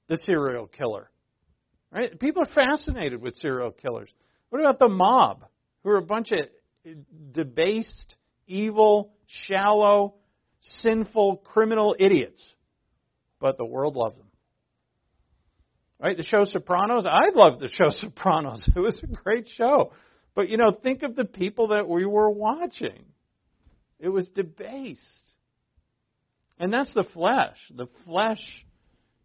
the 0.08 0.18
serial 0.24 0.68
killer. 0.68 1.10
Right? 1.92 2.20
People 2.20 2.44
are 2.44 2.54
fascinated 2.54 3.22
with 3.22 3.36
serial 3.36 3.72
killers. 3.72 4.10
What 4.50 4.60
about 4.60 4.80
the 4.80 4.90
mob, 4.90 5.46
who 5.84 5.92
are 5.92 5.98
a 5.98 6.02
bunch 6.02 6.32
of 6.32 6.40
debased, 7.32 8.16
evil, 8.46 9.14
shallow, 9.26 10.16
sinful, 10.62 11.38
criminal 11.38 11.96
idiots? 11.98 12.42
But 13.46 13.60
the 13.60 13.64
world 13.64 13.96
loves 13.96 14.18
them. 14.18 14.26
Right? 16.00 16.18
The 16.18 16.24
show 16.24 16.46
Sopranos, 16.46 17.06
I 17.06 17.30
loved 17.30 17.62
the 17.62 17.70
show 17.70 17.90
Sopranos. 17.92 18.68
It 18.76 18.80
was 18.80 19.00
a 19.04 19.06
great 19.06 19.48
show. 19.56 19.94
But 20.34 20.50
you 20.50 20.58
know, 20.58 20.72
think 20.72 21.04
of 21.04 21.16
the 21.16 21.26
people 21.26 21.68
that 21.68 21.88
we 21.88 22.08
were 22.08 22.32
watching. 22.32 23.06
It 24.00 24.10
was 24.10 24.28
debased. 24.30 25.00
And 26.58 26.74
that's 26.74 26.92
the 26.96 27.04
flesh. 27.04 27.58
The 27.70 27.86
flesh 28.04 28.42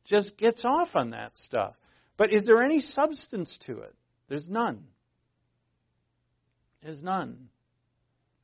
just 0.04 0.36
gets 0.36 0.66
off 0.66 0.88
on 0.94 1.12
that 1.12 1.32
stuff. 1.36 1.72
But 2.18 2.30
is 2.30 2.44
there 2.44 2.62
any 2.62 2.82
substance 2.82 3.56
to 3.68 3.78
it? 3.78 3.94
There's 4.28 4.50
none. 4.50 4.84
There's 6.82 7.02
none. 7.02 7.48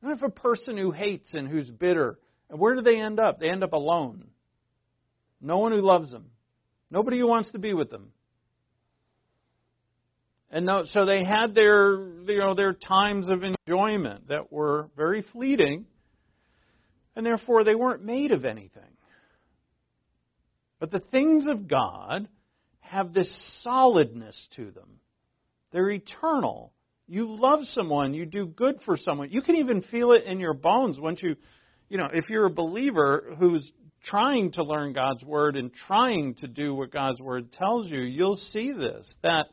What 0.01 0.17
if 0.17 0.23
a 0.23 0.29
person 0.29 0.75
who 0.75 0.89
hates 0.89 1.29
and 1.33 1.47
who's 1.47 1.69
bitter, 1.69 2.17
and 2.49 2.59
where 2.59 2.73
do 2.73 2.81
they 2.81 2.99
end 2.99 3.19
up? 3.19 3.39
They 3.39 3.49
end 3.49 3.63
up 3.63 3.73
alone. 3.73 4.29
No 5.41 5.57
one 5.57 5.71
who 5.71 5.81
loves 5.81 6.11
them. 6.11 6.25
Nobody 6.89 7.19
who 7.19 7.27
wants 7.27 7.51
to 7.51 7.59
be 7.59 7.73
with 7.73 7.91
them. 7.91 8.11
And 10.49 10.65
no, 10.65 10.85
so 10.85 11.05
they 11.05 11.23
had 11.23 11.53
their, 11.53 11.99
you 12.25 12.39
know, 12.39 12.53
their 12.53 12.73
times 12.73 13.29
of 13.29 13.43
enjoyment 13.43 14.29
that 14.29 14.51
were 14.51 14.89
very 14.95 15.23
fleeting, 15.33 15.85
and 17.15 17.25
therefore 17.25 17.63
they 17.63 17.75
weren't 17.75 18.03
made 18.03 18.31
of 18.31 18.45
anything. 18.45 18.83
But 20.79 20.91
the 20.91 20.99
things 20.99 21.45
of 21.47 21.67
God 21.67 22.29
have 22.79 23.13
this 23.13 23.29
solidness 23.61 24.47
to 24.55 24.71
them. 24.71 24.99
They're 25.71 25.89
eternal. 25.89 26.71
You 27.07 27.35
love 27.35 27.59
someone, 27.65 28.13
you 28.13 28.25
do 28.25 28.45
good 28.45 28.79
for 28.85 28.95
someone. 28.95 29.31
You 29.31 29.41
can 29.41 29.55
even 29.55 29.81
feel 29.81 30.13
it 30.13 30.23
in 30.25 30.39
your 30.39 30.53
bones 30.53 30.99
once 30.99 31.21
you, 31.21 31.35
you 31.89 31.97
know, 31.97 32.07
if 32.13 32.29
you're 32.29 32.45
a 32.45 32.51
believer 32.51 33.35
who's 33.37 33.69
trying 34.09 34.51
to 34.53 34.63
learn 34.63 34.93
God's 34.93 35.23
Word 35.23 35.55
and 35.55 35.71
trying 35.87 36.35
to 36.35 36.47
do 36.47 36.73
what 36.73 36.91
God's 36.91 37.19
Word 37.19 37.51
tells 37.51 37.89
you, 37.89 37.99
you'll 37.99 38.35
see 38.35 38.71
this 38.71 39.13
that 39.23 39.47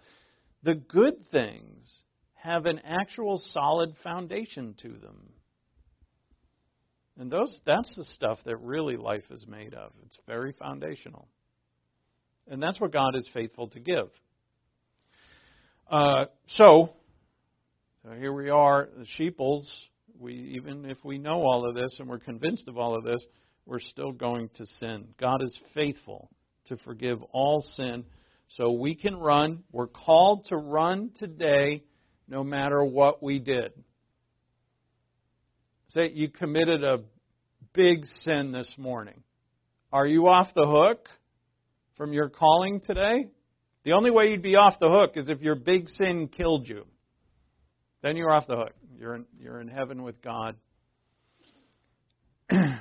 the 0.63 0.75
good 0.75 1.31
things 1.31 2.03
have 2.35 2.67
an 2.67 2.81
actual 2.85 3.41
solid 3.53 3.95
foundation 4.03 4.75
to 4.83 4.89
them. 4.89 5.31
And 7.19 7.31
those 7.31 7.61
that's 7.65 7.95
the 7.95 8.05
stuff 8.05 8.39
that 8.45 8.57
really 8.57 8.97
life 8.97 9.25
is 9.31 9.47
made 9.47 9.75
of. 9.75 9.93
It's 10.05 10.19
very 10.27 10.53
foundational. 10.53 11.29
And 12.49 12.63
that's 12.63 12.81
what 12.81 12.93
God 12.93 13.17
is 13.17 13.29
faithful 13.33 13.69
to 13.69 13.81
give. 13.81 14.11
Uh, 15.91 16.27
so, 16.49 16.91
so 18.03 18.11
here 18.19 18.33
we 18.33 18.51
are, 18.51 18.89
the 18.97 19.07
sheeples. 19.17 19.71
We 20.19 20.35
even 20.57 20.85
if 20.85 20.99
we 21.05 21.19
know 21.19 21.43
all 21.43 21.69
of 21.69 21.75
this 21.75 21.97
and 21.99 22.09
we're 22.09 22.19
convinced 22.19 22.69
of 22.69 22.79
all 22.79 22.95
of 22.95 23.05
this, 23.05 23.25
we're 23.67 23.81
still 23.81 24.13
going 24.13 24.51
to 24.57 24.67
sin. 24.79 25.09
God 25.19 25.43
is 25.43 25.59
faithful 25.75 26.31
to 26.67 26.77
forgive 26.79 27.23
all 27.33 27.63
sin. 27.77 28.05
So 28.49 28.73
we 28.73 28.95
can 28.95 29.17
run. 29.17 29.65
We're 29.73 29.87
called 29.87 30.47
to 30.47 30.57
run 30.57 31.11
today 31.17 31.83
no 32.29 32.45
matter 32.45 32.85
what 32.85 33.23
we 33.23 33.39
did. 33.39 33.73
Say 35.89 36.11
you 36.13 36.29
committed 36.29 36.83
a 36.85 37.01
big 37.73 38.05
sin 38.25 38.53
this 38.53 38.73
morning. 38.77 39.23
Are 39.93 40.07
you 40.07 40.29
off 40.29 40.49
the 40.55 40.67
hook 40.67 41.09
from 41.97 42.13
your 42.13 42.29
calling 42.29 42.81
today? 42.85 43.29
The 43.85 43.93
only 43.93 44.11
way 44.11 44.31
you'd 44.31 44.43
be 44.43 44.57
off 44.57 44.79
the 44.81 44.89
hook 44.89 45.13
is 45.17 45.29
if 45.29 45.41
your 45.41 45.55
big 45.55 45.89
sin 45.89 46.29
killed 46.29 46.69
you. 46.69 46.85
Then 48.03 48.17
you're 48.17 48.33
off 48.33 48.47
the 48.47 48.57
hook. 48.57 48.73
You're 48.99 49.15
in, 49.17 49.25
you're 49.39 49.61
in 49.61 49.69
heaven 49.69 50.03
with 50.03 50.21
God. 50.23 50.57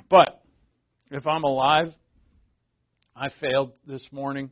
but 0.09 0.43
if 1.13 1.27
I'm 1.27 1.43
alive, 1.43 1.93
I 3.15 3.27
failed 3.39 3.73
this 3.85 4.03
morning. 4.11 4.49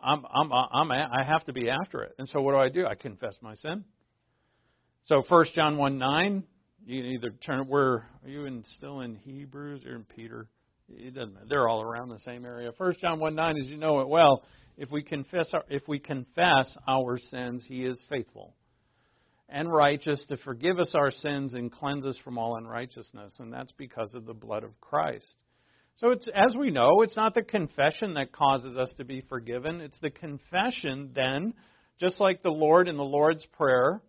I'm, 0.00 0.24
I'm, 0.28 0.52
I'm, 0.52 0.90
I 0.90 1.24
have 1.24 1.44
to 1.44 1.52
be 1.52 1.70
after 1.70 2.02
it. 2.02 2.14
And 2.18 2.28
so 2.28 2.40
what 2.40 2.52
do 2.52 2.58
I 2.58 2.68
do? 2.68 2.86
I 2.86 2.96
confess 2.96 3.34
my 3.40 3.54
sin. 3.54 3.84
So 5.04 5.22
1 5.28 5.46
John 5.54 5.78
1 5.78 5.96
9, 5.96 6.42
you 6.86 7.02
can 7.02 7.10
either 7.12 7.30
turn, 7.30 7.60
it 7.60 7.68
where, 7.68 8.08
are 8.24 8.28
you 8.28 8.46
in, 8.46 8.64
still 8.76 9.00
in 9.00 9.14
Hebrews 9.14 9.84
or 9.86 9.94
in 9.94 10.04
Peter? 10.04 10.48
It 10.88 11.14
doesn't 11.14 11.34
matter. 11.34 11.46
They're 11.48 11.68
all 11.68 11.82
around 11.82 12.08
the 12.08 12.18
same 12.18 12.44
area. 12.44 12.72
1 12.76 12.94
John 13.00 13.20
1 13.20 13.34
9, 13.36 13.56
as 13.56 13.66
you 13.66 13.76
know 13.76 14.00
it 14.00 14.08
well, 14.08 14.42
if 14.76 14.90
we 14.90 15.02
confess 15.02 15.46
our, 15.52 15.64
if 15.68 15.86
we 15.86 16.00
confess 16.00 16.76
our 16.88 17.18
sins, 17.18 17.64
he 17.66 17.84
is 17.84 17.98
faithful 18.08 18.54
and 19.48 19.72
righteous 19.72 20.24
to 20.28 20.36
forgive 20.38 20.80
us 20.80 20.92
our 20.96 21.12
sins 21.12 21.54
and 21.54 21.70
cleanse 21.70 22.04
us 22.04 22.18
from 22.24 22.38
all 22.38 22.56
unrighteousness. 22.56 23.34
And 23.38 23.52
that's 23.52 23.72
because 23.72 24.12
of 24.14 24.26
the 24.26 24.34
blood 24.34 24.64
of 24.64 24.80
Christ. 24.80 25.36
So 25.98 26.10
it's 26.10 26.26
as 26.34 26.54
we 26.54 26.70
know, 26.70 27.00
it's 27.00 27.16
not 27.16 27.34
the 27.34 27.42
confession 27.42 28.14
that 28.14 28.30
causes 28.30 28.76
us 28.76 28.90
to 28.98 29.04
be 29.04 29.22
forgiven. 29.30 29.80
It's 29.80 29.98
the 30.02 30.10
confession 30.10 31.12
then, 31.14 31.54
just 31.98 32.20
like 32.20 32.42
the 32.42 32.50
Lord 32.50 32.86
in 32.86 32.98
the 32.98 33.04
Lord's 33.04 33.46
Prayer, 33.56 34.02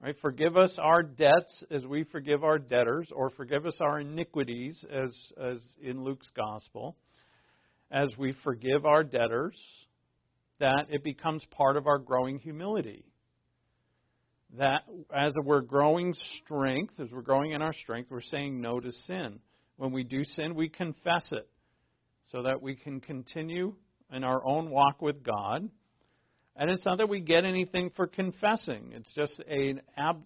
right? 0.00 0.14
Forgive 0.22 0.56
us 0.56 0.78
our 0.80 1.02
debts 1.02 1.64
as 1.72 1.84
we 1.84 2.04
forgive 2.04 2.44
our 2.44 2.58
debtors, 2.58 3.08
or 3.12 3.30
forgive 3.30 3.66
us 3.66 3.76
our 3.80 3.98
iniquities 3.98 4.84
as 4.92 5.10
as 5.42 5.58
in 5.82 6.04
Luke's 6.04 6.30
gospel, 6.36 6.96
as 7.90 8.08
we 8.16 8.32
forgive 8.44 8.86
our 8.86 9.02
debtors, 9.02 9.56
that 10.60 10.86
it 10.88 11.02
becomes 11.02 11.44
part 11.50 11.76
of 11.76 11.88
our 11.88 11.98
growing 11.98 12.38
humility. 12.38 13.04
That 14.56 14.82
as 15.12 15.32
we're 15.44 15.62
growing 15.62 16.14
strength, 16.44 16.94
as 17.00 17.08
we're 17.10 17.22
growing 17.22 17.50
in 17.50 17.60
our 17.60 17.72
strength, 17.72 18.08
we're 18.08 18.20
saying 18.20 18.60
no 18.60 18.78
to 18.78 18.92
sin. 19.08 19.40
When 19.78 19.92
we 19.92 20.02
do 20.02 20.24
sin, 20.24 20.56
we 20.56 20.68
confess 20.68 21.30
it 21.30 21.48
so 22.26 22.42
that 22.42 22.60
we 22.60 22.74
can 22.74 23.00
continue 23.00 23.74
in 24.12 24.24
our 24.24 24.44
own 24.44 24.70
walk 24.70 25.00
with 25.00 25.22
God. 25.22 25.70
And 26.56 26.70
it's 26.70 26.84
not 26.84 26.98
that 26.98 27.08
we 27.08 27.20
get 27.20 27.44
anything 27.44 27.92
for 27.94 28.08
confessing. 28.08 28.92
It's 28.92 29.12
just 29.14 29.40
a 29.48 29.74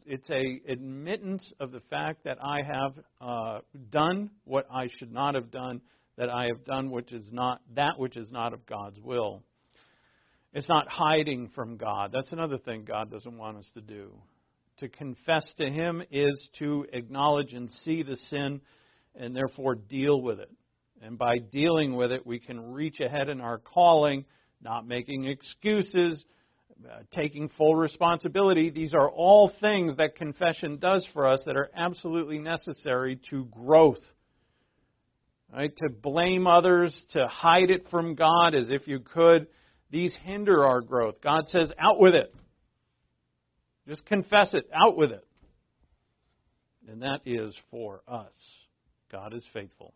it's 0.06 0.30
a 0.30 0.60
admittance 0.66 1.52
of 1.60 1.70
the 1.70 1.82
fact 1.90 2.24
that 2.24 2.38
I 2.42 2.62
have 2.62 2.94
uh, 3.20 3.58
done 3.90 4.30
what 4.44 4.66
I 4.72 4.88
should 4.96 5.12
not 5.12 5.34
have 5.34 5.50
done, 5.50 5.82
that 6.16 6.30
I 6.30 6.46
have 6.46 6.64
done 6.64 6.90
which 6.90 7.12
is 7.12 7.28
not 7.30 7.60
that 7.74 7.98
which 7.98 8.16
is 8.16 8.30
not 8.32 8.54
of 8.54 8.64
God's 8.64 8.98
will. 9.00 9.42
It's 10.54 10.68
not 10.68 10.88
hiding 10.88 11.50
from 11.54 11.76
God. 11.76 12.10
That's 12.14 12.32
another 12.32 12.56
thing 12.56 12.84
God 12.84 13.10
doesn't 13.10 13.36
want 13.36 13.58
us 13.58 13.70
to 13.74 13.82
do. 13.82 14.14
To 14.78 14.88
confess 14.88 15.44
to 15.58 15.68
Him 15.68 16.02
is 16.10 16.48
to 16.58 16.86
acknowledge 16.94 17.52
and 17.52 17.70
see 17.84 18.02
the 18.02 18.16
sin 18.16 18.62
and 19.14 19.34
therefore 19.36 19.74
deal 19.74 20.20
with 20.20 20.40
it. 20.40 20.50
And 21.02 21.18
by 21.18 21.38
dealing 21.38 21.96
with 21.96 22.12
it, 22.12 22.26
we 22.26 22.38
can 22.38 22.72
reach 22.72 23.00
ahead 23.00 23.28
in 23.28 23.40
our 23.40 23.58
calling, 23.58 24.24
not 24.62 24.86
making 24.86 25.24
excuses, 25.24 26.24
uh, 26.88 27.00
taking 27.12 27.48
full 27.50 27.74
responsibility. 27.74 28.70
These 28.70 28.94
are 28.94 29.10
all 29.10 29.52
things 29.60 29.96
that 29.96 30.16
confession 30.16 30.78
does 30.78 31.06
for 31.12 31.26
us 31.26 31.40
that 31.46 31.56
are 31.56 31.70
absolutely 31.76 32.38
necessary 32.38 33.20
to 33.30 33.44
growth. 33.46 34.00
Right? 35.52 35.76
To 35.76 35.90
blame 35.90 36.46
others, 36.46 36.98
to 37.12 37.26
hide 37.28 37.70
it 37.70 37.86
from 37.90 38.14
God 38.14 38.54
as 38.54 38.70
if 38.70 38.88
you 38.88 39.00
could, 39.00 39.48
these 39.90 40.16
hinder 40.22 40.64
our 40.64 40.80
growth. 40.80 41.20
God 41.22 41.48
says, 41.48 41.70
out 41.78 42.00
with 42.00 42.14
it. 42.14 42.34
Just 43.86 44.06
confess 44.06 44.54
it, 44.54 44.66
out 44.72 44.96
with 44.96 45.10
it. 45.10 45.26
And 46.88 47.02
that 47.02 47.20
is 47.26 47.56
for 47.70 48.02
us. 48.08 48.32
God 49.12 49.34
is 49.34 49.46
faithful. 49.52 49.92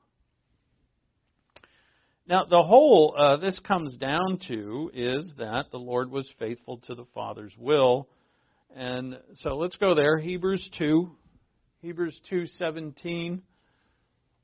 Now, 2.29 2.45
the 2.45 2.62
whole 2.62 3.14
uh, 3.17 3.39
this 3.39 3.59
comes 3.61 3.97
down 3.97 4.41
to 4.49 4.91
is 4.93 5.25
that 5.39 5.67
the 5.71 5.79
Lord 5.79 6.11
was 6.11 6.31
faithful 6.39 6.79
to 6.87 6.95
the 6.95 7.07
Father's 7.14 7.55
will. 7.59 8.09
And 8.75 9.19
so 9.37 9.57
let's 9.57 9.77
go 9.77 9.95
there. 9.95 10.19
Hebrews 10.19 10.69
2. 10.77 11.11
Hebrews 11.81 12.21
2:17. 12.31 13.41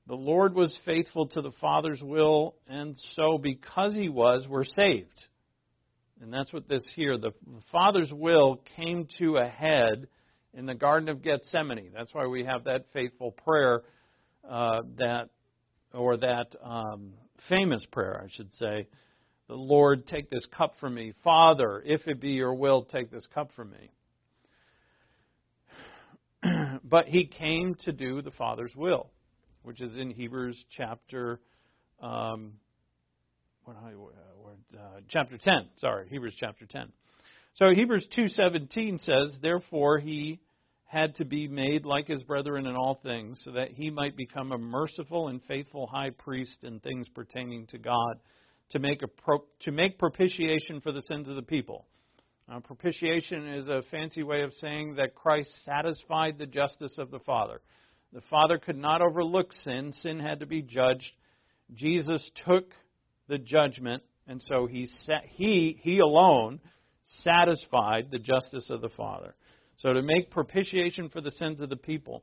The 0.07 0.15
Lord 0.15 0.55
was 0.55 0.77
faithful 0.85 1.29
to 1.29 1.43
the 1.43 1.53
Father's 1.61 2.03
will, 2.03 2.55
and 2.67 2.97
so 3.15 3.39
because 3.39 3.95
he 3.95 4.09
was, 4.09 4.47
we're 4.49 4.65
saved. 4.65 5.27
And 6.21 6.33
that's 6.33 6.53
what 6.53 6.69
this 6.69 6.83
here, 6.97 7.19
the 7.19 7.33
Father's 7.71 8.13
will 8.13 8.63
came 8.77 9.07
to 9.19 9.37
a 9.37 9.47
head 9.47 10.09
in 10.55 10.67
the 10.67 10.75
Garden 10.75 11.09
of 11.09 11.23
Gethsemane. 11.23 11.91
That's 11.95 12.13
why 12.15 12.27
we 12.27 12.45
have 12.45 12.65
that 12.65 12.87
faithful 12.93 13.33
prayer 13.33 13.83
uh, 14.49 14.83
that, 14.99 15.29
or 15.93 16.17
that 16.17 16.55
um, 16.63 17.13
famous 17.49 17.85
prayer, 17.91 18.23
I 18.25 18.29
should 18.31 18.53
say, 18.55 18.87
the 19.49 19.55
Lord, 19.55 20.07
take 20.07 20.31
this 20.31 20.47
cup 20.57 20.75
from 20.81 20.95
me. 20.95 21.13
Father, 21.23 21.83
if 21.85 22.07
it 22.07 22.21
be 22.21 22.31
your 22.31 22.55
will, 22.55 22.85
take 22.85 23.11
this 23.11 23.27
cup 23.35 23.51
from 23.55 23.73
me. 23.73 23.91
but 26.85 27.07
he 27.07 27.27
came 27.27 27.75
to 27.85 27.93
do 27.93 28.23
the 28.23 28.31
Father's 28.31 28.75
will, 28.75 29.11
which 29.63 29.81
is 29.81 29.97
in 29.97 30.11
Hebrews 30.11 30.65
chapter 30.77 31.41
um, 32.01 32.55
what, 33.65 33.77
uh, 33.77 34.79
uh, 34.79 35.01
chapter 35.09 35.39
10. 35.39 35.69
Sorry, 35.77 36.09
Hebrews 36.09 36.35
chapter 36.39 36.67
10. 36.67 36.93
So 37.55 37.71
Hebrews 37.75 38.09
2:17 38.17 38.99
says, 38.99 39.39
"Therefore 39.41 39.99
he 39.99 40.41
had 40.93 41.15
to 41.15 41.25
be 41.25 41.49
made 41.49 41.87
like 41.87 42.07
his 42.07 42.23
brethren 42.23 42.67
in 42.67 42.77
all 42.77 43.01
things, 43.03 43.39
so 43.41 43.53
that 43.53 43.71
he 43.71 43.89
might 43.89 44.15
become 44.15 44.53
a 44.53 44.59
merciful 44.59 45.29
and 45.29 45.41
faithful 45.45 45.87
high 45.87 46.11
priest 46.11 46.65
in 46.65 46.81
things 46.81 47.09
pertaining 47.09 47.67
to 47.69 47.79
God, 47.79 48.21
to 48.73 48.79
make, 48.79 49.03
a 49.03 49.09
pro, 49.09 49.43
to 49.61 49.73
make 49.73 49.99
propitiation 49.99 50.83
for 50.83 50.93
the 50.93 51.01
sins 51.09 51.31
of 51.31 51.37
the 51.37 51.43
people. 51.43 51.87
Propitiation 52.65 53.55
is 53.55 53.69
a 53.69 53.81
fancy 53.91 54.23
way 54.23 54.43
of 54.43 54.53
saying 54.53 54.97
that 54.97 55.15
Christ 55.15 55.51
satisfied 55.65 56.37
the 56.37 56.45
justice 56.45 56.99
of 56.99 57.11
the 57.11 57.21
Father. 57.21 57.63
The 58.13 58.21
Father 58.29 58.59
could 58.59 58.77
not 58.77 59.01
overlook 59.01 59.51
sin, 59.65 59.95
sin 60.03 60.21
had 60.21 60.41
to 60.41 60.47
be 60.47 60.61
judged. 60.61 61.13
Jesus 61.73 62.31
took 62.45 62.67
the 63.29 63.39
judgment, 63.39 64.03
and 64.27 64.45
so 64.47 64.67
he, 64.67 64.91
he, 65.31 65.79
he 65.81 66.01
alone 66.01 66.61
satisfied 67.23 68.09
the 68.11 68.19
justice 68.19 68.69
of 68.69 68.83
the 68.83 68.91
Father. 68.91 69.35
So 69.83 69.93
to 69.93 70.01
make 70.01 70.31
propitiation 70.31 71.09
for 71.09 71.21
the 71.21 71.33
sins 71.33 71.61
of 71.61 71.69
the 71.69 71.77
people. 71.77 72.23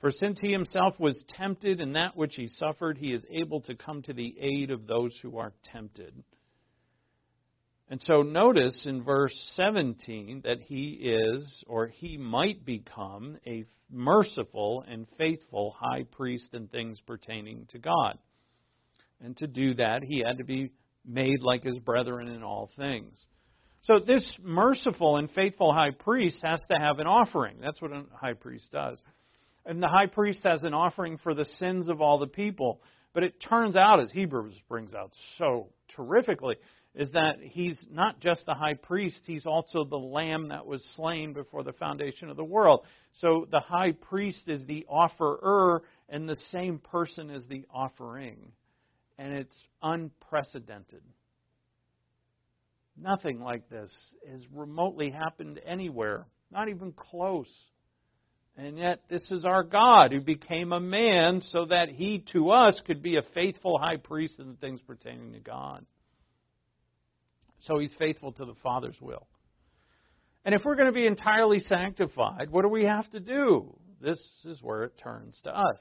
For 0.00 0.10
since 0.10 0.38
he 0.40 0.50
himself 0.52 0.98
was 0.98 1.22
tempted 1.36 1.80
in 1.80 1.92
that 1.92 2.16
which 2.16 2.34
he 2.34 2.48
suffered, 2.48 2.96
he 2.96 3.12
is 3.12 3.24
able 3.30 3.60
to 3.62 3.74
come 3.74 4.00
to 4.02 4.14
the 4.14 4.34
aid 4.40 4.70
of 4.70 4.86
those 4.86 5.14
who 5.20 5.36
are 5.36 5.52
tempted. 5.70 6.14
And 7.90 8.02
so 8.06 8.22
notice 8.22 8.86
in 8.86 9.04
verse 9.04 9.34
17 9.54 10.42
that 10.44 10.60
he 10.62 10.92
is, 11.02 11.64
or 11.66 11.88
he 11.88 12.16
might 12.16 12.64
become, 12.64 13.36
a 13.46 13.66
merciful 13.90 14.82
and 14.88 15.06
faithful 15.18 15.76
high 15.78 16.04
priest 16.10 16.54
in 16.54 16.68
things 16.68 16.98
pertaining 17.06 17.66
to 17.70 17.78
God. 17.78 18.18
And 19.20 19.36
to 19.36 19.46
do 19.46 19.74
that, 19.74 20.02
he 20.02 20.22
had 20.26 20.38
to 20.38 20.44
be 20.44 20.72
made 21.04 21.40
like 21.42 21.64
his 21.64 21.78
brethren 21.78 22.28
in 22.28 22.42
all 22.42 22.70
things. 22.78 23.18
So 23.84 23.98
this 24.04 24.26
merciful 24.42 25.18
and 25.18 25.30
faithful 25.30 25.72
high 25.72 25.90
priest 25.90 26.38
has 26.42 26.60
to 26.70 26.78
have 26.78 27.00
an 27.00 27.06
offering. 27.06 27.58
That's 27.60 27.80
what 27.82 27.92
a 27.92 28.04
high 28.14 28.32
priest 28.32 28.72
does. 28.72 28.98
And 29.66 29.82
the 29.82 29.88
high 29.88 30.06
priest 30.06 30.40
has 30.44 30.64
an 30.64 30.72
offering 30.72 31.18
for 31.18 31.34
the 31.34 31.44
sins 31.44 31.88
of 31.90 32.00
all 32.00 32.18
the 32.18 32.26
people. 32.26 32.80
But 33.12 33.24
it 33.24 33.40
turns 33.40 33.76
out, 33.76 34.00
as 34.00 34.10
Hebrews 34.10 34.58
brings 34.68 34.94
out 34.94 35.12
so 35.36 35.68
terrifically, 35.94 36.56
is 36.94 37.10
that 37.10 37.36
he's 37.40 37.76
not 37.90 38.20
just 38.20 38.46
the 38.46 38.54
high 38.54 38.74
priest, 38.74 39.20
he's 39.26 39.46
also 39.46 39.84
the 39.84 39.96
lamb 39.96 40.48
that 40.48 40.64
was 40.66 40.82
slain 40.96 41.32
before 41.34 41.62
the 41.62 41.72
foundation 41.72 42.30
of 42.30 42.36
the 42.36 42.44
world. 42.44 42.86
So 43.20 43.46
the 43.50 43.60
high 43.60 43.92
priest 43.92 44.48
is 44.48 44.64
the 44.64 44.86
offerer, 44.88 45.82
and 46.08 46.26
the 46.28 46.38
same 46.52 46.78
person 46.78 47.30
is 47.30 47.46
the 47.48 47.66
offering. 47.72 48.52
And 49.18 49.34
it's 49.34 49.62
unprecedented. 49.82 51.02
Nothing 53.00 53.40
like 53.40 53.68
this 53.68 53.92
has 54.30 54.42
remotely 54.52 55.10
happened 55.10 55.60
anywhere, 55.66 56.26
not 56.50 56.68
even 56.68 56.92
close. 56.92 57.52
And 58.56 58.78
yet, 58.78 59.02
this 59.10 59.28
is 59.32 59.44
our 59.44 59.64
God 59.64 60.12
who 60.12 60.20
became 60.20 60.72
a 60.72 60.78
man 60.78 61.42
so 61.50 61.64
that 61.64 61.88
he 61.88 62.24
to 62.32 62.50
us 62.50 62.80
could 62.86 63.02
be 63.02 63.16
a 63.16 63.22
faithful 63.34 63.78
high 63.78 63.96
priest 63.96 64.38
in 64.38 64.48
the 64.48 64.56
things 64.56 64.80
pertaining 64.86 65.32
to 65.32 65.40
God. 65.40 65.84
So 67.62 67.78
he's 67.78 67.94
faithful 67.98 68.30
to 68.32 68.44
the 68.44 68.54
Father's 68.62 69.00
will. 69.00 69.26
And 70.44 70.54
if 70.54 70.64
we're 70.64 70.76
going 70.76 70.86
to 70.86 70.92
be 70.92 71.06
entirely 71.06 71.60
sanctified, 71.60 72.50
what 72.50 72.62
do 72.62 72.68
we 72.68 72.84
have 72.84 73.10
to 73.10 73.20
do? 73.20 73.76
This 74.00 74.20
is 74.44 74.62
where 74.62 74.84
it 74.84 74.98
turns 75.02 75.40
to 75.44 75.50
us 75.50 75.78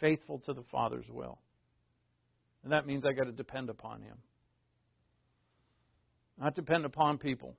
faithful 0.00 0.38
to 0.40 0.52
the 0.52 0.62
Father's 0.70 1.08
will. 1.08 1.38
And 2.62 2.72
that 2.72 2.86
means 2.86 3.04
I 3.06 3.12
got 3.12 3.24
to 3.24 3.32
depend 3.32 3.70
upon 3.70 4.02
him. 4.02 4.16
Not 6.40 6.54
depend 6.54 6.84
upon 6.84 7.18
people. 7.18 7.56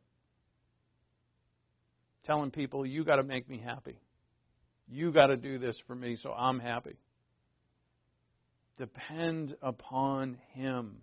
Telling 2.24 2.52
people, 2.52 2.86
you 2.86 3.04
got 3.04 3.18
to 3.18 3.24
make 3.24 3.50
me 3.50 3.62
happy. 3.64 4.00
You 4.88 5.12
got 5.12 5.28
to 5.28 5.38
do 5.38 5.60
this 5.60 5.78
for 5.88 5.96
me 5.96 6.18
so 6.22 6.32
I'm 6.32 6.60
happy. 6.60 6.96
Depend 8.78 9.56
upon 9.62 10.38
Him. 10.54 10.98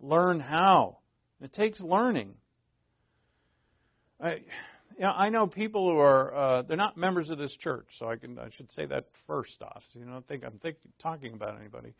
Learn 0.00 0.40
how. 0.40 0.98
It 1.40 1.52
takes 1.52 1.80
learning. 1.80 2.34
I, 4.22 4.34
you 4.96 5.00
know, 5.00 5.10
I 5.10 5.30
know 5.30 5.46
people 5.46 5.90
who 5.90 5.98
are 5.98 6.34
uh, 6.34 6.62
they're 6.62 6.76
not 6.76 6.96
members 6.96 7.30
of 7.30 7.38
this 7.38 7.54
church, 7.56 7.86
so 7.98 8.06
I 8.08 8.16
can 8.16 8.38
I 8.38 8.50
should 8.56 8.70
say 8.72 8.86
that 8.86 9.06
first 9.26 9.60
off. 9.62 9.82
So 9.92 9.98
you 9.98 10.04
don't 10.04 10.26
think 10.28 10.44
I'm 10.44 10.58
think, 10.58 10.76
talking 11.02 11.32
about 11.32 11.58
anybody 11.58 11.94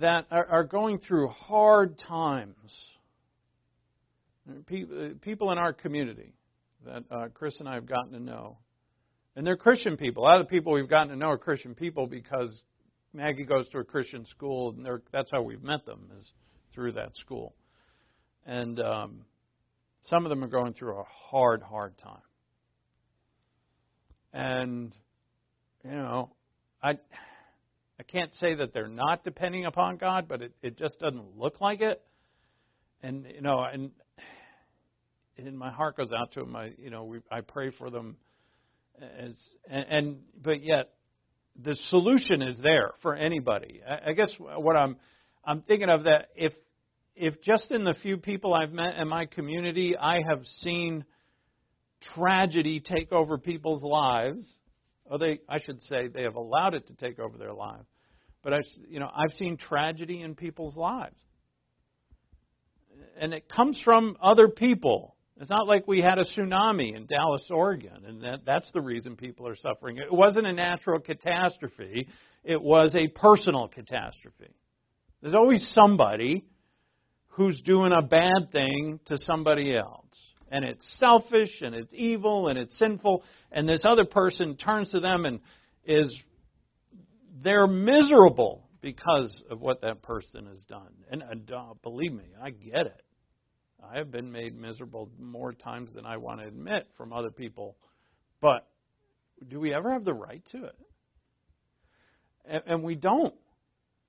that 0.00 0.26
are, 0.30 0.46
are 0.46 0.64
going 0.64 0.98
through 0.98 1.28
hard 1.28 1.98
times 1.98 2.72
people 4.66 5.52
in 5.52 5.58
our 5.58 5.72
community 5.72 6.34
that 6.84 7.04
uh, 7.10 7.28
Chris 7.34 7.58
and 7.60 7.68
I 7.68 7.74
have 7.74 7.86
gotten 7.86 8.12
to 8.12 8.20
know. 8.20 8.58
And 9.36 9.46
they're 9.46 9.56
Christian 9.56 9.96
people. 9.96 10.22
A 10.22 10.24
lot 10.24 10.40
of 10.40 10.46
the 10.46 10.50
people 10.50 10.72
we've 10.72 10.88
gotten 10.88 11.08
to 11.08 11.16
know 11.16 11.28
are 11.28 11.38
Christian 11.38 11.74
people 11.74 12.06
because 12.06 12.62
Maggie 13.12 13.44
goes 13.44 13.68
to 13.70 13.78
a 13.78 13.84
Christian 13.84 14.26
school, 14.26 14.70
and 14.70 14.86
that's 15.12 15.30
how 15.30 15.42
we've 15.42 15.62
met 15.62 15.86
them, 15.86 16.10
is 16.18 16.32
through 16.74 16.92
that 16.92 17.16
school. 17.16 17.54
And 18.46 18.80
um, 18.80 19.24
some 20.04 20.24
of 20.24 20.30
them 20.30 20.42
are 20.42 20.48
going 20.48 20.72
through 20.72 20.98
a 20.98 21.04
hard, 21.04 21.62
hard 21.62 21.96
time. 21.98 22.22
And, 24.32 24.92
you 25.84 25.90
know, 25.90 26.32
I. 26.82 26.98
I 27.98 28.02
can't 28.02 28.32
say 28.36 28.54
that 28.54 28.72
they're 28.72 28.88
not 28.88 29.24
depending 29.24 29.66
upon 29.66 29.98
God, 29.98 30.26
but 30.26 30.40
it, 30.40 30.54
it 30.62 30.78
just 30.78 30.98
doesn't 31.00 31.36
look 31.36 31.60
like 31.60 31.82
it. 31.82 32.02
And 33.02 33.26
you 33.34 33.42
know, 33.42 33.62
and 33.62 33.90
and 35.46 35.58
my 35.58 35.70
heart 35.70 35.96
goes 35.96 36.10
out 36.12 36.32
to 36.32 36.40
them. 36.40 36.56
I, 36.56 36.72
you 36.78 36.90
know, 36.90 37.04
we, 37.04 37.18
I 37.30 37.40
pray 37.40 37.70
for 37.70 37.90
them, 37.90 38.16
as 39.00 39.34
and, 39.68 39.86
and 39.90 40.16
but 40.42 40.62
yet 40.62 40.92
the 41.62 41.76
solution 41.88 42.42
is 42.42 42.56
there 42.62 42.92
for 43.02 43.14
anybody. 43.14 43.80
I, 43.88 44.10
I 44.10 44.12
guess 44.12 44.30
what 44.38 44.76
I'm 44.76 44.96
I'm 45.44 45.62
thinking 45.62 45.88
of 45.88 46.04
that 46.04 46.28
if 46.36 46.52
if 47.14 47.42
just 47.42 47.70
in 47.70 47.84
the 47.84 47.94
few 48.02 48.16
people 48.16 48.54
I've 48.54 48.72
met 48.72 48.96
in 48.96 49.08
my 49.08 49.26
community, 49.26 49.96
I 49.96 50.20
have 50.26 50.44
seen 50.58 51.04
tragedy 52.14 52.80
take 52.80 53.12
over 53.12 53.38
people's 53.38 53.82
lives. 53.82 54.46
Or 55.04 55.18
they, 55.18 55.40
I 55.48 55.58
should 55.60 55.82
say, 55.82 56.06
they 56.06 56.22
have 56.22 56.36
allowed 56.36 56.74
it 56.74 56.86
to 56.86 56.94
take 56.94 57.18
over 57.18 57.36
their 57.36 57.52
lives. 57.52 57.84
But 58.42 58.54
I, 58.54 58.58
you 58.88 59.00
know, 59.00 59.10
I've 59.12 59.36
seen 59.36 59.56
tragedy 59.56 60.22
in 60.22 60.34
people's 60.34 60.76
lives, 60.76 61.16
and 63.20 63.34
it 63.34 63.48
comes 63.48 63.78
from 63.84 64.16
other 64.22 64.48
people. 64.48 65.16
It's 65.40 65.48
not 65.48 65.66
like 65.66 65.88
we 65.88 66.02
had 66.02 66.18
a 66.18 66.24
tsunami 66.24 66.94
in 66.94 67.06
Dallas, 67.06 67.48
Oregon, 67.50 68.04
and 68.06 68.22
that, 68.22 68.40
that's 68.44 68.70
the 68.72 68.82
reason 68.82 69.16
people 69.16 69.48
are 69.48 69.56
suffering. 69.56 69.96
It 69.96 70.12
wasn't 70.12 70.46
a 70.46 70.52
natural 70.52 71.00
catastrophe, 71.00 72.08
it 72.44 72.60
was 72.60 72.94
a 72.94 73.08
personal 73.08 73.66
catastrophe. 73.68 74.52
There's 75.22 75.34
always 75.34 75.66
somebody 75.72 76.44
who's 77.28 77.60
doing 77.62 77.92
a 77.92 78.02
bad 78.02 78.52
thing 78.52 79.00
to 79.06 79.16
somebody 79.16 79.74
else. 79.74 80.14
And 80.50 80.64
it's 80.64 80.84
selfish 80.98 81.62
and 81.62 81.74
it's 81.74 81.92
evil 81.94 82.48
and 82.48 82.58
it's 82.58 82.78
sinful. 82.78 83.22
And 83.50 83.66
this 83.68 83.84
other 83.84 84.04
person 84.04 84.56
turns 84.56 84.90
to 84.90 85.00
them 85.00 85.24
and 85.24 85.40
is, 85.86 86.14
they're 87.42 87.66
miserable 87.66 88.68
because 88.82 89.42
of 89.50 89.60
what 89.60 89.82
that 89.82 90.02
person 90.02 90.46
has 90.46 90.58
done. 90.68 90.92
And 91.10 91.22
uh, 91.50 91.74
believe 91.82 92.12
me, 92.12 92.24
I 92.42 92.50
get 92.50 92.86
it. 92.86 93.02
I 93.82 93.98
have 93.98 94.10
been 94.10 94.30
made 94.30 94.58
miserable 94.58 95.10
more 95.18 95.52
times 95.52 95.92
than 95.94 96.06
I 96.06 96.16
want 96.16 96.40
to 96.40 96.46
admit 96.46 96.86
from 96.96 97.12
other 97.12 97.30
people. 97.30 97.76
But 98.40 98.66
do 99.48 99.58
we 99.60 99.74
ever 99.74 99.92
have 99.92 100.04
the 100.04 100.14
right 100.14 100.42
to 100.52 100.64
it? 100.64 100.76
And, 102.44 102.62
and 102.66 102.82
we 102.82 102.94
don't. 102.94 103.34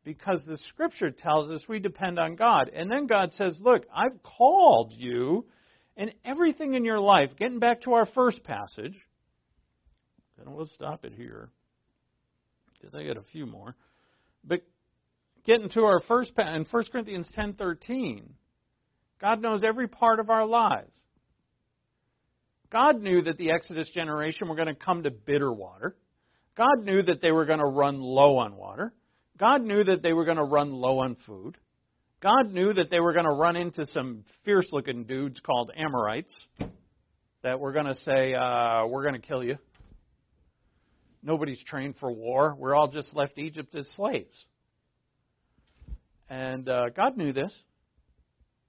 Because 0.04 0.42
the 0.48 0.58
scripture 0.70 1.12
tells 1.12 1.52
us 1.52 1.62
we 1.68 1.80
depend 1.80 2.18
on 2.20 2.36
God. 2.36 2.70
And 2.74 2.92
then 2.92 3.06
God 3.06 3.32
says, 3.34 3.58
Look, 3.62 3.84
I've 3.96 4.22
called 4.24 4.94
you, 4.98 5.46
and 5.96 6.12
everything 6.26 6.74
in 6.74 6.84
your 6.84 7.00
life, 7.00 7.30
getting 7.38 7.60
back 7.60 7.82
to 7.82 7.94
our 7.94 8.08
first 8.08 8.44
passage, 8.44 8.96
and 10.40 10.56
we'll 10.56 10.68
stop 10.68 11.06
it 11.06 11.14
here, 11.14 11.50
because 12.74 12.96
I 12.96 13.04
got 13.04 13.18
a 13.18 13.24
few 13.32 13.46
more. 13.46 13.76
But 14.44 14.62
getting 15.46 15.70
to 15.70 15.82
our 15.82 16.00
first 16.08 16.36
passage 16.36 16.56
in 16.56 16.66
1 16.66 16.84
Corinthians 16.92 17.30
10:13, 17.38 18.34
God 19.22 19.42
knows 19.42 19.64
every 19.64 19.88
part 19.88 20.20
of 20.20 20.30
our 20.32 20.46
lives. 20.46 20.92
God 22.72 23.00
knew 23.02 23.22
that 23.24 23.38
the 23.38 23.52
Exodus 23.52 23.88
generation 23.94 24.48
were 24.48 24.56
going 24.56 24.68
to 24.68 24.76
come 24.76 25.04
to 25.04 25.12
bitter 25.12 25.52
water. 25.52 25.96
God 26.58 26.84
knew 26.84 27.04
that 27.04 27.22
they 27.22 27.32
were 27.32 27.46
going 27.46 27.60
to 27.60 27.66
run 27.66 28.00
low 28.02 28.38
on 28.40 28.56
water. 28.56 28.94
God 29.38 29.62
knew 29.62 29.84
that 29.84 30.02
they 30.02 30.14
were 30.14 30.26
going 30.26 30.38
to 30.38 30.44
run 30.44 30.72
low 30.72 31.00
on 31.00 31.18
food. 31.28 31.58
God 32.22 32.52
knew 32.52 32.74
that 32.74 32.90
they 32.90 33.00
were 33.00 33.14
going 33.14 33.26
to 33.26 33.32
run 33.32 33.56
into 33.56 33.88
some 33.90 34.24
fierce 34.46 34.68
looking 34.72 35.04
dudes 35.06 35.40
called 35.40 35.72
Amorites 35.76 36.32
that 37.44 37.60
were 37.60 37.72
going 37.72 37.88
to 37.88 37.96
say, 38.06 38.34
uh, 38.34 38.86
We're 38.88 39.04
going 39.04 39.20
to 39.20 39.28
kill 39.28 39.44
you. 39.44 39.58
Nobody's 41.24 41.62
trained 41.64 41.96
for 42.00 42.12
war. 42.12 42.56
We're 42.58 42.76
all 42.76 42.88
just 42.88 43.16
left 43.16 43.38
Egypt 43.38 43.76
as 43.76 43.88
slaves. 43.96 44.36
And 46.30 46.68
uh, 46.70 46.90
God 46.96 47.18
knew 47.18 47.34
this. 47.34 47.52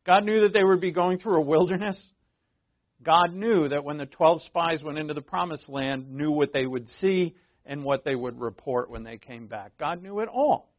God 0.06 0.24
knew 0.24 0.40
that 0.40 0.52
they 0.52 0.64
would 0.64 0.80
be 0.80 0.92
going 0.92 1.18
through 1.18 1.36
a 1.36 1.44
wilderness. 1.44 2.00
God 3.02 3.34
knew 3.34 3.68
that 3.68 3.84
when 3.84 3.98
the 3.98 4.06
12 4.06 4.42
spies 4.42 4.82
went 4.82 4.98
into 4.98 5.14
the 5.14 5.22
promised 5.22 5.68
land, 5.68 6.12
knew 6.12 6.30
what 6.30 6.52
they 6.52 6.66
would 6.66 6.88
see 7.00 7.34
and 7.64 7.84
what 7.84 8.04
they 8.04 8.14
would 8.14 8.40
report 8.40 8.90
when 8.90 9.04
they 9.04 9.18
came 9.18 9.46
back. 9.46 9.72
God 9.78 10.02
knew 10.02 10.20
it 10.20 10.28
all. 10.28 10.72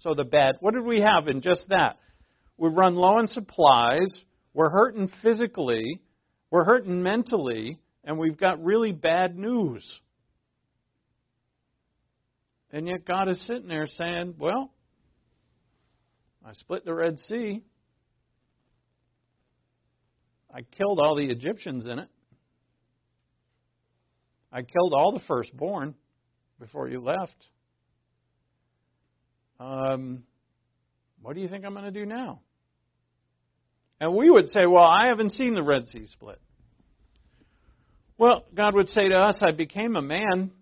So 0.00 0.14
the 0.14 0.24
bad, 0.24 0.56
what 0.60 0.74
did 0.74 0.84
we 0.84 1.00
have 1.00 1.28
in 1.28 1.40
just 1.40 1.66
that? 1.70 1.98
We 2.58 2.68
run 2.68 2.96
low 2.96 3.16
on 3.16 3.28
supplies, 3.28 4.08
we're 4.54 4.70
hurting 4.70 5.10
physically, 5.22 6.00
we're 6.50 6.64
hurting 6.64 7.02
mentally, 7.02 7.78
and 8.04 8.18
we've 8.18 8.38
got 8.38 8.62
really 8.62 8.92
bad 8.92 9.36
news. 9.36 9.84
And 12.70 12.86
yet 12.86 13.04
God 13.06 13.28
is 13.28 13.40
sitting 13.46 13.68
there 13.68 13.86
saying, 13.86 14.34
Well, 14.38 14.72
I 16.44 16.52
split 16.54 16.84
the 16.84 16.94
Red 16.94 17.18
Sea. 17.26 17.62
I 20.56 20.62
killed 20.62 21.00
all 21.00 21.16
the 21.16 21.26
Egyptians 21.26 21.84
in 21.86 21.98
it. 21.98 22.08
I 24.50 24.62
killed 24.62 24.94
all 24.96 25.12
the 25.12 25.22
firstborn 25.28 25.94
before 26.58 26.88
you 26.88 27.00
left. 27.00 27.36
Um, 29.60 30.22
what 31.20 31.34
do 31.34 31.42
you 31.42 31.48
think 31.48 31.66
I'm 31.66 31.74
going 31.74 31.84
to 31.84 31.90
do 31.90 32.06
now? 32.06 32.40
And 34.00 34.14
we 34.14 34.30
would 34.30 34.48
say, 34.48 34.64
Well, 34.64 34.86
I 34.86 35.08
haven't 35.08 35.34
seen 35.34 35.52
the 35.52 35.62
Red 35.62 35.88
Sea 35.88 36.06
split. 36.06 36.40
Well, 38.16 38.46
God 38.54 38.74
would 38.74 38.88
say 38.88 39.10
to 39.10 39.14
us, 39.14 39.36
I 39.42 39.50
became 39.50 39.94
a 39.94 40.02
man, 40.02 40.52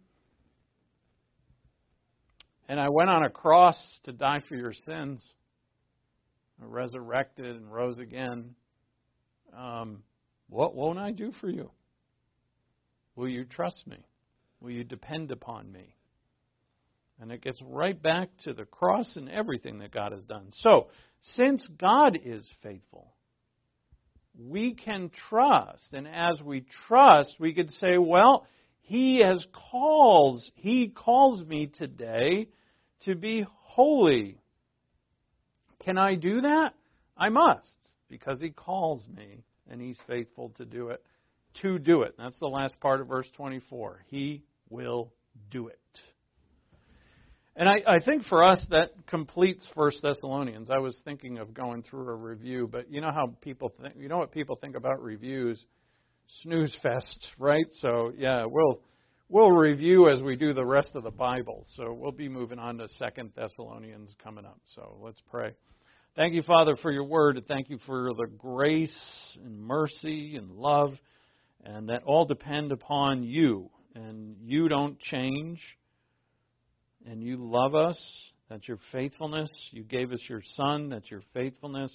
and 2.68 2.80
I 2.80 2.88
went 2.88 3.10
on 3.10 3.22
a 3.22 3.30
cross 3.30 3.76
to 4.04 4.12
die 4.12 4.42
for 4.48 4.56
your 4.56 4.72
sins. 4.72 5.24
I 6.60 6.64
resurrected 6.66 7.46
and 7.46 7.72
rose 7.72 8.00
again, 8.00 8.56
um, 9.56 10.02
what 10.48 10.74
won't 10.74 10.98
I 10.98 11.12
do 11.12 11.32
for 11.40 11.48
you? 11.48 11.70
Will 13.16 13.28
you 13.28 13.44
trust 13.44 13.86
me? 13.86 13.98
Will 14.60 14.70
you 14.70 14.84
depend 14.84 15.30
upon 15.30 15.70
me? 15.70 15.94
And 17.20 17.30
it 17.30 17.42
gets 17.42 17.60
right 17.62 18.00
back 18.00 18.28
to 18.44 18.52
the 18.52 18.64
cross 18.64 19.16
and 19.16 19.28
everything 19.28 19.78
that 19.78 19.92
God 19.92 20.12
has 20.12 20.22
done. 20.24 20.50
So, 20.60 20.88
since 21.36 21.64
God 21.78 22.18
is 22.24 22.44
faithful, 22.62 23.14
we 24.38 24.74
can 24.74 25.10
trust. 25.28 25.88
And 25.92 26.08
as 26.08 26.42
we 26.42 26.64
trust, 26.88 27.36
we 27.38 27.54
could 27.54 27.70
say, 27.72 27.98
well, 27.98 28.46
He 28.80 29.22
has 29.22 29.46
calls, 29.70 30.50
He 30.54 30.88
calls 30.88 31.42
me 31.44 31.68
today 31.68 32.48
to 33.04 33.14
be 33.14 33.46
holy. 33.48 34.38
Can 35.84 35.98
I 35.98 36.16
do 36.16 36.40
that? 36.40 36.74
I 37.16 37.28
must, 37.28 37.76
because 38.08 38.40
He 38.40 38.50
calls 38.50 39.02
me 39.08 39.44
and 39.70 39.80
He's 39.80 39.98
faithful 40.06 40.50
to 40.56 40.64
do 40.64 40.88
it. 40.88 41.02
To 41.62 41.78
do 41.78 42.02
it. 42.02 42.14
That's 42.18 42.38
the 42.40 42.48
last 42.48 42.78
part 42.80 43.00
of 43.00 43.08
verse 43.08 43.28
24. 43.36 44.04
He 44.08 44.42
will 44.70 45.12
do 45.50 45.68
it. 45.68 45.78
And 47.56 47.68
I, 47.68 47.76
I 47.86 47.98
think 48.00 48.24
for 48.24 48.42
us 48.42 48.64
that 48.70 48.90
completes 49.06 49.64
First 49.76 50.02
Thessalonians. 50.02 50.70
I 50.70 50.78
was 50.78 51.00
thinking 51.04 51.38
of 51.38 51.54
going 51.54 51.84
through 51.84 52.08
a 52.08 52.16
review, 52.16 52.68
but 52.70 52.90
you 52.90 53.00
know 53.00 53.12
how 53.12 53.32
people 53.42 53.72
think. 53.80 53.94
You 53.96 54.08
know 54.08 54.18
what 54.18 54.32
people 54.32 54.56
think 54.60 54.74
about 54.74 55.00
reviews? 55.00 55.64
Snooze 56.42 56.76
fest, 56.82 57.28
right? 57.38 57.66
So 57.78 58.12
yeah, 58.16 58.44
we'll 58.46 58.80
we'll 59.28 59.52
review 59.52 60.08
as 60.08 60.20
we 60.20 60.34
do 60.34 60.52
the 60.52 60.64
rest 60.64 60.92
of 60.96 61.04
the 61.04 61.12
Bible. 61.12 61.64
So 61.76 61.92
we'll 61.92 62.12
be 62.12 62.28
moving 62.28 62.58
on 62.58 62.78
to 62.78 62.88
Second 62.98 63.30
Thessalonians 63.36 64.14
coming 64.22 64.44
up. 64.44 64.58
So 64.74 64.98
let's 65.00 65.20
pray. 65.30 65.54
Thank 66.16 66.34
you, 66.34 66.42
Father, 66.42 66.76
for 66.76 66.92
your 66.92 67.02
word. 67.02 67.42
Thank 67.48 67.70
you 67.70 67.78
for 67.86 68.10
the 68.16 68.28
grace 68.38 68.96
and 69.44 69.58
mercy 69.58 70.36
and 70.36 70.52
love, 70.52 70.92
and 71.64 71.88
that 71.88 72.04
all 72.04 72.24
depend 72.24 72.70
upon 72.70 73.24
you. 73.24 73.68
And 73.96 74.36
you 74.40 74.68
don't 74.68 74.96
change 75.00 75.60
and 77.04 77.20
you 77.20 77.38
love 77.40 77.74
us. 77.74 77.98
That's 78.48 78.68
your 78.68 78.78
faithfulness. 78.92 79.50
You 79.72 79.82
gave 79.82 80.12
us 80.12 80.20
your 80.28 80.42
Son. 80.54 80.88
That's 80.88 81.10
your 81.10 81.22
faithfulness. 81.32 81.90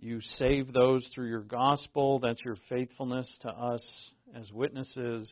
You 0.00 0.18
save 0.20 0.72
those 0.72 1.08
through 1.14 1.28
your 1.28 1.44
gospel. 1.44 2.18
That's 2.18 2.44
your 2.44 2.56
faithfulness 2.68 3.28
to 3.42 3.48
us 3.48 4.10
as 4.34 4.50
witnesses. 4.52 5.30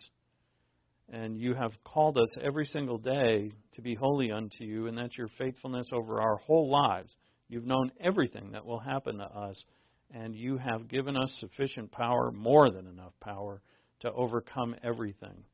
And 1.13 1.37
you 1.37 1.55
have 1.55 1.73
called 1.83 2.17
us 2.17 2.29
every 2.41 2.67
single 2.67 2.99
day 2.99 3.51
to 3.75 3.83
be 3.83 3.97
holy 3.97 4.31
unto 4.31 4.63
you, 4.63 4.87
and 4.87 4.97
that's 4.97 5.19
your 5.19 5.31
faithfulness 5.37 5.89
over 5.93 6.21
our 6.21 6.37
whole 6.37 6.71
lives. 6.71 7.13
You've 7.53 7.67
known 7.67 7.93
everything 8.01 8.53
that 8.53 8.65
will 8.65 8.79
happen 8.79 9.19
to 9.19 9.25
us, 9.25 9.63
and 10.11 10.35
you 10.35 10.57
have 10.57 10.89
given 10.89 11.19
us 11.19 11.31
sufficient 11.39 11.93
power, 11.93 12.33
more 12.33 12.71
than 12.71 12.87
enough 12.87 13.13
power, 13.21 13.61
to 14.01 14.11
overcome 14.11 14.75
everything. 14.83 15.45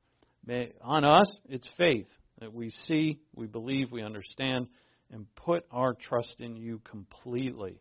May, 0.46 0.70
on 0.80 1.05
us, 1.05 1.26
it's 1.49 1.66
faith 1.76 2.07
that 2.40 2.55
we 2.55 2.70
see, 2.86 3.18
we 3.34 3.49
believe, 3.49 3.90
we 3.90 4.05
understand, 4.05 4.68
and 5.11 5.26
put 5.34 5.64
our 5.72 5.92
trust 5.92 6.36
in 6.38 6.55
you 6.55 6.80
completely. 6.88 7.80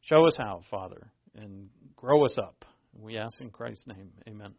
Show 0.00 0.26
us 0.26 0.34
how, 0.38 0.62
Father, 0.70 1.12
and 1.36 1.68
grow 1.96 2.24
us 2.24 2.38
up. 2.38 2.64
We 2.98 3.18
ask 3.18 3.38
in 3.42 3.50
Christ's 3.50 3.86
name. 3.86 4.10
Amen. 4.26 4.54